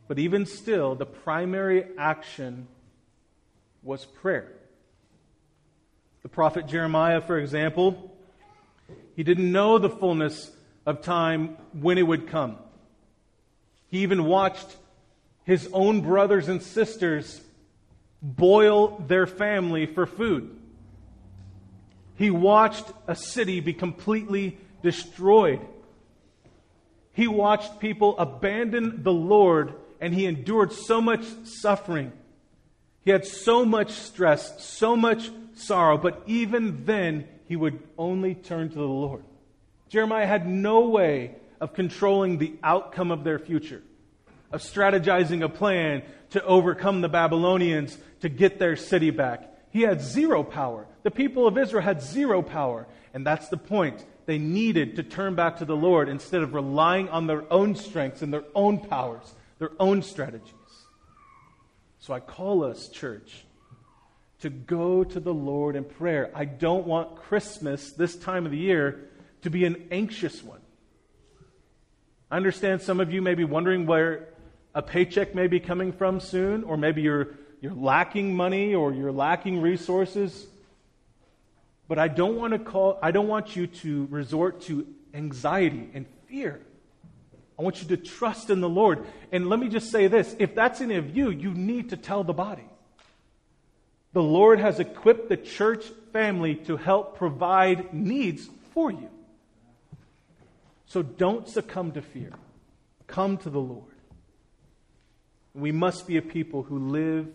But 0.08 0.18
even 0.18 0.48
still, 0.48 0.96
the 0.96 1.06
primary 1.06 1.86
action 1.98 2.68
was 3.84 4.04
prayer. 4.04 4.52
The 6.24 6.30
prophet 6.30 6.68
Jeremiah, 6.68 7.22
for 7.22 7.38
example, 7.38 8.12
he 9.16 9.22
didn't 9.24 9.52
know 9.52 9.78
the 9.78 9.92
fullness 9.92 10.50
of 10.86 11.04
time 11.04 11.58
when 11.72 12.00
it 12.00 12.08
would 12.08 12.30
come. 12.30 12.58
He 13.90 14.00
even 14.00 14.24
watched 14.24 14.76
his 15.44 15.70
own 15.72 16.02
brothers 16.02 16.48
and 16.48 16.64
sisters 16.64 17.42
boil 18.24 18.98
their 19.08 19.28
family 19.28 19.86
for 19.86 20.08
food. 20.08 20.58
He 22.16 22.30
watched 22.30 22.86
a 23.08 23.16
city 23.16 23.60
be 23.60 23.74
completely 23.74 24.58
destroyed. 24.82 25.62
He 27.14 27.28
watched 27.28 27.80
people 27.80 28.18
abandon 28.18 29.04
the 29.04 29.14
Lord 29.14 29.74
and 30.00 30.14
he 30.14 30.26
endured 30.26 30.74
so 30.74 31.02
much 31.02 31.26
suffering. 31.46 32.12
He 33.06 33.12
had 33.12 33.26
so 33.26 33.66
much 33.66 33.92
stress, 33.92 34.64
so 34.64 34.96
much 34.96 35.32
sorrow, 35.56 35.98
but 35.98 36.24
even 36.26 36.86
then 36.86 37.28
he 37.48 37.56
would 37.56 37.80
only 37.98 38.36
turn 38.36 38.70
to 38.70 38.76
the 38.76 38.82
Lord. 38.82 39.24
Jeremiah 39.90 40.26
had 40.26 40.48
no 40.48 40.90
way 40.90 41.36
of 41.62 41.74
controlling 41.74 42.38
the 42.38 42.54
outcome 42.64 43.12
of 43.12 43.24
their 43.24 43.40
future, 43.40 43.84
of 44.52 44.62
strategizing 44.62 45.44
a 45.44 45.50
plan 45.50 46.04
to 46.32 46.44
overcome 46.44 47.02
the 47.02 47.10
Babylonians 47.10 47.98
to 48.22 48.30
get 48.30 48.60
their 48.60 48.76
city 48.76 49.12
back. 49.12 49.53
He 49.74 49.82
had 49.82 50.02
zero 50.02 50.44
power. 50.44 50.88
The 51.02 51.12
people 51.12 51.48
of 51.48 51.58
Israel 51.58 51.84
had 51.84 52.02
zero 52.02 52.42
power. 52.44 52.88
And 53.14 53.26
that's 53.26 53.50
the 53.50 53.58
point. 53.58 54.06
They 54.28 54.38
needed 54.38 54.96
to 54.96 55.04
turn 55.04 55.36
back 55.36 55.58
to 55.58 55.66
the 55.66 55.76
Lord 55.76 56.08
instead 56.08 56.44
of 56.44 56.54
relying 56.54 57.10
on 57.10 57.28
their 57.28 57.52
own 57.52 57.76
strengths 57.76 58.22
and 58.22 58.32
their 58.32 58.46
own 58.54 58.80
powers, 58.80 59.34
their 59.58 59.72
own 59.80 60.04
strategies. 60.04 60.54
So 62.00 62.14
I 62.14 62.20
call 62.20 62.64
us, 62.64 62.88
church, 62.88 63.46
to 64.42 64.50
go 64.50 65.04
to 65.04 65.20
the 65.20 65.34
Lord 65.34 65.76
in 65.76 65.86
prayer. 65.86 66.32
I 66.36 66.46
don't 66.46 66.86
want 66.86 67.16
Christmas 67.16 67.92
this 67.92 68.16
time 68.16 68.46
of 68.46 68.52
the 68.52 68.58
year 68.58 69.10
to 69.42 69.50
be 69.50 69.66
an 69.66 69.88
anxious 69.90 70.44
one. 70.44 70.60
I 72.30 72.38
understand 72.38 72.82
some 72.82 73.00
of 73.00 73.12
you 73.12 73.22
may 73.22 73.36
be 73.36 73.44
wondering 73.44 73.86
where 73.86 74.30
a 74.76 74.82
paycheck 74.82 75.34
may 75.34 75.48
be 75.48 75.60
coming 75.60 75.92
from 75.92 76.20
soon, 76.20 76.64
or 76.64 76.78
maybe 76.78 77.02
you're, 77.02 77.36
you're 77.64 77.74
lacking 77.74 78.36
money 78.36 78.76
or 78.76 78.94
you're 78.94 79.14
lacking 79.14 79.62
resources. 79.62 80.48
But 81.88 81.98
I 81.98 82.10
don't 82.10 82.36
want 82.36 82.52
to 82.52 82.60
call, 82.60 83.00
I 83.02 83.12
don't 83.12 83.30
want 83.30 83.56
you 83.56 83.68
to 83.68 84.06
resort 84.12 84.64
to 84.64 84.86
anxiety 85.14 85.90
and 85.94 86.06
fear. 86.28 86.60
I 87.58 87.62
want 87.62 87.82
you 87.82 87.88
to 87.96 87.98
trust 87.98 88.50
in 88.50 88.60
the 88.60 88.68
Lord. 88.68 89.06
And 89.32 89.48
let 89.48 89.60
me 89.60 89.70
just 89.70 89.92
say 89.92 90.08
this 90.08 90.36
if 90.40 90.54
that's 90.54 90.82
any 90.82 90.96
of 90.96 91.16
you, 91.16 91.30
you 91.30 91.54
need 91.54 91.92
to 91.92 91.96
tell 91.96 92.26
the 92.26 92.34
body. 92.34 92.68
The 94.12 94.22
Lord 94.22 94.60
has 94.60 94.82
equipped 94.82 95.30
the 95.30 95.38
church 95.38 95.86
family 96.12 96.56
to 96.68 96.76
help 96.76 97.18
provide 97.18 97.94
needs 97.94 98.50
for 98.74 98.92
you. 98.92 99.10
So 100.88 101.02
don't 101.02 101.48
succumb 101.48 101.94
to 101.94 102.02
fear. 102.02 102.34
Come 103.08 103.38
to 103.38 103.50
the 103.50 103.62
Lord. 103.62 103.86
We 105.56 105.72
must 105.72 106.08
be 106.08 106.18
a 106.18 106.22
people 106.22 106.64
who 106.64 106.90
live 106.90 107.28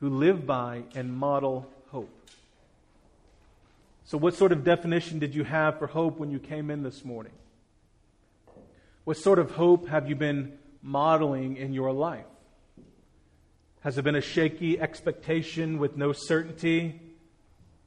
who 0.00 0.08
live 0.08 0.46
by 0.46 0.82
and 0.94 1.12
model 1.12 1.66
hope. 1.90 2.10
So 4.04 4.18
what 4.18 4.34
sort 4.34 4.50
of 4.50 4.64
definition 4.64 5.18
did 5.18 5.34
you 5.34 5.44
have 5.44 5.78
for 5.78 5.86
hope 5.86 6.18
when 6.18 6.30
you 6.30 6.38
came 6.38 6.70
in 6.70 6.82
this 6.82 7.04
morning? 7.04 7.32
What 9.04 9.16
sort 9.16 9.38
of 9.38 9.52
hope 9.52 9.88
have 9.88 10.08
you 10.08 10.16
been 10.16 10.58
modeling 10.82 11.56
in 11.56 11.72
your 11.72 11.92
life? 11.92 12.24
Has 13.80 13.98
it 13.98 14.02
been 14.02 14.16
a 14.16 14.20
shaky 14.20 14.80
expectation 14.80 15.78
with 15.78 15.96
no 15.96 16.12
certainty? 16.12 17.00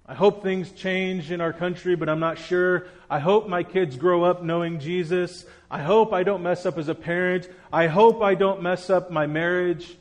I 0.06 0.16
hope 0.16 0.44
things 0.44 0.72
change 0.72 1.32
in 1.32 1.40
our 1.40 1.54
country, 1.54 1.96
but 1.96 2.10
I'm 2.10 2.20
not 2.20 2.38
sure. 2.38 2.88
I 3.10 3.20
hope 3.20 3.48
my 3.48 3.64
kids 3.64 3.96
grow 3.96 4.24
up 4.24 4.44
knowing 4.44 4.80
Jesus. 4.80 5.46
I 5.72 5.82
hope 5.82 6.12
I 6.12 6.24
don't 6.24 6.44
mess 6.44 6.66
up 6.66 6.78
as 6.78 6.90
a 6.90 6.96
parent. 6.96 7.50
I 7.72 7.88
hope 7.88 8.22
I 8.22 8.36
don't 8.36 8.62
mess 8.62 8.90
up 8.90 9.12
my 9.12 9.28
marriage. 9.28 9.96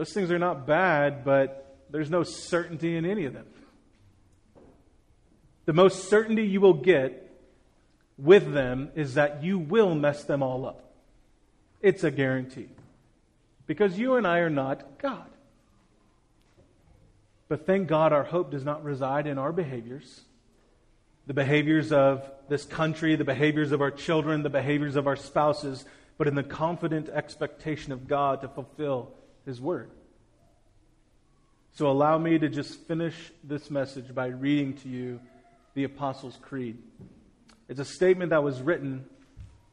Those 0.00 0.14
things 0.14 0.30
are 0.30 0.38
not 0.38 0.66
bad, 0.66 1.26
but 1.26 1.76
there's 1.90 2.08
no 2.08 2.22
certainty 2.22 2.96
in 2.96 3.04
any 3.04 3.26
of 3.26 3.34
them. 3.34 3.44
The 5.66 5.74
most 5.74 6.08
certainty 6.08 6.46
you 6.46 6.62
will 6.62 6.72
get 6.72 7.30
with 8.16 8.50
them 8.50 8.92
is 8.94 9.12
that 9.12 9.42
you 9.42 9.58
will 9.58 9.94
mess 9.94 10.24
them 10.24 10.42
all 10.42 10.64
up. 10.64 10.90
It's 11.82 12.02
a 12.02 12.10
guarantee. 12.10 12.70
Because 13.66 13.98
you 13.98 14.14
and 14.14 14.26
I 14.26 14.38
are 14.38 14.48
not 14.48 14.96
God. 14.96 15.26
But 17.50 17.66
thank 17.66 17.86
God 17.86 18.14
our 18.14 18.24
hope 18.24 18.50
does 18.50 18.64
not 18.64 18.82
reside 18.82 19.26
in 19.26 19.36
our 19.36 19.52
behaviors, 19.52 20.22
the 21.26 21.34
behaviors 21.34 21.92
of 21.92 22.24
this 22.48 22.64
country, 22.64 23.16
the 23.16 23.24
behaviors 23.24 23.70
of 23.70 23.82
our 23.82 23.90
children, 23.90 24.44
the 24.44 24.48
behaviors 24.48 24.96
of 24.96 25.06
our 25.06 25.16
spouses, 25.16 25.84
but 26.16 26.26
in 26.26 26.36
the 26.36 26.42
confident 26.42 27.10
expectation 27.10 27.92
of 27.92 28.08
God 28.08 28.40
to 28.40 28.48
fulfill 28.48 29.12
His 29.50 29.60
Word. 29.60 29.90
So 31.72 31.90
allow 31.90 32.18
me 32.18 32.38
to 32.38 32.48
just 32.48 32.86
finish 32.86 33.32
this 33.42 33.68
message 33.68 34.14
by 34.14 34.26
reading 34.26 34.74
to 34.78 34.88
you 34.88 35.20
the 35.74 35.82
Apostles' 35.82 36.38
Creed. 36.40 36.78
It's 37.68 37.80
a 37.80 37.84
statement 37.84 38.30
that 38.30 38.44
was 38.44 38.62
written 38.62 39.06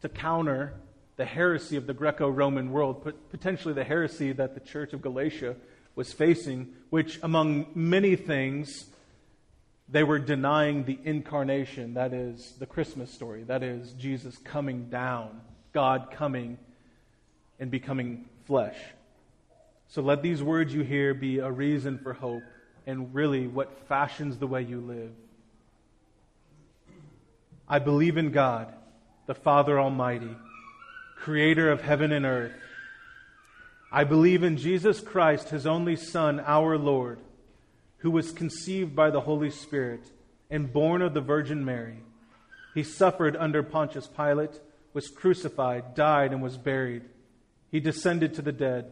to 0.01 0.09
counter 0.09 0.73
the 1.15 1.25
heresy 1.25 1.77
of 1.77 1.85
the 1.85 1.93
Greco 1.93 2.27
Roman 2.27 2.71
world, 2.71 3.13
potentially 3.29 3.75
the 3.75 3.83
heresy 3.83 4.31
that 4.31 4.55
the 4.55 4.59
church 4.59 4.93
of 4.93 5.03
Galatia 5.03 5.55
was 5.93 6.11
facing, 6.11 6.73
which, 6.89 7.19
among 7.21 7.67
many 7.75 8.15
things, 8.15 8.85
they 9.87 10.03
were 10.03 10.17
denying 10.17 10.85
the 10.85 10.97
incarnation, 11.03 11.93
that 11.93 12.13
is, 12.13 12.55
the 12.57 12.65
Christmas 12.65 13.11
story, 13.11 13.43
that 13.43 13.61
is, 13.61 13.91
Jesus 13.93 14.39
coming 14.39 14.89
down, 14.89 15.39
God 15.71 16.07
coming 16.09 16.57
and 17.59 17.69
becoming 17.69 18.25
flesh. 18.45 18.77
So 19.89 20.01
let 20.01 20.21
these 20.21 20.43
words 20.43 20.73
you 20.73 20.81
hear 20.81 21.13
be 21.13 21.39
a 21.39 21.51
reason 21.51 21.97
for 21.97 22.13
hope 22.13 22.43
and 22.85 23.13
really 23.13 23.47
what 23.47 23.87
fashions 23.87 24.37
the 24.37 24.47
way 24.47 24.61
you 24.61 24.79
live. 24.79 25.11
I 27.67 27.79
believe 27.79 28.17
in 28.17 28.31
God, 28.31 28.73
the 29.25 29.35
Father 29.35 29.79
Almighty, 29.79 30.35
creator 31.17 31.69
of 31.69 31.81
heaven 31.81 32.11
and 32.11 32.25
earth. 32.25 32.53
I 33.91 34.03
believe 34.03 34.43
in 34.43 34.57
Jesus 34.57 34.99
Christ, 34.99 35.49
his 35.49 35.65
only 35.65 35.95
Son, 35.95 36.41
our 36.45 36.77
Lord, 36.77 37.19
who 37.97 38.11
was 38.11 38.31
conceived 38.31 38.95
by 38.95 39.09
the 39.09 39.21
Holy 39.21 39.49
Spirit 39.49 40.11
and 40.49 40.71
born 40.71 41.01
of 41.01 41.13
the 41.13 41.21
Virgin 41.21 41.65
Mary. 41.65 41.99
He 42.73 42.83
suffered 42.83 43.35
under 43.35 43.63
Pontius 43.63 44.07
Pilate, 44.07 44.59
was 44.93 45.09
crucified, 45.09 45.95
died, 45.95 46.31
and 46.31 46.41
was 46.41 46.57
buried. 46.57 47.03
He 47.71 47.79
descended 47.79 48.33
to 48.35 48.41
the 48.41 48.51
dead. 48.51 48.91